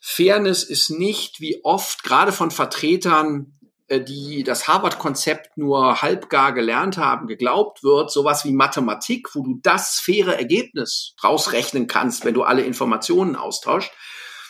Fairness 0.00 0.62
ist 0.64 0.90
nicht 0.90 1.40
wie 1.40 1.60
oft, 1.64 2.02
gerade 2.02 2.32
von 2.32 2.50
Vertretern, 2.50 3.58
äh, 3.88 4.00
die 4.00 4.42
das 4.44 4.68
Harvard-Konzept 4.68 5.56
nur 5.56 6.02
halbgar 6.02 6.52
gelernt 6.52 6.96
haben, 6.98 7.26
geglaubt 7.26 7.82
wird, 7.82 8.10
sowas 8.10 8.44
wie 8.44 8.52
Mathematik, 8.52 9.34
wo 9.34 9.42
du 9.42 9.60
das 9.62 10.00
faire 10.00 10.38
Ergebnis 10.38 11.14
rausrechnen 11.22 11.86
kannst, 11.86 12.24
wenn 12.24 12.34
du 12.34 12.42
alle 12.42 12.62
Informationen 12.62 13.36
austauscht, 13.36 13.92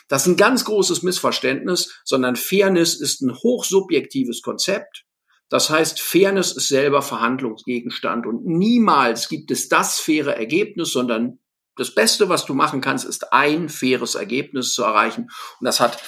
das 0.09 0.23
ist 0.23 0.29
ein 0.29 0.37
ganz 0.37 0.65
großes 0.65 1.03
Missverständnis, 1.03 2.01
sondern 2.05 2.37
Fairness 2.37 2.95
ist 2.95 3.23
ein 3.23 3.35
hochsubjektives 3.35 4.41
Konzept. 4.41 5.05
Das 5.49 5.71
heißt, 5.71 6.01
Fairness 6.01 6.53
ist 6.53 6.69
selber 6.69 7.03
Verhandlungsgegenstand 7.03 8.27
und 8.27 8.45
niemals 8.47 9.29
gibt 9.29 9.51
es 9.51 9.69
das 9.69 10.01
faire 10.01 10.37
Ergebnis, 10.37 10.93
sondern 10.93 11.39
das 11.77 11.95
Beste, 11.95 12.29
was 12.29 12.45
du 12.47 12.55
machen 12.55 12.81
kannst, 12.81 13.05
ist 13.05 13.33
ein 13.33 13.69
faires 13.69 14.15
Ergebnis 14.15 14.75
zu 14.75 14.83
erreichen. 14.83 15.29
Und 15.61 15.65
das 15.65 15.81
hat 15.81 16.03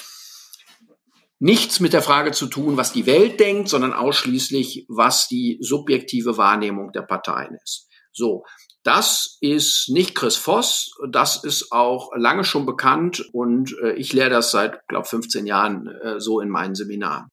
nichts 1.39 1.79
mit 1.79 1.93
der 1.93 2.01
Frage 2.01 2.31
zu 2.31 2.47
tun, 2.47 2.77
was 2.77 2.91
die 2.91 3.05
Welt 3.05 3.39
denkt, 3.39 3.69
sondern 3.69 3.93
ausschließlich, 3.93 4.85
was 4.89 5.27
die 5.27 5.57
subjektive 5.61 6.37
Wahrnehmung 6.37 6.91
der 6.91 7.03
Parteien 7.03 7.57
ist. 7.63 7.87
So, 8.11 8.43
das 8.83 9.37
ist 9.39 9.89
nicht 9.89 10.15
Chris 10.15 10.35
Voss, 10.35 10.91
das 11.11 11.43
ist 11.43 11.71
auch 11.71 12.11
lange 12.15 12.43
schon 12.43 12.65
bekannt 12.65 13.23
und 13.33 13.75
äh, 13.81 13.93
ich 13.93 14.13
lehre 14.13 14.29
das 14.29 14.51
seit, 14.51 14.87
glaube 14.87 15.07
15 15.07 15.45
Jahren 15.45 15.87
äh, 15.87 16.19
so 16.19 16.39
in 16.39 16.49
meinen 16.49 16.75
Seminaren. 16.75 17.27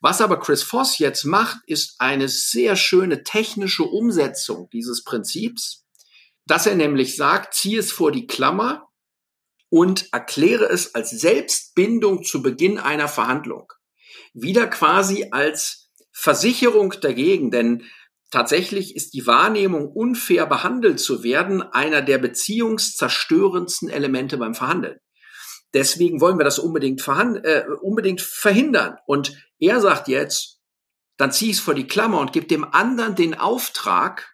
Was 0.00 0.20
aber 0.20 0.38
Chris 0.38 0.62
Voss 0.62 0.98
jetzt 0.98 1.24
macht, 1.24 1.58
ist 1.66 1.96
eine 1.98 2.28
sehr 2.28 2.76
schöne 2.76 3.22
technische 3.22 3.84
Umsetzung 3.84 4.68
dieses 4.72 5.02
Prinzips 5.02 5.83
dass 6.46 6.66
er 6.66 6.74
nämlich 6.74 7.16
sagt, 7.16 7.54
zieh 7.54 7.76
es 7.76 7.92
vor 7.92 8.12
die 8.12 8.26
Klammer 8.26 8.88
und 9.70 10.12
erkläre 10.12 10.66
es 10.66 10.94
als 10.94 11.10
Selbstbindung 11.10 12.22
zu 12.22 12.42
Beginn 12.42 12.78
einer 12.78 13.08
Verhandlung. 13.08 13.72
Wieder 14.32 14.66
quasi 14.66 15.28
als 15.30 15.90
Versicherung 16.12 16.94
dagegen, 17.00 17.50
denn 17.50 17.84
tatsächlich 18.30 18.94
ist 18.94 19.14
die 19.14 19.26
Wahrnehmung, 19.26 19.88
unfair 19.88 20.46
behandelt 20.46 21.00
zu 21.00 21.22
werden, 21.22 21.62
einer 21.62 22.02
der 22.02 22.18
beziehungszerstörendsten 22.18 23.88
Elemente 23.88 24.36
beim 24.36 24.54
Verhandeln. 24.54 24.98
Deswegen 25.72 26.20
wollen 26.20 26.38
wir 26.38 26.44
das 26.44 26.60
unbedingt, 26.60 27.06
äh, 27.08 27.64
unbedingt 27.82 28.20
verhindern. 28.20 28.96
Und 29.06 29.36
er 29.58 29.80
sagt 29.80 30.06
jetzt, 30.06 30.60
dann 31.16 31.32
zieh 31.32 31.50
es 31.50 31.60
vor 31.60 31.74
die 31.74 31.86
Klammer 31.86 32.20
und 32.20 32.32
gib 32.32 32.48
dem 32.48 32.64
anderen 32.64 33.16
den 33.16 33.34
Auftrag, 33.34 34.33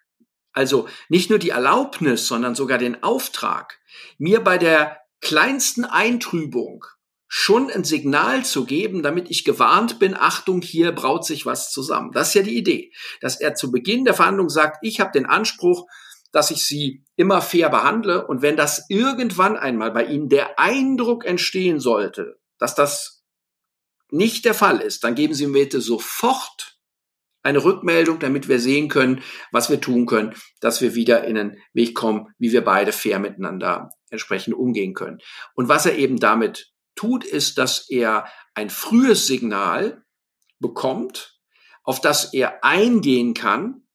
also 0.53 0.87
nicht 1.09 1.29
nur 1.29 1.39
die 1.39 1.49
Erlaubnis, 1.49 2.27
sondern 2.27 2.55
sogar 2.55 2.77
den 2.77 3.03
Auftrag, 3.03 3.79
mir 4.17 4.41
bei 4.41 4.57
der 4.57 4.97
kleinsten 5.21 5.85
Eintrübung 5.85 6.85
schon 7.27 7.71
ein 7.71 7.85
Signal 7.85 8.43
zu 8.43 8.65
geben, 8.65 9.03
damit 9.03 9.31
ich 9.31 9.45
gewarnt 9.45 9.99
bin, 9.99 10.15
Achtung, 10.17 10.61
hier 10.61 10.91
braut 10.91 11.25
sich 11.25 11.45
was 11.45 11.71
zusammen. 11.71 12.11
Das 12.11 12.29
ist 12.29 12.33
ja 12.33 12.41
die 12.41 12.57
Idee, 12.57 12.91
dass 13.21 13.39
er 13.39 13.55
zu 13.55 13.71
Beginn 13.71 14.03
der 14.03 14.13
Verhandlung 14.13 14.49
sagt, 14.49 14.79
ich 14.81 14.99
habe 14.99 15.11
den 15.13 15.25
Anspruch, 15.25 15.87
dass 16.33 16.51
ich 16.51 16.65
sie 16.65 17.05
immer 17.15 17.41
fair 17.41 17.69
behandle 17.69 18.27
und 18.27 18.41
wenn 18.41 18.57
das 18.57 18.85
irgendwann 18.89 19.55
einmal 19.55 19.91
bei 19.91 20.05
Ihnen 20.05 20.27
der 20.27 20.59
Eindruck 20.59 21.25
entstehen 21.25 21.79
sollte, 21.79 22.37
dass 22.57 22.75
das 22.75 23.23
nicht 24.09 24.43
der 24.43 24.53
Fall 24.53 24.81
ist, 24.81 25.03
dann 25.03 25.15
geben 25.15 25.33
Sie 25.33 25.47
mir 25.47 25.63
bitte 25.63 25.79
sofort 25.79 26.70
eine 27.43 27.63
Rückmeldung, 27.63 28.19
damit 28.19 28.47
wir 28.47 28.59
sehen 28.59 28.87
können, 28.87 29.21
was 29.51 29.69
wir 29.69 29.81
tun 29.81 30.05
können, 30.05 30.33
dass 30.59 30.81
wir 30.81 30.95
wieder 30.95 31.23
in 31.23 31.37
einen 31.37 31.57
Weg 31.73 31.95
kommen, 31.95 32.27
wie 32.37 32.51
wir 32.51 32.63
beide 32.63 32.91
fair 32.91 33.19
miteinander 33.19 33.89
entsprechend 34.09 34.53
umgehen 34.53 34.93
können. 34.93 35.19
Und 35.55 35.67
was 35.67 35.85
er 35.85 35.97
eben 35.97 36.17
damit 36.17 36.71
tut, 36.95 37.23
ist, 37.23 37.57
dass 37.57 37.89
er 37.89 38.25
ein 38.53 38.69
frühes 38.69 39.27
Signal 39.27 40.03
bekommt, 40.59 41.39
auf 41.83 41.99
das 41.99 42.33
er 42.33 42.63
eingehen 42.63 43.33
kann, 43.33 43.87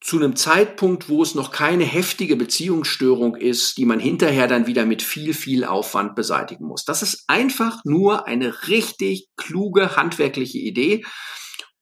zu 0.00 0.16
einem 0.16 0.34
Zeitpunkt, 0.34 1.08
wo 1.08 1.22
es 1.22 1.34
noch 1.34 1.52
keine 1.52 1.84
heftige 1.84 2.36
Beziehungsstörung 2.36 3.36
ist, 3.36 3.76
die 3.76 3.84
man 3.84 4.00
hinterher 4.00 4.46
dann 4.46 4.66
wieder 4.66 4.86
mit 4.86 5.02
viel, 5.02 5.34
viel 5.34 5.64
Aufwand 5.64 6.14
beseitigen 6.14 6.64
muss. 6.64 6.84
Das 6.84 7.02
ist 7.02 7.24
einfach 7.26 7.84
nur 7.84 8.26
eine 8.26 8.68
richtig 8.68 9.28
kluge 9.36 9.96
handwerkliche 9.96 10.58
Idee. 10.58 11.04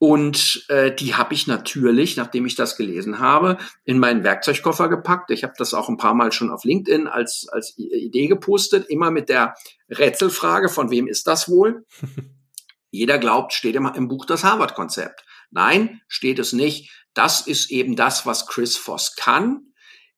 Und 0.00 0.64
äh, 0.68 0.94
die 0.94 1.14
habe 1.14 1.34
ich 1.34 1.48
natürlich, 1.48 2.16
nachdem 2.16 2.46
ich 2.46 2.54
das 2.54 2.76
gelesen 2.76 3.18
habe, 3.18 3.58
in 3.84 3.98
meinen 3.98 4.22
Werkzeugkoffer 4.22 4.88
gepackt. 4.88 5.30
Ich 5.30 5.42
habe 5.42 5.54
das 5.56 5.74
auch 5.74 5.88
ein 5.88 5.96
paar 5.96 6.14
Mal 6.14 6.30
schon 6.30 6.50
auf 6.50 6.64
LinkedIn 6.64 7.08
als, 7.08 7.48
als 7.50 7.76
Idee 7.76 8.28
gepostet, 8.28 8.88
immer 8.88 9.10
mit 9.10 9.28
der 9.28 9.54
Rätselfrage, 9.90 10.68
von 10.68 10.90
wem 10.90 11.08
ist 11.08 11.26
das 11.26 11.48
wohl? 11.48 11.84
Jeder 12.90 13.18
glaubt, 13.18 13.52
steht 13.52 13.74
immer 13.74 13.94
im 13.96 14.08
Buch 14.08 14.24
das 14.24 14.44
Harvard-Konzept. 14.44 15.24
Nein, 15.50 16.00
steht 16.08 16.38
es 16.38 16.52
nicht. 16.52 16.90
Das 17.14 17.40
ist 17.46 17.70
eben 17.70 17.96
das, 17.96 18.26
was 18.26 18.46
Chris 18.46 18.76
Voss 18.76 19.16
kann. 19.16 19.72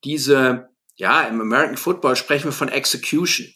Diese, 0.05 0.68
ja, 0.97 1.22
im 1.22 1.41
American 1.41 1.76
Football 1.76 2.16
sprechen 2.16 2.47
wir 2.47 2.53
von 2.53 2.68
Execution. 2.68 3.49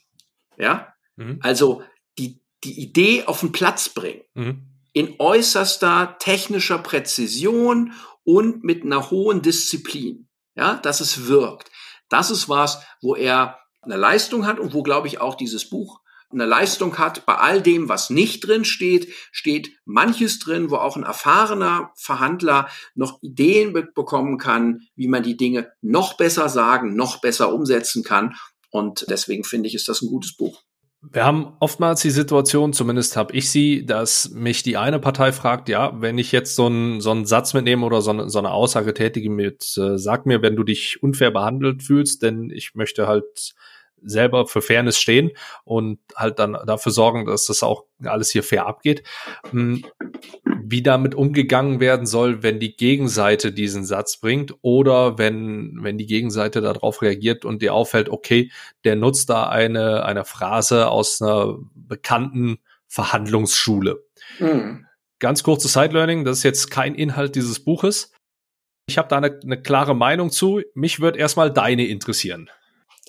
Ja, 0.56 0.94
mhm. 1.16 1.38
also 1.42 1.82
die, 2.18 2.40
die 2.62 2.80
Idee 2.80 3.24
auf 3.24 3.40
den 3.40 3.52
Platz 3.52 3.88
bringen. 3.88 4.22
Mhm 4.34 4.74
in 4.94 5.16
äußerster 5.18 6.16
technischer 6.18 6.78
Präzision 6.78 7.92
und 8.22 8.64
mit 8.64 8.84
einer 8.84 9.10
hohen 9.10 9.42
Disziplin, 9.42 10.28
ja, 10.54 10.74
dass 10.76 11.00
es 11.00 11.26
wirkt. 11.26 11.70
Das 12.08 12.30
ist 12.30 12.48
was, 12.48 12.80
wo 13.02 13.16
er 13.16 13.58
eine 13.82 13.96
Leistung 13.96 14.46
hat 14.46 14.58
und 14.58 14.72
wo, 14.72 14.82
glaube 14.82 15.08
ich, 15.08 15.20
auch 15.20 15.34
dieses 15.34 15.68
Buch 15.68 16.00
eine 16.34 16.46
Leistung 16.46 16.98
hat. 16.98 17.24
Bei 17.26 17.36
all 17.36 17.62
dem, 17.62 17.88
was 17.88 18.10
nicht 18.10 18.46
drin 18.46 18.64
steht, 18.64 19.12
steht 19.32 19.70
manches 19.84 20.38
drin, 20.38 20.70
wo 20.70 20.76
auch 20.76 20.96
ein 20.96 21.04
erfahrener 21.04 21.92
Verhandler 21.96 22.68
noch 22.94 23.22
Ideen 23.22 23.72
bekommen 23.72 24.38
kann, 24.38 24.82
wie 24.96 25.08
man 25.08 25.22
die 25.22 25.36
Dinge 25.36 25.72
noch 25.80 26.16
besser 26.16 26.48
sagen, 26.48 26.96
noch 26.96 27.20
besser 27.20 27.52
umsetzen 27.52 28.04
kann. 28.04 28.34
Und 28.70 29.06
deswegen 29.08 29.44
finde 29.44 29.68
ich, 29.68 29.74
ist 29.74 29.88
das 29.88 30.02
ein 30.02 30.08
gutes 30.08 30.36
Buch. 30.36 30.62
Wir 31.12 31.24
haben 31.24 31.52
oftmals 31.60 32.00
die 32.00 32.10
Situation, 32.10 32.72
zumindest 32.72 33.16
habe 33.16 33.34
ich 33.34 33.50
sie, 33.50 33.84
dass 33.84 34.30
mich 34.30 34.62
die 34.62 34.78
eine 34.78 34.98
Partei 34.98 35.32
fragt, 35.32 35.68
ja, 35.68 36.00
wenn 36.00 36.16
ich 36.16 36.32
jetzt 36.32 36.56
so 36.56 36.66
einen, 36.66 37.00
so 37.00 37.10
einen 37.10 37.26
Satz 37.26 37.52
mitnehme 37.52 37.84
oder 37.84 38.00
so 38.00 38.10
eine, 38.10 38.30
so 38.30 38.38
eine 38.38 38.52
Aussage 38.52 38.94
tätige 38.94 39.28
mit, 39.28 39.76
äh, 39.76 39.98
sag 39.98 40.24
mir, 40.24 40.40
wenn 40.40 40.56
du 40.56 40.64
dich 40.64 41.02
unfair 41.02 41.30
behandelt 41.30 41.82
fühlst, 41.82 42.22
denn 42.22 42.50
ich 42.50 42.74
möchte 42.74 43.06
halt 43.06 43.54
selber 44.04 44.46
für 44.46 44.62
Fairness 44.62 44.98
stehen 44.98 45.30
und 45.64 45.98
halt 46.14 46.38
dann 46.38 46.56
dafür 46.66 46.92
sorgen, 46.92 47.26
dass 47.26 47.46
das 47.46 47.62
auch 47.62 47.84
alles 48.04 48.30
hier 48.30 48.42
fair 48.42 48.66
abgeht. 48.66 49.02
Hm, 49.50 49.84
wie 50.66 50.82
damit 50.82 51.14
umgegangen 51.14 51.80
werden 51.80 52.06
soll, 52.06 52.42
wenn 52.42 52.58
die 52.58 52.76
Gegenseite 52.76 53.52
diesen 53.52 53.84
Satz 53.84 54.18
bringt 54.18 54.54
oder 54.62 55.18
wenn, 55.18 55.78
wenn 55.82 55.98
die 55.98 56.06
Gegenseite 56.06 56.60
darauf 56.60 57.02
reagiert 57.02 57.44
und 57.44 57.60
dir 57.60 57.74
auffällt, 57.74 58.08
okay, 58.08 58.50
der 58.84 58.96
nutzt 58.96 59.28
da 59.30 59.48
eine, 59.48 60.04
eine 60.04 60.24
Phrase 60.24 60.88
aus 60.88 61.20
einer 61.20 61.58
bekannten 61.74 62.58
Verhandlungsschule. 62.88 64.04
Mhm. 64.38 64.86
Ganz 65.18 65.42
kurzes 65.42 65.72
Side-Learning, 65.74 66.24
das 66.24 66.38
ist 66.38 66.44
jetzt 66.44 66.70
kein 66.70 66.94
Inhalt 66.94 67.34
dieses 67.34 67.62
Buches. 67.62 68.12
Ich 68.86 68.98
habe 68.98 69.08
da 69.08 69.16
eine, 69.16 69.38
eine 69.42 69.60
klare 69.60 69.94
Meinung 69.94 70.30
zu. 70.30 70.60
Mich 70.74 71.00
würde 71.00 71.18
erstmal 71.18 71.52
deine 71.52 71.86
interessieren. 71.86 72.50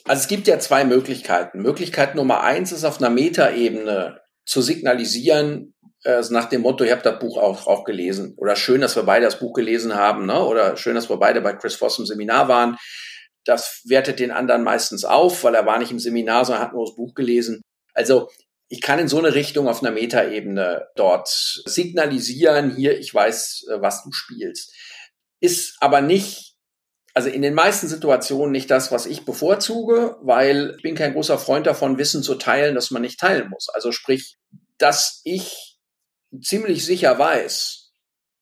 Also 0.08 0.22
es 0.22 0.28
gibt 0.28 0.47
ja 0.47 0.60
zwei 0.60 0.86
Möglichkeiten. 0.86 1.62
Möglichkeit 1.62 2.16
Nummer 2.16 2.41
eins 2.41 2.72
ist 2.72 2.84
auf 2.84 2.99
einer 2.99 3.10
Metaebene 3.10 4.22
zu 4.45 4.62
signalisieren, 4.62 5.74
äh, 6.06 6.22
nach 6.30 6.45
dem 6.45 6.62
Motto, 6.62 6.84
ich 6.84 6.91
habe 6.91 7.01
das 7.01 7.20
Buch 7.20 7.38
auch, 7.38 7.66
auch 7.66 7.84
gelesen. 7.84 8.36
Oder 8.38 8.56
schön, 8.56 8.82
dass 8.82 8.95
wir 8.95 9.03
beide 9.03 9.26
das 9.26 9.39
Buch 9.39 9.53
gelesen 9.53 9.95
haben. 9.95 10.28
Ne? 10.28 10.39
Oder 10.45 10.78
schön, 10.78 10.95
dass 10.95 11.10
wir 11.10 11.18
beide 11.18 11.41
bei 11.41 11.53
Chris 11.53 11.76
Voss 11.76 11.97
im 11.97 12.06
Seminar 12.06 12.47
waren. 12.47 12.78
Das 13.43 13.82
wertet 13.86 14.20
den 14.20 14.32
anderen 14.32 14.64
meistens 14.64 15.03
auf, 15.03 15.43
weil 15.43 15.56
er 15.56 15.66
war 15.66 15.80
nicht 15.80 15.91
im 15.91 15.99
Seminar, 15.99 16.45
sondern 16.45 16.64
hat 16.64 16.74
nur 16.74 16.86
das 16.86 16.95
Buch 16.95 17.16
gelesen. 17.16 17.62
Also 17.93 18.30
ich 18.70 18.82
kann 18.82 18.99
in 18.99 19.08
so 19.08 19.18
eine 19.18 19.34
Richtung 19.34 19.68
auf 19.68 19.82
einer 19.82 19.91
Metaebene 19.91 20.88
dort 20.95 21.28
signalisieren, 21.66 22.76
hier, 22.76 22.99
ich 22.99 23.14
weiß, 23.14 23.68
äh, 23.72 23.82
was 23.82 24.03
du 24.03 24.12
spielst. 24.12 24.74
Ist 25.39 25.78
aber 25.80 26.01
nicht 26.01 26.55
also 27.16 27.30
in 27.30 27.41
den 27.41 27.53
meisten 27.53 27.88
Situationen 27.88 28.51
nicht 28.51 28.70
das, 28.70 28.91
was 28.91 29.05
ich 29.05 29.24
bevorzuge, 29.24 30.18
weil 30.22 30.74
ich 30.76 30.84
bin 30.84 30.95
kein 30.95 31.13
großer 31.13 31.39
Freund 31.39 31.66
davon, 31.66 31.97
Wissen 31.97 32.22
zu 32.22 32.36
teilen, 32.36 32.76
das 32.76 32.91
man 32.91 33.01
nicht 33.01 33.20
teilen 33.20 33.49
muss. 33.49 33.70
Also 33.70 33.93
sprich, 33.93 34.38
dass 34.78 35.22
ich 35.24 35.80
ziemlich 36.41 36.86
sicher 36.86 37.18
weiß, 37.18 37.93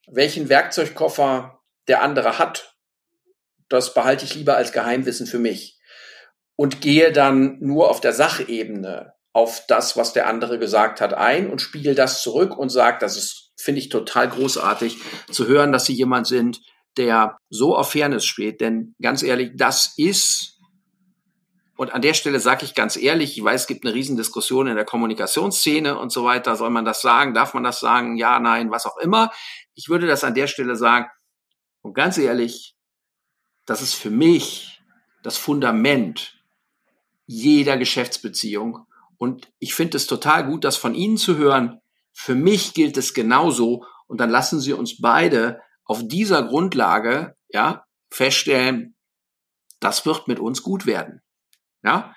welchen 0.07 0.49
Werkzeugkoffer 0.49 1.61
der 1.87 2.01
andere 2.01 2.39
hat, 2.39 2.75
das 3.69 3.93
behalte 3.93 4.25
ich 4.25 4.33
lieber 4.33 4.57
als 4.57 4.71
Geheimwissen 4.71 5.27
für 5.27 5.39
mich 5.39 5.79
und 6.55 6.81
gehe 6.81 7.11
dann 7.11 7.59
nur 7.59 7.91
auf 7.91 8.01
der 8.01 8.13
Sachebene 8.13 9.13
auf 9.33 9.65
das, 9.67 9.97
was 9.97 10.13
der 10.13 10.27
andere 10.27 10.57
gesagt 10.57 10.99
hat, 10.99 11.13
ein 11.13 11.49
und 11.49 11.61
spiegel 11.61 11.93
das 11.93 12.23
zurück 12.23 12.57
und 12.57 12.69
sage, 12.69 12.97
das 12.99 13.17
ist, 13.17 13.51
finde 13.55 13.81
ich 13.81 13.89
total 13.89 14.29
großartig 14.29 14.97
zu 15.31 15.47
hören, 15.47 15.71
dass 15.71 15.85
Sie 15.85 15.93
jemand 15.93 16.25
sind, 16.25 16.59
der 16.97 17.37
so 17.49 17.75
auf 17.75 17.91
Fairness 17.91 18.25
steht. 18.25 18.61
Denn 18.61 18.95
ganz 19.01 19.23
ehrlich, 19.23 19.51
das 19.55 19.93
ist, 19.97 20.59
und 21.75 21.93
an 21.93 22.01
der 22.01 22.13
Stelle 22.13 22.39
sage 22.39 22.65
ich 22.65 22.75
ganz 22.75 22.97
ehrlich, 22.97 23.37
ich 23.37 23.43
weiß, 23.43 23.61
es 23.61 23.67
gibt 23.67 23.85
eine 23.85 23.93
Riesendiskussion 23.93 24.67
in 24.67 24.75
der 24.75 24.85
Kommunikationsszene 24.85 25.97
und 25.97 26.11
so 26.11 26.23
weiter. 26.23 26.55
Soll 26.55 26.69
man 26.69 26.85
das 26.85 27.01
sagen? 27.01 27.33
Darf 27.33 27.53
man 27.53 27.63
das 27.63 27.79
sagen? 27.79 28.17
Ja, 28.17 28.39
nein, 28.39 28.71
was 28.71 28.85
auch 28.85 28.97
immer. 28.97 29.31
Ich 29.73 29.89
würde 29.89 30.07
das 30.07 30.23
an 30.23 30.35
der 30.35 30.47
Stelle 30.47 30.75
sagen. 30.75 31.07
Und 31.81 31.93
ganz 31.93 32.17
ehrlich, 32.17 32.75
das 33.65 33.81
ist 33.81 33.95
für 33.95 34.09
mich 34.09 34.81
das 35.23 35.37
Fundament 35.37 36.39
jeder 37.25 37.77
Geschäftsbeziehung. 37.77 38.85
Und 39.17 39.51
ich 39.59 39.73
finde 39.73 39.97
es 39.97 40.07
total 40.07 40.45
gut, 40.45 40.63
das 40.63 40.75
von 40.75 40.95
Ihnen 40.95 41.17
zu 41.17 41.37
hören. 41.37 41.79
Für 42.11 42.35
mich 42.35 42.73
gilt 42.73 42.97
es 42.97 43.13
genauso. 43.13 43.85
Und 44.07 44.19
dann 44.19 44.29
lassen 44.29 44.59
Sie 44.59 44.73
uns 44.73 45.01
beide 45.01 45.61
auf 45.85 46.07
dieser 46.07 46.43
Grundlage, 46.43 47.35
ja, 47.49 47.85
feststellen, 48.09 48.95
das 49.79 50.05
wird 50.05 50.27
mit 50.27 50.39
uns 50.39 50.63
gut 50.63 50.85
werden. 50.85 51.21
Ja, 51.83 52.15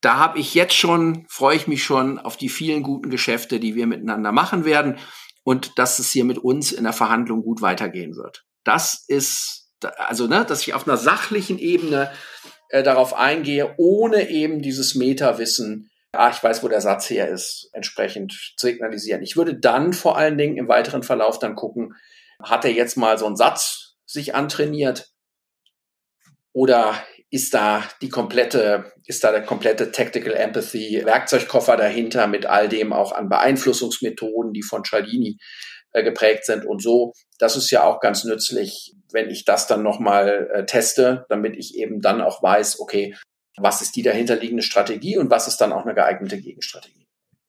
da 0.00 0.16
habe 0.16 0.38
ich 0.38 0.54
jetzt 0.54 0.74
schon, 0.74 1.26
freue 1.28 1.56
ich 1.56 1.66
mich 1.66 1.84
schon 1.84 2.18
auf 2.18 2.36
die 2.36 2.48
vielen 2.48 2.82
guten 2.82 3.10
Geschäfte, 3.10 3.60
die 3.60 3.74
wir 3.74 3.86
miteinander 3.86 4.32
machen 4.32 4.64
werden 4.64 4.98
und 5.44 5.78
dass 5.78 5.98
es 5.98 6.10
hier 6.10 6.24
mit 6.24 6.38
uns 6.38 6.72
in 6.72 6.84
der 6.84 6.92
Verhandlung 6.92 7.42
gut 7.42 7.60
weitergehen 7.62 8.16
wird. 8.16 8.44
Das 8.64 9.04
ist, 9.06 9.68
also, 9.98 10.26
ne, 10.26 10.44
dass 10.44 10.62
ich 10.62 10.74
auf 10.74 10.86
einer 10.86 10.96
sachlichen 10.96 11.58
Ebene 11.58 12.10
äh, 12.70 12.82
darauf 12.82 13.14
eingehe, 13.14 13.74
ohne 13.76 14.30
eben 14.30 14.62
dieses 14.62 14.94
Meta-Wissen, 14.94 15.90
ah, 16.12 16.30
ich 16.30 16.42
weiß, 16.42 16.62
wo 16.62 16.68
der 16.68 16.80
Satz 16.80 17.08
her 17.10 17.28
ist, 17.28 17.70
entsprechend 17.72 18.54
zu 18.56 18.66
signalisieren. 18.66 19.22
Ich 19.22 19.36
würde 19.36 19.54
dann 19.54 19.92
vor 19.92 20.16
allen 20.16 20.38
Dingen 20.38 20.56
im 20.56 20.68
weiteren 20.68 21.02
Verlauf 21.02 21.38
dann 21.38 21.54
gucken, 21.54 21.94
hat 22.42 22.64
er 22.64 22.72
jetzt 22.72 22.96
mal 22.96 23.18
so 23.18 23.26
einen 23.26 23.36
Satz 23.36 23.96
sich 24.06 24.34
antrainiert 24.34 25.08
Oder 26.52 26.94
ist 27.30 27.54
da 27.54 27.84
die 28.02 28.08
komplette, 28.08 28.92
ist 29.06 29.22
da 29.22 29.30
der 29.30 29.44
komplette 29.44 29.92
Tactical 29.92 30.34
Empathy 30.34 31.02
Werkzeugkoffer 31.04 31.76
dahinter 31.76 32.26
mit 32.26 32.46
all 32.46 32.68
dem 32.68 32.92
auch 32.92 33.12
an 33.12 33.28
Beeinflussungsmethoden, 33.28 34.52
die 34.52 34.62
von 34.62 34.82
Cialdini 34.82 35.38
äh, 35.92 36.02
geprägt 36.02 36.44
sind 36.44 36.64
und 36.64 36.82
so. 36.82 37.12
Das 37.38 37.56
ist 37.56 37.70
ja 37.70 37.84
auch 37.84 38.00
ganz 38.00 38.24
nützlich, 38.24 38.94
wenn 39.12 39.30
ich 39.30 39.44
das 39.44 39.68
dann 39.68 39.82
nochmal 39.82 40.50
äh, 40.52 40.66
teste, 40.66 41.24
damit 41.28 41.56
ich 41.56 41.76
eben 41.76 42.00
dann 42.00 42.20
auch 42.20 42.42
weiß, 42.42 42.80
okay, 42.80 43.16
was 43.56 43.82
ist 43.82 43.94
die 43.96 44.02
dahinterliegende 44.02 44.62
Strategie 44.62 45.18
und 45.18 45.30
was 45.30 45.46
ist 45.46 45.58
dann 45.58 45.72
auch 45.72 45.84
eine 45.84 45.94
geeignete 45.94 46.40
Gegenstrategie. 46.40 46.99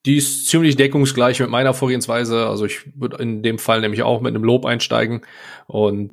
Die 0.06 0.18
ist 0.18 0.48
ziemlich 0.48 0.76
deckungsgleich 0.76 1.40
mit 1.40 1.50
meiner 1.50 1.74
Vorgehensweise. 1.74 2.48
Also 2.48 2.66
ich 2.66 3.00
würde 3.00 3.18
in 3.18 3.44
dem 3.44 3.60
Fall 3.60 3.82
nämlich 3.82 4.04
auch 4.04 4.22
mit 4.22 4.34
einem 4.34 4.44
Lob 4.44 4.66
einsteigen 4.66 5.22
und 5.68 6.12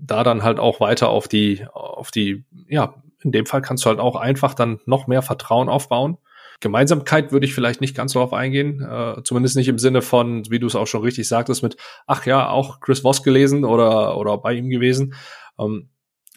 da 0.00 0.24
dann 0.24 0.42
halt 0.42 0.58
auch 0.58 0.80
weiter 0.80 1.08
auf 1.08 1.28
die, 1.28 1.66
auf 1.72 2.10
die, 2.10 2.44
ja, 2.68 2.94
in 3.22 3.32
dem 3.32 3.46
Fall 3.46 3.62
kannst 3.62 3.84
du 3.84 3.90
halt 3.90 3.98
auch 3.98 4.16
einfach 4.16 4.54
dann 4.54 4.80
noch 4.86 5.06
mehr 5.06 5.22
Vertrauen 5.22 5.68
aufbauen. 5.68 6.18
Gemeinsamkeit 6.60 7.30
würde 7.30 7.46
ich 7.46 7.54
vielleicht 7.54 7.80
nicht 7.80 7.96
ganz 7.96 8.14
darauf 8.14 8.32
eingehen, 8.32 8.82
äh, 8.82 9.22
zumindest 9.22 9.56
nicht 9.56 9.68
im 9.68 9.78
Sinne 9.78 10.02
von, 10.02 10.50
wie 10.50 10.58
du 10.58 10.66
es 10.66 10.74
auch 10.74 10.86
schon 10.86 11.02
richtig 11.02 11.28
sagtest, 11.28 11.62
mit, 11.62 11.76
ach 12.06 12.26
ja, 12.26 12.48
auch 12.50 12.80
Chris 12.80 13.00
Voss 13.00 13.22
gelesen 13.22 13.64
oder, 13.64 14.16
oder 14.16 14.38
bei 14.38 14.54
ihm 14.54 14.68
gewesen, 14.68 15.14
ähm, 15.58 15.90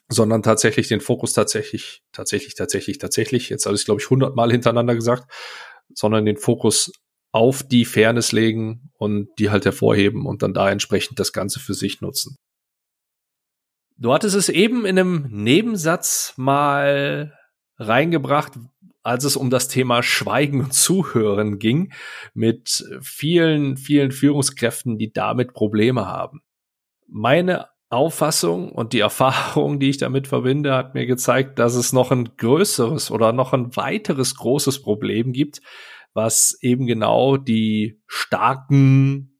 sondern 0.10 0.44
tatsächlich 0.44 0.88
den 0.90 1.02
Fokus 1.02 1.34
tatsächlich, 1.34 2.04
tatsächlich, 2.12 2.54
tatsächlich, 2.54 3.00
tatsächlich, 3.00 3.50
jetzt 3.50 3.66
habe 3.66 3.76
ich 3.76 3.86
glaube 3.86 4.02
ich 4.02 4.10
hundertmal 4.10 4.52
hintereinander 4.52 4.94
gesagt, 4.94 5.32
sondern 5.96 6.26
den 6.26 6.38
Fokus 6.38 6.92
auf 7.32 7.64
die 7.64 7.86
Fairness 7.86 8.32
legen 8.32 8.92
und 8.98 9.30
die 9.40 9.50
halt 9.50 9.66
hervorheben 9.66 10.26
und 10.26 10.42
dann 10.42 10.54
da 10.54 10.70
entsprechend 10.70 11.20
das 11.20 11.32
Ganze 11.32 11.60
für 11.60 11.74
sich 11.74 12.02
nutzen. 12.02 12.38
Du 13.98 14.14
hattest 14.14 14.36
es 14.36 14.50
eben 14.50 14.86
in 14.86 14.98
einem 14.98 15.28
Nebensatz 15.30 16.34
mal 16.36 17.38
reingebracht, 17.78 18.54
als 19.04 19.24
es 19.24 19.36
um 19.36 19.50
das 19.50 19.68
Thema 19.68 20.04
Schweigen 20.04 20.62
und 20.62 20.74
Zuhören 20.74 21.60
ging, 21.60 21.94
mit 22.34 22.86
vielen, 23.02 23.78
vielen 23.78 24.12
Führungskräften, 24.12 24.98
die 24.98 25.12
damit 25.12 25.54
Probleme 25.54 26.08
haben. 26.08 26.42
Meine 27.08 27.71
Auffassung 27.92 28.72
und 28.72 28.94
die 28.94 29.02
Erfahrung, 29.02 29.80
die 29.80 29.90
ich 29.90 29.98
damit 29.98 30.28
verbinde, 30.28 30.74
hat 30.74 30.94
mir 30.94 31.06
gezeigt, 31.06 31.60
dass 31.60 31.76
es 31.76 31.92
noch 31.92 32.12
ein 32.12 32.38
größeres 32.38 33.12
oder 33.12 33.34
noch 33.34 33.54
ein 33.54 33.76
weiteres 33.76 34.36
großes 34.36 34.82
Problem 34.82 35.34
gibt, 35.34 35.62
was 36.14 36.58
eben 36.62 36.88
genau 36.88 37.38
die 37.38 38.02
starken 38.08 39.40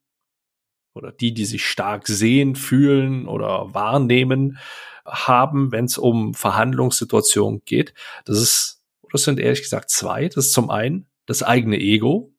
oder 0.94 1.14
die, 1.14 1.34
die 1.34 1.46
sich 1.46 1.66
stark 1.66 2.08
sehen, 2.08 2.56
fühlen 2.56 3.28
oder 3.28 3.74
wahrnehmen, 3.74 4.58
haben, 5.06 5.72
wenn 5.72 5.86
es 5.86 5.98
um 5.98 6.34
Verhandlungssituationen 6.34 7.62
geht. 7.66 7.94
Das 8.26 8.38
ist, 8.38 8.84
das 9.12 9.24
sind 9.24 9.40
ehrlich 9.40 9.62
gesagt 9.62 9.90
zwei. 9.90 10.28
Das 10.28 10.48
ist 10.48 10.54
zum 10.54 10.70
einen 10.70 11.08
das 11.26 11.42
eigene 11.42 11.80
Ego 11.80 12.34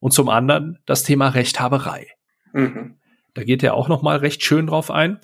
und 0.00 0.12
zum 0.12 0.28
anderen 0.28 0.78
das 0.84 1.02
Thema 1.02 1.28
Rechthaberei. 1.28 2.08
Mhm. 2.52 2.98
Da 3.36 3.44
geht 3.44 3.62
er 3.62 3.74
auch 3.74 3.88
noch 3.88 4.00
mal 4.00 4.16
recht 4.16 4.42
schön 4.42 4.66
drauf 4.66 4.90
ein. 4.90 5.20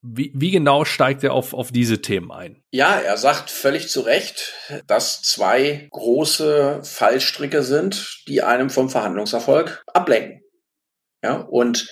Wie, 0.00 0.30
wie 0.34 0.52
genau 0.52 0.84
steigt 0.84 1.24
er 1.24 1.32
auf, 1.32 1.54
auf 1.54 1.72
diese 1.72 2.00
Themen 2.00 2.30
ein? 2.30 2.62
Ja, 2.70 3.00
er 3.00 3.16
sagt 3.16 3.50
völlig 3.50 3.88
zu 3.88 4.00
Recht, 4.00 4.54
dass 4.86 5.22
zwei 5.22 5.88
große 5.90 6.82
Fallstricke 6.84 7.64
sind, 7.64 8.22
die 8.28 8.42
einem 8.42 8.70
vom 8.70 8.90
Verhandlungserfolg 8.90 9.82
ablenken. 9.92 10.42
Ja, 11.22 11.38
und 11.38 11.88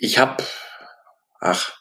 ich 0.00 0.18
habe, 0.18 0.42
ach, 1.38 1.78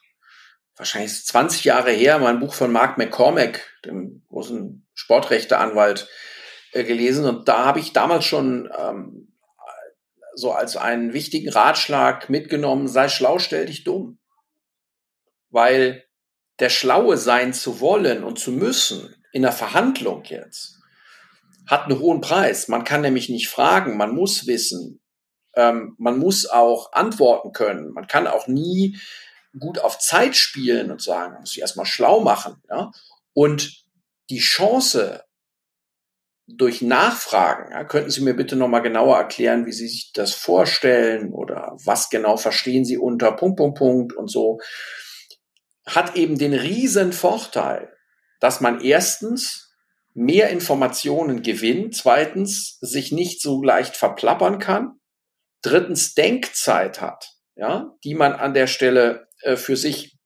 wahrscheinlich 0.75 1.25
20 1.25 1.63
Jahre 1.63 1.91
her, 1.91 2.19
mein 2.19 2.39
Buch 2.39 2.53
von 2.53 2.71
Mark 2.71 2.97
McCormack, 2.99 3.61
dem 3.85 4.23
großen 4.29 4.87
Sportrechteanwalt, 4.93 6.07
äh, 6.71 6.83
gelesen. 6.83 7.25
Und 7.25 7.47
da 7.47 7.65
habe 7.65 7.79
ich 7.79 7.93
damals 7.93 8.25
schon 8.25 8.69
ähm, 8.77 9.33
so 10.35 10.51
als 10.51 10.77
einen 10.77 11.13
wichtigen 11.13 11.49
Ratschlag 11.49 12.29
mitgenommen, 12.29 12.87
sei 12.87 13.09
schlau, 13.09 13.39
stell 13.39 13.65
dich 13.65 13.83
dumm. 13.83 14.19
Weil 15.53 16.03
der 16.59 16.69
Schlaue 16.69 17.17
sein 17.17 17.53
zu 17.53 17.79
wollen 17.79 18.25
und 18.25 18.37
zu 18.37 18.51
müssen 18.51 19.15
in 19.31 19.43
der 19.43 19.53
Verhandlung 19.53 20.23
jetzt 20.25 20.79
hat 21.65 21.85
einen 21.85 21.99
hohen 21.99 22.21
Preis. 22.21 22.67
Man 22.67 22.83
kann 22.83 23.01
nämlich 23.01 23.29
nicht 23.29 23.47
fragen, 23.47 23.97
man 23.97 24.13
muss 24.13 24.47
wissen, 24.47 25.01
ähm, 25.55 25.95
man 25.97 26.17
muss 26.17 26.45
auch 26.45 26.91
antworten 26.93 27.51
können. 27.51 27.93
Man 27.93 28.07
kann 28.07 28.27
auch 28.27 28.47
nie 28.47 28.97
gut 29.59 29.79
auf 29.79 29.99
Zeit 29.99 30.35
spielen 30.35 30.91
und 30.91 31.01
sagen, 31.01 31.33
man 31.33 31.41
muss 31.41 31.51
sich 31.51 31.61
erstmal 31.61 31.85
schlau 31.85 32.19
machen. 32.19 32.61
Ja? 32.69 32.91
Und 33.33 33.85
die 34.29 34.39
Chance 34.39 35.23
durch 36.47 36.81
Nachfragen, 36.81 37.71
ja, 37.71 37.85
könnten 37.85 38.11
Sie 38.11 38.21
mir 38.21 38.33
bitte 38.33 38.57
nochmal 38.57 38.81
genauer 38.81 39.17
erklären, 39.17 39.65
wie 39.65 39.71
Sie 39.71 39.87
sich 39.87 40.11
das 40.13 40.33
vorstellen 40.33 41.31
oder 41.31 41.77
was 41.85 42.09
genau 42.09 42.35
verstehen 42.35 42.83
Sie 42.83 42.97
unter 42.97 43.31
Punkt, 43.31 43.57
Punkt, 43.57 43.77
Punkt 43.77 44.13
und 44.13 44.29
so, 44.29 44.59
hat 45.85 46.15
eben 46.15 46.37
den 46.37 46.53
riesen 46.53 47.13
Vorteil, 47.13 47.93
dass 48.39 48.61
man 48.61 48.81
erstens 48.81 49.73
mehr 50.13 50.49
Informationen 50.49 51.41
gewinnt, 51.41 51.95
zweitens 51.95 52.77
sich 52.81 53.11
nicht 53.11 53.41
so 53.41 53.63
leicht 53.63 53.97
verplappern 53.97 54.59
kann 54.59 54.99
drittens 55.63 56.13
Denkzeit 56.13 57.01
hat, 57.01 57.31
ja, 57.55 57.95
die 58.03 58.13
man 58.13 58.33
an 58.33 58.53
der 58.53 58.67
Stelle 58.67 59.27
äh, 59.41 59.55
für 59.55 59.75
sich 59.75 60.19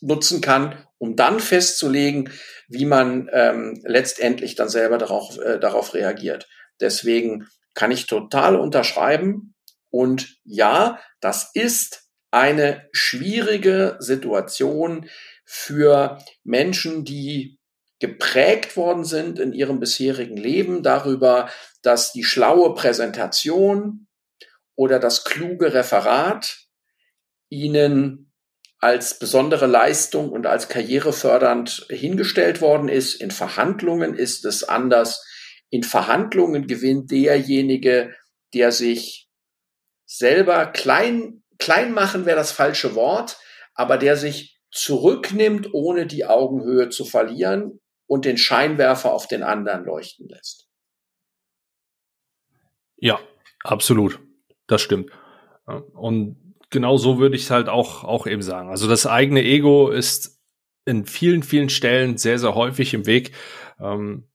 nutzen 0.00 0.40
kann, 0.40 0.84
um 0.98 1.14
dann 1.14 1.38
festzulegen, 1.38 2.30
wie 2.66 2.86
man 2.86 3.30
ähm, 3.32 3.80
letztendlich 3.84 4.56
dann 4.56 4.68
selber 4.68 4.98
darauf, 4.98 5.38
äh, 5.38 5.60
darauf 5.60 5.94
reagiert. 5.94 6.48
Deswegen 6.80 7.46
kann 7.74 7.92
ich 7.92 8.06
total 8.06 8.56
unterschreiben. 8.56 9.54
Und 9.90 10.36
ja, 10.44 10.98
das 11.20 11.50
ist 11.54 12.03
eine 12.34 12.88
schwierige 12.90 13.96
Situation 14.00 15.08
für 15.44 16.18
Menschen, 16.42 17.04
die 17.04 17.60
geprägt 18.00 18.76
worden 18.76 19.04
sind 19.04 19.38
in 19.38 19.52
ihrem 19.52 19.78
bisherigen 19.78 20.36
Leben 20.36 20.82
darüber, 20.82 21.48
dass 21.82 22.12
die 22.12 22.24
schlaue 22.24 22.74
Präsentation 22.74 24.08
oder 24.74 24.98
das 24.98 25.24
kluge 25.24 25.74
Referat 25.74 26.66
ihnen 27.50 28.32
als 28.80 29.18
besondere 29.20 29.66
Leistung 29.66 30.30
und 30.30 30.46
als 30.46 30.68
karrierefördernd 30.68 31.86
hingestellt 31.88 32.60
worden 32.60 32.88
ist. 32.88 33.14
In 33.14 33.30
Verhandlungen 33.30 34.16
ist 34.16 34.44
es 34.44 34.64
anders. 34.64 35.24
In 35.70 35.84
Verhandlungen 35.84 36.66
gewinnt 36.66 37.12
derjenige, 37.12 38.12
der 38.52 38.72
sich 38.72 39.30
selber 40.04 40.66
klein, 40.66 41.43
klein 41.64 41.92
machen 41.92 42.26
wäre 42.26 42.36
das 42.36 42.52
falsche 42.52 42.94
Wort, 42.94 43.38
aber 43.74 43.96
der 43.96 44.16
sich 44.16 44.60
zurücknimmt, 44.70 45.72
ohne 45.72 46.06
die 46.06 46.26
Augenhöhe 46.26 46.90
zu 46.90 47.06
verlieren 47.06 47.80
und 48.06 48.26
den 48.26 48.36
Scheinwerfer 48.36 49.14
auf 49.14 49.26
den 49.26 49.42
anderen 49.42 49.84
leuchten 49.84 50.28
lässt. 50.28 50.68
Ja, 52.96 53.18
absolut. 53.62 54.20
Das 54.66 54.82
stimmt. 54.82 55.10
Und 55.94 56.54
genau 56.68 56.98
so 56.98 57.18
würde 57.18 57.36
ich 57.36 57.44
es 57.44 57.50
halt 57.50 57.70
auch, 57.70 58.04
auch 58.04 58.26
eben 58.26 58.42
sagen. 58.42 58.68
Also 58.68 58.86
das 58.86 59.06
eigene 59.06 59.42
Ego 59.42 59.88
ist 59.88 60.38
in 60.84 61.06
vielen, 61.06 61.42
vielen 61.42 61.70
Stellen 61.70 62.18
sehr, 62.18 62.38
sehr 62.38 62.54
häufig 62.54 62.92
im 62.92 63.06
Weg. 63.06 63.32
Ähm, 63.80 64.28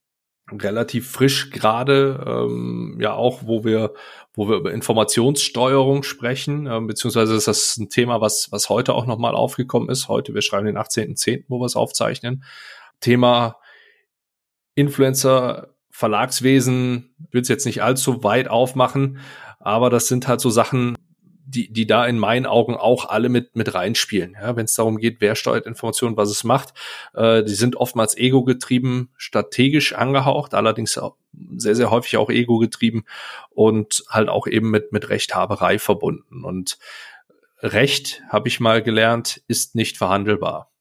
relativ 0.52 1.12
frisch 1.12 1.52
gerade, 1.52 2.24
ähm, 2.26 2.98
ja 3.00 3.14
auch, 3.14 3.44
wo 3.46 3.64
wir, 3.64 3.94
wo 4.40 4.48
wir 4.48 4.56
über 4.56 4.72
Informationssteuerung 4.72 6.04
sprechen, 6.04 6.66
ähm, 6.66 6.88
beziehungsweise 6.88 7.36
ist 7.36 7.50
das 7.50 7.76
ein 7.76 7.90
Thema, 7.90 8.22
was, 8.22 8.54
was 8.54 8.70
heute 8.70 8.94
auch 8.94 9.06
nochmal 9.06 9.36
aufgekommen 9.36 9.90
ist. 9.90 10.08
Heute, 10.08 10.34
wir 10.34 10.42
schreiben 10.42 10.66
den 10.66 10.78
18.10., 10.78 11.44
wo 11.50 11.60
wir 11.60 11.66
es 11.66 11.76
aufzeichnen. 11.76 12.46
Thema 13.02 13.58
Influencer, 14.76 15.76
Verlagswesen, 15.90 17.14
will 17.32 17.42
es 17.42 17.50
jetzt 17.50 17.66
nicht 17.66 17.84
allzu 17.84 18.24
weit 18.24 18.48
aufmachen, 18.48 19.20
aber 19.60 19.90
das 19.90 20.08
sind 20.08 20.30
halt 20.30 20.40
so 20.40 20.50
Sachen, 20.50 20.96
die, 21.50 21.72
die 21.72 21.88
da 21.88 22.06
in 22.06 22.20
meinen 22.20 22.46
Augen 22.46 22.76
auch 22.76 23.10
alle 23.10 23.30
mit, 23.30 23.56
mit 23.56 23.74
reinspielen. 23.74 24.36
Ja, 24.40 24.56
wenn 24.56 24.66
es 24.66 24.76
darum 24.76 24.98
geht, 24.98 25.18
wer 25.20 25.36
steuert 25.36 25.66
Informationen, 25.66 26.16
was 26.16 26.30
es 26.30 26.44
macht. 26.44 26.74
Äh, 27.14 27.44
die 27.44 27.56
sind 27.56 27.76
oftmals 27.76 28.16
ego-getrieben, 28.16 29.10
strategisch 29.18 29.94
angehaucht, 29.94 30.54
allerdings 30.54 31.00
sehr, 31.56 31.76
sehr 31.76 31.92
häufig 31.92 32.18
auch 32.18 32.30
ego-getrieben 32.30 33.04
und 33.50 34.04
halt 34.10 34.30
auch 34.30 34.48
eben 34.48 34.70
mit, 34.70 34.92
mit 34.92 35.10
Rechthaberei 35.10 35.80
verbunden. 35.80 36.44
Und 36.44 36.78
Recht, 37.62 38.22
habe 38.30 38.48
ich 38.48 38.60
mal 38.60 38.82
gelernt, 38.82 39.42
ist 39.48 39.76
nicht 39.76 39.98
verhandelbar. 39.98 40.72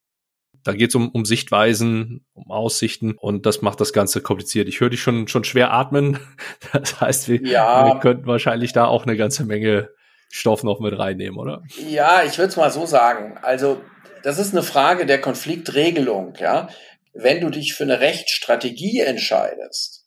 Da 0.64 0.74
geht 0.74 0.90
es 0.90 0.94
um, 0.94 1.08
um 1.08 1.24
Sichtweisen, 1.24 2.26
um 2.34 2.50
Aussichten 2.50 3.12
und 3.12 3.46
das 3.46 3.62
macht 3.62 3.80
das 3.80 3.92
Ganze 3.92 4.20
kompliziert. 4.20 4.68
Ich 4.68 4.80
höre 4.80 4.90
dich 4.90 5.00
schon, 5.00 5.28
schon 5.28 5.44
schwer 5.44 5.72
atmen. 5.72 6.18
Das 6.72 7.00
heißt, 7.00 7.28
wir, 7.28 7.42
ja. 7.42 7.86
wir 7.86 8.00
könnten 8.00 8.26
wahrscheinlich 8.26 8.72
da 8.72 8.84
auch 8.84 9.04
eine 9.04 9.16
ganze 9.16 9.44
Menge 9.44 9.88
Stoff 10.28 10.62
noch 10.62 10.80
mit 10.80 10.98
reinnehmen, 10.98 11.38
oder? 11.38 11.62
Ja, 11.88 12.22
ich 12.22 12.38
würde 12.38 12.50
es 12.50 12.56
mal 12.56 12.70
so 12.70 12.86
sagen. 12.86 13.38
Also 13.42 13.82
das 14.22 14.38
ist 14.38 14.52
eine 14.52 14.62
Frage 14.62 15.06
der 15.06 15.20
Konfliktregelung, 15.20 16.34
ja. 16.38 16.68
Wenn 17.14 17.40
du 17.40 17.50
dich 17.50 17.74
für 17.74 17.84
eine 17.84 18.00
Rechtsstrategie 18.00 19.00
entscheidest, 19.00 20.06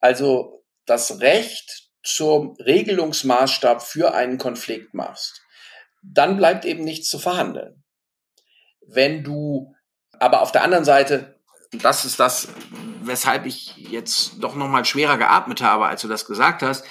also 0.00 0.64
das 0.86 1.20
Recht 1.20 1.88
zum 2.02 2.54
Regelungsmaßstab 2.64 3.82
für 3.82 4.14
einen 4.14 4.38
Konflikt 4.38 4.92
machst, 4.92 5.42
dann 6.02 6.36
bleibt 6.36 6.64
eben 6.64 6.84
nichts 6.84 7.08
zu 7.08 7.18
verhandeln. 7.18 7.82
Wenn 8.86 9.24
du 9.24 9.74
aber 10.20 10.42
auf 10.42 10.52
der 10.52 10.62
anderen 10.62 10.84
Seite, 10.84 11.40
das 11.72 12.04
ist 12.04 12.20
das, 12.20 12.48
weshalb 13.02 13.46
ich 13.46 13.74
jetzt 13.76 14.34
doch 14.40 14.54
noch 14.54 14.68
mal 14.68 14.84
schwerer 14.84 15.16
geatmet 15.16 15.62
habe, 15.62 15.86
als 15.86 16.02
du 16.02 16.08
das 16.08 16.26
gesagt 16.26 16.62
hast, 16.62 16.84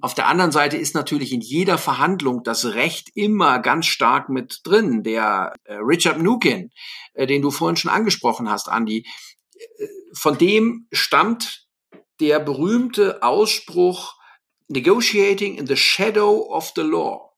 auf 0.00 0.14
der 0.14 0.26
anderen 0.26 0.52
Seite 0.52 0.76
ist 0.76 0.94
natürlich 0.94 1.32
in 1.32 1.40
jeder 1.40 1.78
Verhandlung 1.78 2.42
das 2.42 2.64
Recht 2.74 3.10
immer 3.14 3.60
ganz 3.60 3.86
stark 3.86 4.28
mit 4.28 4.60
drin. 4.64 5.02
Der 5.02 5.54
äh, 5.64 5.74
Richard 5.74 6.20
Nukin, 6.20 6.70
äh, 7.14 7.26
den 7.26 7.42
du 7.42 7.50
vorhin 7.50 7.76
schon 7.76 7.90
angesprochen 7.90 8.50
hast, 8.50 8.68
Andy, 8.68 9.06
äh, 9.54 9.86
von 10.12 10.36
dem 10.36 10.88
stammt 10.92 11.66
der 12.20 12.40
berühmte 12.40 13.22
Ausspruch 13.22 14.16
Negotiating 14.68 15.56
in 15.56 15.66
the 15.66 15.76
shadow 15.76 16.48
of 16.50 16.72
the 16.74 16.82
law. 16.82 17.32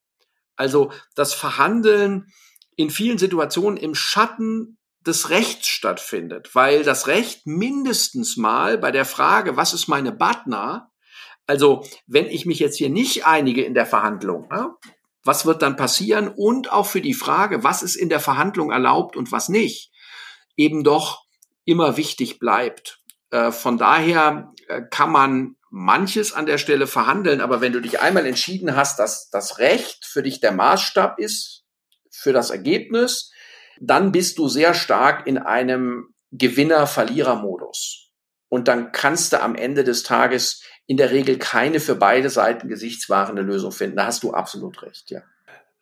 Also 0.55 0.93
das 1.15 1.35
Verhandeln 1.35 2.33
in 2.77 2.91
vielen 2.91 3.19
Situationen 3.19 3.77
im 3.77 3.95
Schatten 3.95 4.79
des 5.01 5.31
Rechts 5.31 5.69
stattfindet, 5.69 6.55
weil 6.55 6.83
das 6.83 7.07
Recht 7.07 7.47
mindestens 7.47 8.37
mal 8.37 8.79
bei 8.79 8.91
der 8.91 9.05
Frage, 9.05 9.57
was 9.57 9.73
ist 9.73 9.89
meine 9.89 10.13
Partner, 10.13 10.91
also 11.47 11.86
wenn 12.07 12.26
ich 12.26 12.47
mich 12.47 12.59
jetzt 12.59 12.76
hier 12.76 12.90
nicht 12.90 13.26
einige 13.26 13.62
in 13.62 13.74
der 13.74 13.86
Verhandlung, 13.86 14.49
ne, 14.49 14.74
was 15.24 15.44
wird 15.44 15.62
dann 15.62 15.76
passieren? 15.76 16.28
Und 16.28 16.72
auch 16.72 16.86
für 16.86 17.01
die 17.01 17.14
Frage, 17.14 17.64
was 17.64 17.82
ist 17.82 17.97
in 17.97 18.09
der 18.09 18.20
Verhandlung 18.20 18.70
erlaubt 18.70 19.16
und 19.16 19.32
was 19.32 19.49
nicht, 19.49 19.90
eben 20.57 20.84
doch 20.84 21.24
immer 21.64 21.97
wichtig 21.97 22.38
bleibt. 22.38 23.03
Äh, 23.30 23.51
von 23.51 23.76
daher 23.76 24.53
äh, 24.68 24.82
kann 24.90 25.11
man 25.11 25.57
manches 25.70 26.32
an 26.32 26.47
der 26.47 26.59
Stelle 26.59 26.86
verhandeln, 26.86 27.40
aber 27.40 27.61
wenn 27.61 27.72
du 27.72 27.80
dich 27.80 28.01
einmal 28.01 28.24
entschieden 28.24 28.76
hast, 28.76 28.99
dass 28.99 29.28
das 29.30 29.59
Recht 29.59 30.07
für 30.07 30.22
dich 30.22 30.40
der 30.40 30.53
Maßstab 30.53 31.18
ist 31.18 31.64
für 32.11 32.32
das 32.32 32.51
Ergebnis, 32.51 33.30
dann 33.80 34.12
bist 34.12 34.38
du 34.38 34.49
sehr 34.49 34.74
stark 34.74 35.26
in 35.26 35.38
einem 35.38 36.14
Gewinner-Verlierer-Modus. 36.30 38.11
Und 38.49 38.68
dann 38.68 38.92
kannst 38.92 39.32
du 39.32 39.42
am 39.42 39.55
Ende 39.55 39.84
des 39.84 40.03
Tages 40.03 40.62
in 40.87 40.97
der 40.97 41.11
Regel 41.11 41.39
keine 41.39 41.80
für 41.80 41.97
beide 41.97 42.30
Seiten 42.30 42.68
gesichtswahrende 42.68 43.43
Lösung 43.43 43.72
finden. 43.72 43.97
Da 43.97 44.07
hast 44.07 44.22
du 44.22 44.32
absolut 44.32 44.82
recht, 44.82 45.11
ja. 45.11 45.22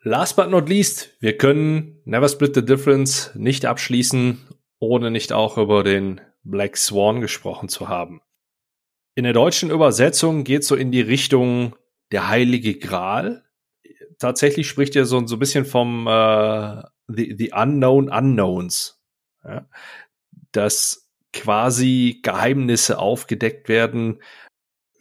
Last 0.02 0.36
but 0.36 0.50
not 0.50 0.68
least, 0.68 1.16
wir 1.20 1.38
können 1.38 2.00
Never 2.04 2.28
Split 2.28 2.54
the 2.54 2.64
Difference 2.64 3.30
nicht 3.34 3.64
abschließen, 3.64 4.38
ohne 4.78 5.10
nicht 5.10 5.32
auch 5.32 5.56
über 5.56 5.82
den 5.82 6.20
Black 6.42 6.76
Swan 6.76 7.22
gesprochen 7.22 7.70
zu 7.70 7.88
haben. 7.88 8.20
In 9.14 9.24
der 9.24 9.32
deutschen 9.32 9.70
Übersetzung 9.70 10.44
geht 10.44 10.64
so 10.64 10.76
in 10.76 10.92
die 10.92 11.00
Richtung 11.00 11.74
der 12.12 12.28
heilige 12.28 12.78
Gral. 12.78 13.44
Tatsächlich 14.18 14.68
spricht 14.68 14.94
er 14.94 15.06
so, 15.06 15.26
so 15.26 15.36
ein 15.36 15.38
bisschen 15.38 15.64
vom 15.64 16.06
äh, 16.06 16.82
the, 17.08 17.34
the 17.38 17.52
Unknown 17.54 18.10
Unknowns. 18.10 19.02
Ja? 19.42 19.66
Dass 20.52 21.08
quasi 21.32 22.20
Geheimnisse 22.22 22.98
aufgedeckt 22.98 23.68
werden, 23.68 24.20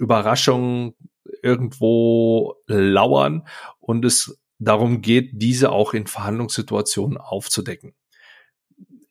Überraschungen 0.03 0.93
irgendwo 1.41 2.55
lauern 2.67 3.47
und 3.79 4.05
es 4.05 4.39
darum 4.59 5.01
geht, 5.01 5.31
diese 5.33 5.71
auch 5.71 5.93
in 5.93 6.07
Verhandlungssituationen 6.07 7.17
aufzudecken. 7.17 7.93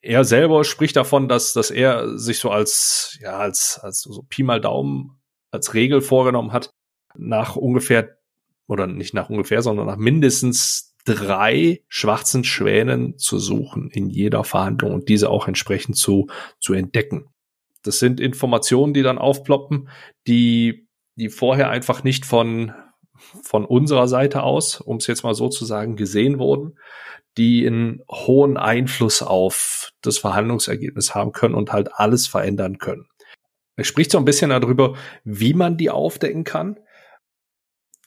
Er 0.01 0.25
selber 0.25 0.65
spricht 0.65 0.97
davon, 0.97 1.29
dass, 1.29 1.53
dass 1.53 1.71
er 1.71 2.19
sich 2.19 2.39
so 2.39 2.51
als, 2.51 3.19
ja, 3.21 3.39
als, 3.39 3.79
als 3.83 4.03
so 4.03 4.23
Pi 4.29 4.43
mal 4.43 4.61
Daumen 4.61 5.21
als 5.51 5.75
Regel 5.75 6.01
vorgenommen 6.01 6.53
hat, 6.53 6.75
nach 7.15 7.57
ungefähr, 7.57 8.19
oder 8.67 8.87
nicht 8.87 9.15
nach 9.15 9.29
ungefähr, 9.29 9.63
sondern 9.63 9.87
nach 9.87 9.97
mindestens 9.97 10.97
drei 11.05 11.83
schwarzen 11.89 12.45
Schwänen 12.45 13.19
zu 13.19 13.39
suchen 13.39 13.91
in 13.91 14.09
jeder 14.09 14.45
Verhandlung 14.45 14.95
und 14.95 15.09
diese 15.09 15.31
auch 15.31 15.49
entsprechend 15.49 15.97
zu, 15.97 16.29
zu 16.59 16.75
entdecken. 16.75 17.27
Das 17.83 17.99
sind 17.99 18.21
Informationen, 18.21 18.95
die 18.95 19.03
dann 19.03 19.19
aufploppen, 19.19 19.89
die, 20.27 20.82
die 21.17 21.29
vorher 21.29 21.71
einfach 21.71 22.05
nicht 22.05 22.27
von, 22.27 22.73
von 23.43 23.65
unserer 23.65 24.09
Seite 24.09 24.43
aus, 24.43 24.81
um 24.81 24.97
es 24.97 25.07
jetzt 25.07 25.25
mal 25.25 25.35
so 25.35 25.49
zu 25.49 25.65
sagen, 25.65 25.97
gesehen 25.97 26.39
wurden, 26.39 26.79
die 27.39 27.67
einen 27.67 28.03
hohen 28.11 28.57
Einfluss 28.57 29.23
auf 29.23 29.93
das 30.03 30.19
Verhandlungsergebnis 30.19 31.15
haben 31.15 31.33
können 31.33 31.55
und 31.55 31.73
halt 31.73 31.91
alles 31.95 32.27
verändern 32.27 32.79
können. 32.79 33.07
Er 33.77 33.85
spricht 33.85 34.11
so 34.11 34.19
ein 34.19 34.27
bisschen 34.27 34.51
darüber, 34.51 34.97
wie 35.25 35.55
man 35.55 35.77
die 35.77 35.91
aufdecken 35.91 36.45
kann, 36.45 36.79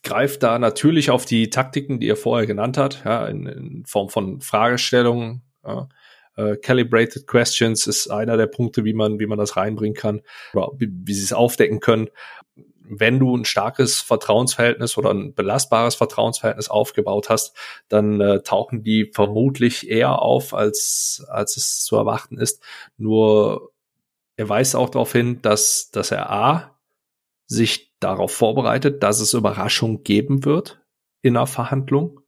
greift 0.04 0.44
da 0.44 0.60
natürlich 0.60 1.10
auf 1.10 1.26
die 1.26 1.50
Taktiken, 1.50 2.00
die 2.00 2.08
er 2.08 2.16
vorher 2.16 2.46
genannt 2.46 2.78
hat, 2.78 3.04
ja, 3.04 3.26
in, 3.26 3.48
in 3.48 3.86
Form 3.88 4.10
von 4.10 4.42
Fragestellungen, 4.42 5.42
ja, 5.66 5.90
Uh, 6.38 6.58
calibrated 6.62 7.28
Questions 7.28 7.88
ist 7.88 8.10
einer 8.10 8.36
der 8.36 8.48
Punkte, 8.48 8.84
wie 8.84 8.92
man, 8.92 9.20
wie 9.20 9.26
man 9.26 9.38
das 9.38 9.56
reinbringen 9.56 9.96
kann 9.96 10.22
wie, 10.78 10.90
wie 10.92 11.14
sie 11.14 11.24
es 11.24 11.32
aufdecken 11.32 11.80
können. 11.80 12.10
Wenn 12.88 13.20
du 13.20 13.36
ein 13.36 13.46
starkes 13.46 14.02
Vertrauensverhältnis 14.02 14.98
oder 14.98 15.12
ein 15.12 15.34
belastbares 15.34 15.96
Vertrauensverhältnis 15.96 16.70
aufgebaut 16.70 17.30
hast, 17.30 17.56
dann 17.88 18.22
äh, 18.22 18.42
tauchen 18.42 18.84
die 18.84 19.12
vermutlich 19.14 19.90
eher 19.90 20.22
auf, 20.22 20.54
als, 20.54 21.26
als 21.30 21.58
es 21.58 21.84
zu 21.84 21.96
erwarten 21.96 22.38
ist. 22.38 22.62
Nur 22.98 23.72
er 24.38 24.50
weist 24.50 24.76
auch 24.76 24.90
darauf 24.90 25.12
hin, 25.12 25.42
dass, 25.42 25.92
dass 25.92 26.12
er 26.12 26.30
A, 26.30 26.78
sich 27.48 27.94
darauf 28.00 28.32
vorbereitet, 28.32 29.04
dass 29.04 29.20
es 29.20 29.34
Überraschungen 29.34 30.04
geben 30.04 30.46
wird 30.46 30.82
in 31.22 31.38
einer 31.38 31.48
Verhandlung 31.48 32.22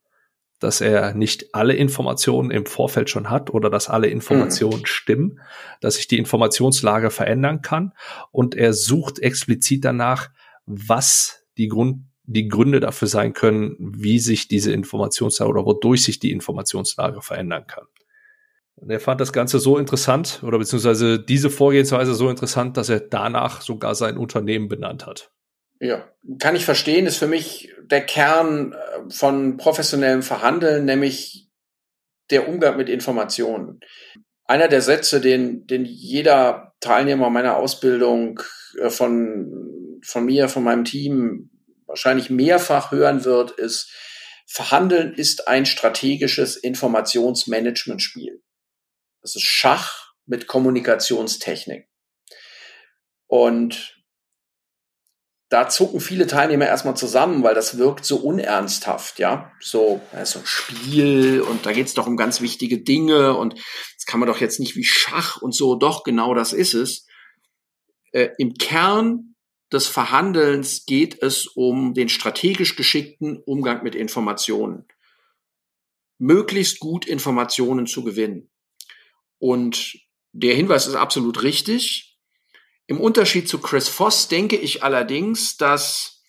dass 0.59 0.81
er 0.81 1.13
nicht 1.13 1.53
alle 1.53 1.73
Informationen 1.73 2.51
im 2.51 2.65
Vorfeld 2.65 3.09
schon 3.09 3.29
hat 3.29 3.51
oder 3.51 3.69
dass 3.69 3.89
alle 3.89 4.07
Informationen 4.07 4.79
mhm. 4.79 4.85
stimmen, 4.85 5.39
dass 5.81 5.95
sich 5.95 6.07
die 6.07 6.17
Informationslage 6.17 7.11
verändern 7.11 7.61
kann 7.61 7.93
und 8.31 8.55
er 8.55 8.73
sucht 8.73 9.19
explizit 9.19 9.85
danach, 9.85 10.29
was 10.67 11.47
die 11.57 11.67
Grund 11.67 12.03
die 12.29 12.49
Gründe 12.49 12.81
dafür 12.81 13.07
sein 13.07 13.33
können, 13.33 13.77
wie 13.79 14.19
sich 14.19 14.49
diese 14.49 14.73
Informationslage 14.73 15.49
oder 15.49 15.65
wodurch 15.65 16.03
sich 16.03 16.19
die 16.19 16.31
Informationslage 16.31 17.21
verändern 17.21 17.65
kann. 17.67 17.85
Und 18.75 18.91
er 18.91 18.99
fand 18.99 19.21
das 19.21 19.33
Ganze 19.33 19.59
so 19.59 19.77
interessant 19.77 20.43
oder 20.43 20.59
beziehungsweise 20.59 21.19
diese 21.19 21.49
Vorgehensweise 21.49 22.13
so 22.13 22.29
interessant, 22.29 22.77
dass 22.77 22.89
er 22.89 22.99
danach 22.99 23.61
sogar 23.61 23.95
sein 23.95 24.17
Unternehmen 24.17 24.67
benannt 24.67 25.07
hat. 25.07 25.31
Ja, 25.79 26.11
kann 26.39 26.55
ich 26.55 26.65
verstehen, 26.65 27.05
ist 27.05 27.17
für 27.17 27.27
mich 27.27 27.73
der 27.85 28.01
Kern 28.01 28.73
äh, 28.73 29.09
von 29.09 29.57
professionellem 29.57 30.21
Verhandeln, 30.21 30.85
nämlich 30.85 31.49
der 32.29 32.49
Umgang 32.49 32.77
mit 32.77 32.89
Informationen. 32.89 33.79
Einer 34.43 34.67
der 34.67 34.81
Sätze, 34.81 35.21
den, 35.21 35.65
den 35.67 35.85
jeder 35.85 36.73
Teilnehmer 36.79 37.29
meiner 37.29 37.57
Ausbildung 37.57 38.41
äh, 38.79 38.89
von, 38.89 39.76
von 40.03 40.25
mir, 40.25 40.49
von 40.49 40.63
meinem 40.63 40.85
Team 40.85 41.49
wahrscheinlich 41.85 42.29
mehrfach 42.29 42.91
hören 42.91 43.25
wird, 43.25 43.51
ist, 43.51 43.91
Verhandeln 44.45 45.13
ist 45.13 45.47
ein 45.47 45.65
strategisches 45.65 46.55
Informationsmanagementspiel. 46.55 48.41
Das 49.21 49.35
ist 49.35 49.43
Schach 49.43 50.13
mit 50.25 50.47
Kommunikationstechnik. 50.47 51.87
Und 53.27 53.97
da 55.49 55.69
zucken 55.69 56.01
viele 56.01 56.27
Teilnehmer 56.27 56.65
erstmal 56.65 56.97
zusammen, 56.97 57.43
weil 57.43 57.55
das 57.55 57.77
wirkt 57.77 58.03
so 58.03 58.17
unernsthaft, 58.17 59.19
ja. 59.19 59.51
So, 59.61 60.01
das 60.11 60.29
ist 60.29 60.33
so 60.33 60.39
ein 60.39 60.45
Spiel 60.45 61.41
und 61.41 61.65
da 61.65 61.71
geht's 61.71 61.93
doch 61.93 62.07
um 62.07 62.17
ganz 62.17 62.41
wichtige 62.41 62.83
Dinge 62.83 63.37
und 63.37 63.53
das 63.53 64.05
kann 64.05 64.19
man 64.19 64.27
doch 64.27 64.41
jetzt 64.41 64.59
nicht 64.59 64.75
wie 64.75 64.83
Schach 64.83 65.41
und 65.41 65.53
so, 65.53 65.75
doch, 65.75 66.03
genau 66.03 66.33
das 66.33 66.51
ist 66.51 66.73
es. 66.73 67.05
Äh, 68.11 68.29
Im 68.37 68.55
Kern 68.55 69.35
des 69.71 69.87
Verhandelns 69.87 70.85
geht 70.85 71.21
es 71.21 71.47
um 71.47 71.93
den 71.93 72.09
strategisch 72.09 72.75
geschickten 72.75 73.37
Umgang 73.43 73.83
mit 73.83 73.95
Informationen. 73.95 74.85
Möglichst 76.17 76.79
gut 76.79 77.05
Informationen 77.05 77.85
zu 77.85 78.03
gewinnen. 78.03 78.49
Und 79.39 79.99
der 80.31 80.55
Hinweis 80.55 80.87
ist 80.87 80.95
absolut 80.95 81.43
richtig. 81.43 82.17
Im 82.87 82.99
Unterschied 82.99 83.49
zu 83.49 83.59
Chris 83.59 83.89
Voss 83.89 84.27
denke 84.27 84.55
ich 84.55 84.83
allerdings, 84.83 85.57
dass 85.57 86.23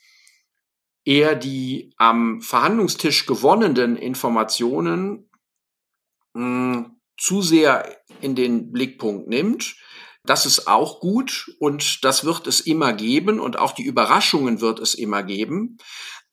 er 1.04 1.36
die 1.36 1.94
am 1.96 2.42
Verhandlungstisch 2.42 3.24
gewonnenen 3.24 3.96
Informationen 3.96 5.30
mh, 6.34 6.74
hm, 6.74 7.00
zu 7.16 7.42
sehr 7.42 8.02
in 8.20 8.34
den 8.34 8.72
Blickpunkt 8.72 9.28
nimmt. 9.28 9.76
Das 10.28 10.44
ist 10.44 10.68
auch 10.68 11.00
gut 11.00 11.54
und 11.58 12.04
das 12.04 12.22
wird 12.22 12.46
es 12.46 12.60
immer 12.60 12.92
geben 12.92 13.40
und 13.40 13.58
auch 13.58 13.72
die 13.72 13.84
Überraschungen 13.84 14.60
wird 14.60 14.78
es 14.78 14.92
immer 14.92 15.22
geben. 15.22 15.78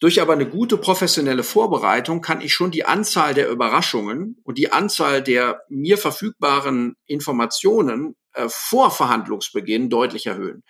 Durch 0.02 0.22
aber 0.22 0.34
eine 0.34 0.50
gute 0.50 0.76
professionelle 0.76 1.44
Vorbereitung 1.44 2.20
kann 2.20 2.42
ich 2.42 2.54
schon 2.54 2.72
die 2.72 2.84
Anzahl 2.84 3.34
der 3.34 3.50
Überraschungen 3.50 4.42
und 4.44 4.58
die 4.58 4.74
Anzahl 4.74 5.24
der 5.24 5.62
mir 5.70 5.98
verfügbaren 5.98 6.98
Informationen 7.06 8.18
äh, 8.34 8.50
vor 8.50 8.92
Verhandlungsbeginn 8.92 9.90
deutlich 9.90 10.26
erhöhen. 10.26 10.64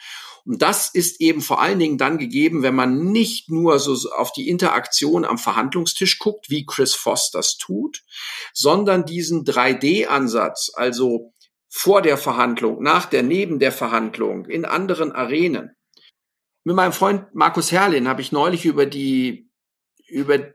Und 0.46 0.62
das 0.62 0.94
ist 0.94 1.20
eben 1.20 1.42
vor 1.42 1.60
allen 1.60 1.80
Dingen 1.80 1.98
dann 1.98 2.20
gegeben, 2.20 2.62
wenn 2.62 2.76
man 2.76 3.12
nicht 3.12 3.50
nur 3.50 3.80
so 3.80 4.12
auf 4.12 4.32
die 4.34 4.48
Interaktion 4.48 5.26
am 5.26 5.40
Verhandlungstisch 5.40 6.20
guckt, 6.20 6.52
wie 6.52 6.68
Chris 6.68 6.94
Voss 6.94 7.32
das 7.32 7.58
tut, 7.58 8.04
sondern 8.54 9.08
diesen 9.08 9.44
3D-Ansatz, 9.46 10.70
also 10.76 11.34
vor 11.78 12.02
der 12.02 12.18
Verhandlung, 12.18 12.82
nach 12.82 13.06
der, 13.06 13.22
neben 13.22 13.60
der 13.60 13.74
Verhandlung, 13.74 14.46
in 14.46 14.64
anderen 14.64 15.12
Arenen. 15.12 15.76
Mit 16.64 16.74
meinem 16.74 16.94
Freund 16.94 17.36
Markus 17.36 17.70
Herrlin 17.74 18.08
habe 18.08 18.22
ich 18.22 18.32
neulich 18.32 18.64
über 18.66 18.86
die, 18.86 19.50
über 20.08 20.54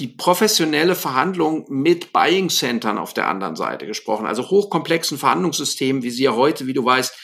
die 0.00 0.08
professionelle 0.08 0.96
Verhandlung 0.96 1.66
mit 1.68 2.12
Buying 2.12 2.50
Centern 2.50 2.98
auf 2.98 3.14
der 3.14 3.28
anderen 3.28 3.54
Seite 3.54 3.86
gesprochen, 3.86 4.26
also 4.26 4.50
hochkomplexen 4.50 5.18
Verhandlungssystemen, 5.18 6.02
wie 6.02 6.10
sie 6.10 6.24
ja 6.24 6.34
heute, 6.34 6.66
wie 6.66 6.72
du 6.72 6.84
weißt, 6.84 7.16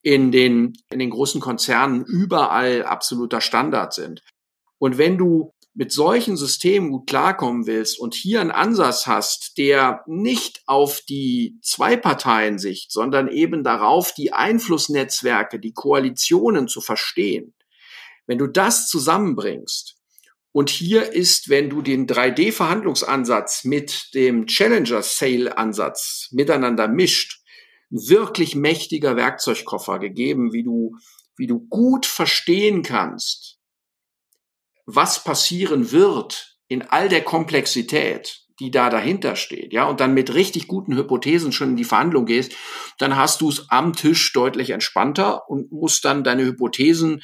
in 0.00 0.32
den, 0.32 0.72
in 0.90 1.00
den 1.00 1.10
großen 1.10 1.40
Konzernen 1.40 2.02
überall 2.02 2.82
absoluter 2.84 3.42
Standard 3.42 3.92
sind. 3.92 4.22
Und 4.78 4.96
wenn 4.96 5.18
du 5.18 5.52
mit 5.74 5.92
solchen 5.92 6.36
Systemen 6.36 6.90
gut 6.90 7.06
klarkommen 7.06 7.66
willst 7.66 7.98
und 7.98 8.14
hier 8.14 8.40
einen 8.40 8.50
Ansatz 8.50 9.06
hast, 9.06 9.56
der 9.56 10.02
nicht 10.06 10.62
auf 10.66 11.00
die 11.08 11.58
Zwei-Parteien-Sicht, 11.62 12.92
sondern 12.92 13.28
eben 13.28 13.64
darauf, 13.64 14.12
die 14.12 14.32
Einflussnetzwerke, 14.32 15.58
die 15.58 15.72
Koalitionen 15.72 16.68
zu 16.68 16.80
verstehen, 16.80 17.54
wenn 18.26 18.38
du 18.38 18.46
das 18.46 18.86
zusammenbringst, 18.88 19.96
und 20.52 20.68
hier 20.68 21.12
ist, 21.12 21.48
wenn 21.48 21.70
du 21.70 21.80
den 21.80 22.06
3D-Verhandlungsansatz 22.06 23.64
mit 23.64 24.14
dem 24.14 24.46
Challenger-Sale-Ansatz 24.46 26.28
miteinander 26.30 26.88
mischt, 26.88 27.40
ein 27.90 28.08
wirklich 28.08 28.54
mächtiger 28.54 29.16
Werkzeugkoffer 29.16 29.98
gegeben, 29.98 30.52
wie 30.52 30.62
du, 30.62 30.96
wie 31.36 31.46
du 31.46 31.66
gut 31.68 32.04
verstehen 32.04 32.82
kannst, 32.82 33.51
was 34.86 35.24
passieren 35.24 35.92
wird 35.92 36.56
in 36.68 36.82
all 36.82 37.08
der 37.08 37.22
Komplexität, 37.22 38.40
die 38.60 38.70
da 38.70 38.90
dahinter 38.90 39.36
steht, 39.36 39.72
ja, 39.72 39.84
und 39.84 40.00
dann 40.00 40.14
mit 40.14 40.34
richtig 40.34 40.68
guten 40.68 40.96
Hypothesen 40.96 41.52
schon 41.52 41.70
in 41.70 41.76
die 41.76 41.84
Verhandlung 41.84 42.26
gehst, 42.26 42.52
dann 42.98 43.16
hast 43.16 43.40
du 43.40 43.48
es 43.48 43.70
am 43.70 43.94
Tisch 43.94 44.32
deutlich 44.32 44.70
entspannter 44.70 45.48
und 45.48 45.72
musst 45.72 46.04
dann 46.04 46.24
deine 46.24 46.44
Hypothesen 46.44 47.22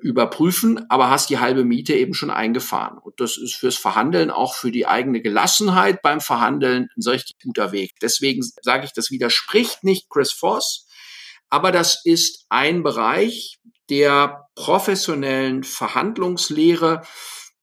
überprüfen, 0.00 0.84
aber 0.90 1.08
hast 1.08 1.30
die 1.30 1.38
halbe 1.38 1.64
Miete 1.64 1.94
eben 1.94 2.14
schon 2.14 2.30
eingefahren. 2.30 2.98
Und 2.98 3.18
das 3.20 3.38
ist 3.38 3.54
fürs 3.54 3.76
Verhandeln, 3.76 4.30
auch 4.30 4.54
für 4.54 4.70
die 4.70 4.86
eigene 4.86 5.22
Gelassenheit 5.22 6.02
beim 6.02 6.20
Verhandeln 6.20 6.88
ein 6.96 7.10
richtig 7.10 7.36
guter 7.42 7.72
Weg. 7.72 7.92
Deswegen 8.02 8.42
sage 8.62 8.84
ich, 8.84 8.92
das 8.92 9.10
widerspricht 9.10 9.84
nicht 9.84 10.10
Chris 10.10 10.32
Voss, 10.32 10.86
aber 11.48 11.72
das 11.72 12.04
ist 12.04 12.44
ein 12.48 12.82
Bereich, 12.82 13.58
der 13.88 14.45
professionellen 14.56 15.62
Verhandlungslehre, 15.62 17.02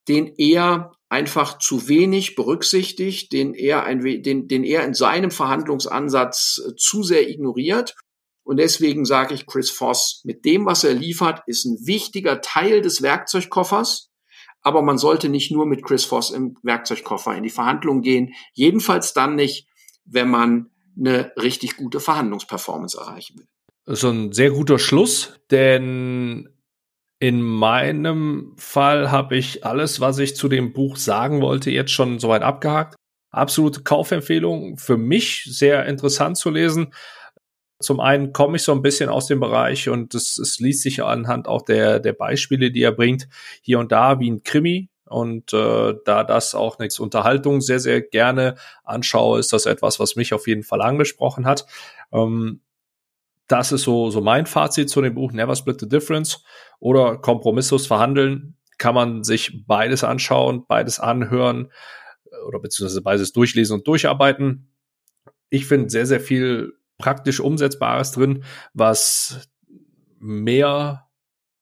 den 0.08 0.34
er 0.38 0.92
einfach 1.10 1.58
zu 1.60 1.88
wenig 1.90 2.36
berücksichtigt, 2.36 3.34
den 3.34 3.54
er, 3.54 3.84
ein, 3.84 4.02
den, 4.02 4.48
den 4.48 4.64
er 4.64 4.86
in 4.86 4.94
seinem 4.94 5.32
Verhandlungsansatz 5.32 6.62
äh, 6.66 6.76
zu 6.78 7.04
sehr 7.04 7.30
ignoriert. 7.30 7.96
Und 8.44 8.58
deswegen 8.58 9.06
sage 9.06 9.34
ich, 9.34 9.46
Chris 9.46 9.70
Voss, 9.70 10.22
mit 10.24 10.46
dem, 10.46 10.66
was 10.66 10.84
er 10.84 10.94
liefert, 10.94 11.42
ist 11.48 11.66
ein 11.66 11.78
wichtiger 11.86 12.42
Teil 12.42 12.82
des 12.82 13.02
Werkzeugkoffers. 13.02 14.10
Aber 14.62 14.82
man 14.82 14.98
sollte 14.98 15.30
nicht 15.30 15.52
nur 15.52 15.66
mit 15.66 15.84
Chris 15.84 16.06
Voss 16.06 16.32
im 16.32 16.58
Werkzeugkoffer 16.64 17.36
in 17.36 17.44
die 17.44 17.50
Verhandlungen 17.50 18.02
gehen. 18.02 18.34
Jedenfalls 18.54 19.14
dann 19.14 19.36
nicht, 19.36 19.68
wenn 20.06 20.30
man 20.30 20.72
eine 20.98 21.32
richtig 21.38 21.78
gute 21.78 22.00
Verhandlungsperformance 22.00 22.98
erreichen 22.98 23.40
will 23.40 23.48
so 23.86 24.10
ein 24.10 24.32
sehr 24.32 24.52
guter 24.52 24.80
Schluss, 24.80 25.34
denn 25.52 26.50
in 27.24 27.42
meinem 27.42 28.54
Fall 28.58 29.10
habe 29.10 29.38
ich 29.38 29.66
alles, 29.66 30.02
was 30.02 30.20
ich 30.20 30.36
zu 30.36 30.50
dem 30.50 30.74
Buch 30.74 30.98
sagen 30.98 31.40
wollte, 31.40 31.72
jetzt 31.72 31.92
schon 31.92 32.20
soweit 32.20 32.42
abgehakt. 32.42 32.96
Absolute 33.32 33.84
Kaufempfehlung, 33.84 34.78
für 34.78 34.98
mich 34.98 35.46
sehr 35.46 35.86
interessant 35.86 36.36
zu 36.36 36.50
lesen. 36.50 36.94
Zum 37.80 38.02
einen 38.02 38.34
komme 38.34 38.58
ich 38.58 38.64
so 38.64 38.74
ein 38.74 38.82
bisschen 38.82 39.08
aus 39.08 39.28
dem 39.28 39.40
Bereich 39.40 39.88
und 39.88 40.14
es, 40.14 40.38
es 40.38 40.60
liest 40.60 40.82
sich 40.82 41.02
anhand 41.02 41.48
auch 41.48 41.62
der, 41.62 42.02
der 42.02 42.12
Beispiele, 42.12 42.72
die 42.72 42.84
er 42.84 42.92
bringt, 42.92 43.30
hier 43.62 43.80
und 43.80 43.94
da 43.94 44.20
wie 44.20 44.30
ein 44.30 44.44
Krimi. 44.44 44.90
Und 45.06 45.54
äh, 45.54 45.94
da 46.04 46.26
das 46.26 46.56
auch 46.56 46.78
eine 46.78 46.90
Unterhaltung 47.00 47.62
sehr, 47.62 47.80
sehr 47.80 48.02
gerne 48.02 48.56
anschaue, 48.84 49.40
ist 49.40 49.54
das 49.54 49.66
etwas, 49.66 49.98
was 49.98 50.18
mich 50.18 50.34
auf 50.34 50.46
jeden 50.46 50.64
Fall 50.64 50.82
angesprochen 50.82 51.46
hat. 51.46 51.68
Ähm, 52.12 52.60
das 53.48 53.72
ist 53.72 53.84
so, 53.84 54.10
so 54.10 54.22
mein 54.22 54.46
Fazit 54.46 54.90
zu 54.90 55.02
dem 55.02 55.16
Buch 55.16 55.32
Never 55.32 55.56
Split 55.56 55.80
the 55.80 55.90
Difference 55.90 56.44
oder 56.80 57.18
Kompromisslos 57.18 57.88
verhandeln. 57.88 58.58
Kann 58.78 58.96
man 58.96 59.24
sich 59.24 59.66
beides 59.68 60.04
anschauen, 60.04 60.66
beides 60.68 61.00
anhören 61.00 61.72
oder 62.48 62.60
beziehungsweise 62.60 63.02
beides 63.02 63.32
durchlesen 63.34 63.78
und 63.78 63.88
durcharbeiten. 63.88 64.72
Ich 65.50 65.66
finde 65.66 65.90
sehr, 65.90 66.06
sehr 66.06 66.20
viel 66.20 66.74
praktisch 66.98 67.40
Umsetzbares 67.40 68.12
drin, 68.12 68.44
was 68.74 69.50
mehr 70.20 71.08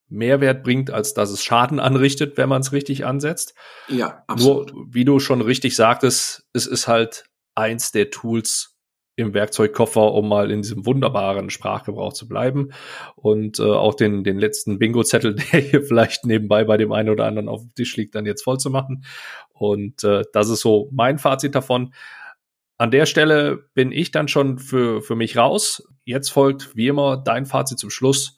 Mehrwert 0.08 0.64
bringt, 0.64 0.92
als 0.92 1.14
dass 1.14 1.32
es 1.32 1.44
Schaden 1.44 1.80
anrichtet, 1.80 2.38
wenn 2.38 2.50
man 2.50 2.62
es 2.62 2.74
richtig 2.74 3.06
ansetzt. 3.06 3.56
Ja, 3.88 4.24
absolut. 4.28 4.74
Nur, 4.74 4.86
wie 4.94 5.06
du 5.06 5.20
schon 5.20 5.42
richtig 5.42 5.76
sagtest, 5.76 6.48
es 6.54 6.68
ist 6.68 6.88
halt 6.88 7.26
eins 7.56 7.92
der 7.92 8.10
Tools, 8.10 8.78
im 9.16 9.34
Werkzeugkoffer, 9.34 10.14
um 10.14 10.30
mal 10.30 10.52
in 10.52 10.62
diesem 10.62 10.86
wunderbaren 10.86 11.50
Sprachgebrauch 11.50 12.14
zu 12.14 12.28
bleiben. 12.28 12.70
Und 13.16 13.60
äh, 13.60 13.64
auch 13.64 13.96
den, 13.96 14.24
den 14.24 14.40
letzten 14.40 14.80
Bingo-Zettel, 14.80 15.36
der 15.52 15.60
hier 15.60 15.84
vielleicht 15.84 16.26
nebenbei 16.26 16.64
bei 16.64 16.78
dem 16.78 16.92
einen 16.92 17.10
oder 17.10 17.26
anderen 17.26 17.50
auf 17.50 17.62
dem 17.62 17.74
Tisch 17.76 17.96
liegt, 17.98 18.16
dann 18.16 18.26
jetzt 18.26 18.44
voll 18.44 18.58
zu 18.58 18.70
machen. 18.70 19.06
Und 19.54 20.04
äh, 20.04 20.24
das 20.34 20.50
ist 20.50 20.62
so 20.62 20.90
mein 20.92 21.20
Fazit 21.20 21.56
davon. 21.56 21.94
An 22.78 22.92
der 22.92 23.06
Stelle 23.06 23.66
bin 23.74 23.92
ich 23.92 24.12
dann 24.12 24.28
schon 24.28 24.58
für, 24.58 25.02
für 25.02 25.16
mich 25.16 25.38
raus. 25.38 25.84
Jetzt 26.04 26.30
folgt 26.30 26.76
wie 26.76 26.88
immer 26.88 27.18
dein 27.18 27.46
Fazit 27.46 27.78
zum 27.78 27.92
Schluss. 27.92 28.38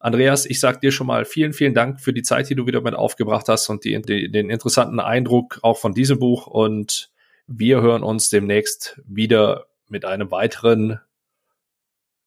Andreas, 0.00 0.44
ich 0.46 0.60
sag 0.60 0.80
dir 0.80 0.90
schon 0.90 1.06
mal 1.06 1.24
vielen, 1.24 1.52
vielen 1.52 1.74
Dank 1.74 2.00
für 2.00 2.12
die 2.12 2.22
Zeit, 2.22 2.50
die 2.50 2.54
du 2.54 2.66
wieder 2.66 2.80
mit 2.80 2.94
aufgebracht 2.94 3.48
hast 3.48 3.70
und 3.70 3.84
die, 3.84 4.02
die, 4.02 4.30
den 4.30 4.50
interessanten 4.50 5.00
Eindruck 5.00 5.60
auch 5.62 5.78
von 5.78 5.94
diesem 5.94 6.18
Buch. 6.18 6.46
Und 6.46 7.10
wir 7.46 7.80
hören 7.80 8.02
uns 8.02 8.28
demnächst 8.28 9.00
wieder 9.06 9.66
mit 9.88 10.04
einem 10.04 10.30
weiteren, 10.30 11.00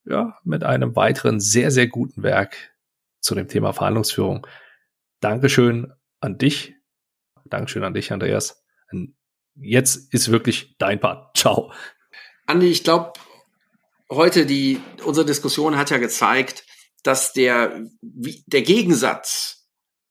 ja, 0.05 0.37
mit 0.43 0.63
einem 0.63 0.95
weiteren 0.95 1.39
sehr, 1.39 1.71
sehr 1.71 1.87
guten 1.87 2.23
Werk 2.23 2.75
zu 3.19 3.35
dem 3.35 3.47
Thema 3.47 3.73
Verhandlungsführung. 3.73 4.47
Dankeschön 5.19 5.91
an 6.19 6.37
dich. 6.37 6.75
Dankeschön 7.45 7.83
an 7.83 7.93
dich, 7.93 8.11
Andreas. 8.11 8.63
Jetzt 9.55 10.13
ist 10.13 10.31
wirklich 10.31 10.75
dein 10.77 10.99
Part. 10.99 11.35
Ciao. 11.37 11.73
Andi, 12.45 12.67
ich 12.67 12.83
glaube, 12.83 13.13
heute 14.09 14.45
die, 14.45 14.79
unsere 15.03 15.25
Diskussion 15.25 15.77
hat 15.77 15.89
ja 15.89 15.97
gezeigt, 15.97 16.63
dass 17.03 17.33
der, 17.33 17.81
der 18.01 18.61
Gegensatz 18.61 19.66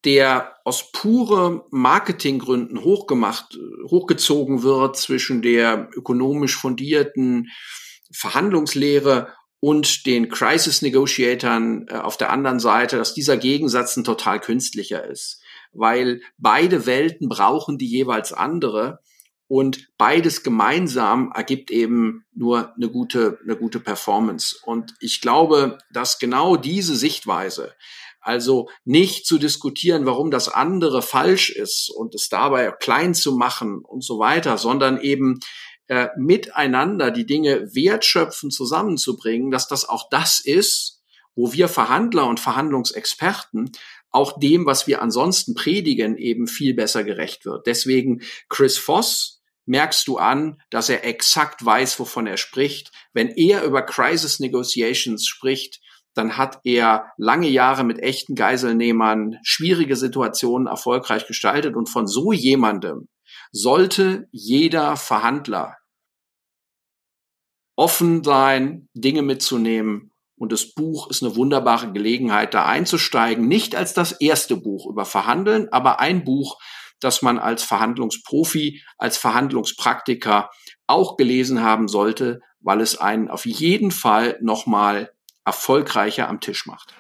der 0.06 0.54
aus 0.64 0.92
pure 0.92 1.66
Marketinggründen 1.70 2.82
hochgemacht, 2.82 3.58
hochgezogen 3.90 4.62
wird 4.62 4.96
zwischen 4.96 5.42
der 5.42 5.90
ökonomisch 5.94 6.56
fundierten 6.56 7.48
Verhandlungslehre 8.12 9.34
und 9.58 10.06
den 10.06 10.28
Crisis 10.28 10.80
Negotiatoren 10.80 11.86
äh, 11.88 11.94
auf 11.94 12.16
der 12.16 12.30
anderen 12.30 12.60
Seite, 12.60 12.96
dass 12.96 13.14
dieser 13.14 13.36
Gegensatz 13.36 13.96
ein 13.96 14.04
total 14.04 14.40
künstlicher 14.40 15.04
ist, 15.04 15.42
weil 15.72 16.20
beide 16.38 16.86
Welten 16.86 17.28
brauchen 17.28 17.76
die 17.76 17.88
jeweils 17.88 18.32
andere 18.32 19.00
und 19.48 19.88
beides 19.98 20.42
gemeinsam 20.42 21.32
ergibt 21.34 21.70
eben 21.70 22.24
nur 22.34 22.74
eine 22.74 22.90
gute, 22.90 23.38
eine 23.44 23.56
gute 23.56 23.80
Performance. 23.80 24.56
Und 24.64 24.94
ich 25.00 25.20
glaube, 25.20 25.78
dass 25.92 26.18
genau 26.18 26.56
diese 26.56 26.96
Sichtweise 26.96 27.72
also 28.26 28.68
nicht 28.84 29.24
zu 29.24 29.38
diskutieren, 29.38 30.04
warum 30.04 30.30
das 30.30 30.48
andere 30.48 31.00
falsch 31.00 31.50
ist 31.50 31.90
und 31.90 32.14
es 32.14 32.28
dabei 32.28 32.72
klein 32.72 33.14
zu 33.14 33.36
machen 33.36 33.84
und 33.84 34.02
so 34.04 34.18
weiter, 34.18 34.58
sondern 34.58 35.00
eben 35.00 35.40
äh, 35.86 36.08
miteinander 36.16 37.12
die 37.12 37.26
Dinge 37.26 37.74
wertschöpfen 37.74 38.50
zusammenzubringen, 38.50 39.50
dass 39.50 39.68
das 39.68 39.88
auch 39.88 40.08
das 40.10 40.38
ist, 40.38 41.02
wo 41.36 41.52
wir 41.52 41.68
Verhandler 41.68 42.26
und 42.26 42.40
Verhandlungsexperten 42.40 43.70
auch 44.10 44.40
dem, 44.40 44.66
was 44.66 44.86
wir 44.86 45.02
ansonsten 45.02 45.54
predigen, 45.54 46.16
eben 46.16 46.48
viel 46.48 46.74
besser 46.74 47.04
gerecht 47.04 47.44
wird. 47.44 47.66
Deswegen 47.66 48.22
Chris 48.48 48.78
Voss 48.78 49.42
merkst 49.66 50.08
du 50.08 50.16
an, 50.16 50.60
dass 50.70 50.88
er 50.88 51.04
exakt 51.04 51.64
weiß, 51.64 52.00
wovon 52.00 52.26
er 52.26 52.38
spricht. 52.38 52.90
Wenn 53.12 53.28
er 53.28 53.62
über 53.64 53.82
Crisis 53.82 54.40
Negotiations 54.40 55.26
spricht, 55.26 55.80
dann 56.16 56.38
hat 56.38 56.60
er 56.64 57.12
lange 57.18 57.48
Jahre 57.48 57.84
mit 57.84 57.98
echten 57.98 58.34
Geiselnehmern 58.34 59.38
schwierige 59.42 59.96
Situationen 59.96 60.66
erfolgreich 60.66 61.26
gestaltet 61.26 61.76
und 61.76 61.90
von 61.90 62.06
so 62.06 62.32
jemandem 62.32 63.08
sollte 63.52 64.26
jeder 64.32 64.96
Verhandler 64.96 65.76
offen 67.76 68.24
sein, 68.24 68.88
Dinge 68.94 69.20
mitzunehmen. 69.20 70.10
Und 70.38 70.52
das 70.52 70.72
Buch 70.74 71.10
ist 71.10 71.22
eine 71.22 71.36
wunderbare 71.36 71.92
Gelegenheit, 71.92 72.54
da 72.54 72.64
einzusteigen. 72.64 73.46
Nicht 73.46 73.74
als 73.74 73.92
das 73.92 74.12
erste 74.12 74.56
Buch 74.56 74.86
über 74.90 75.04
Verhandeln, 75.04 75.68
aber 75.70 76.00
ein 76.00 76.24
Buch, 76.24 76.58
das 77.00 77.20
man 77.20 77.38
als 77.38 77.62
Verhandlungsprofi, 77.62 78.82
als 78.96 79.18
Verhandlungspraktiker 79.18 80.48
auch 80.86 81.18
gelesen 81.18 81.62
haben 81.62 81.88
sollte, 81.88 82.40
weil 82.60 82.80
es 82.80 82.96
einen 82.96 83.28
auf 83.28 83.44
jeden 83.44 83.90
Fall 83.90 84.38
nochmal 84.40 85.10
erfolgreicher 85.46 86.28
am 86.28 86.40
Tisch 86.40 86.66
macht. 86.66 86.92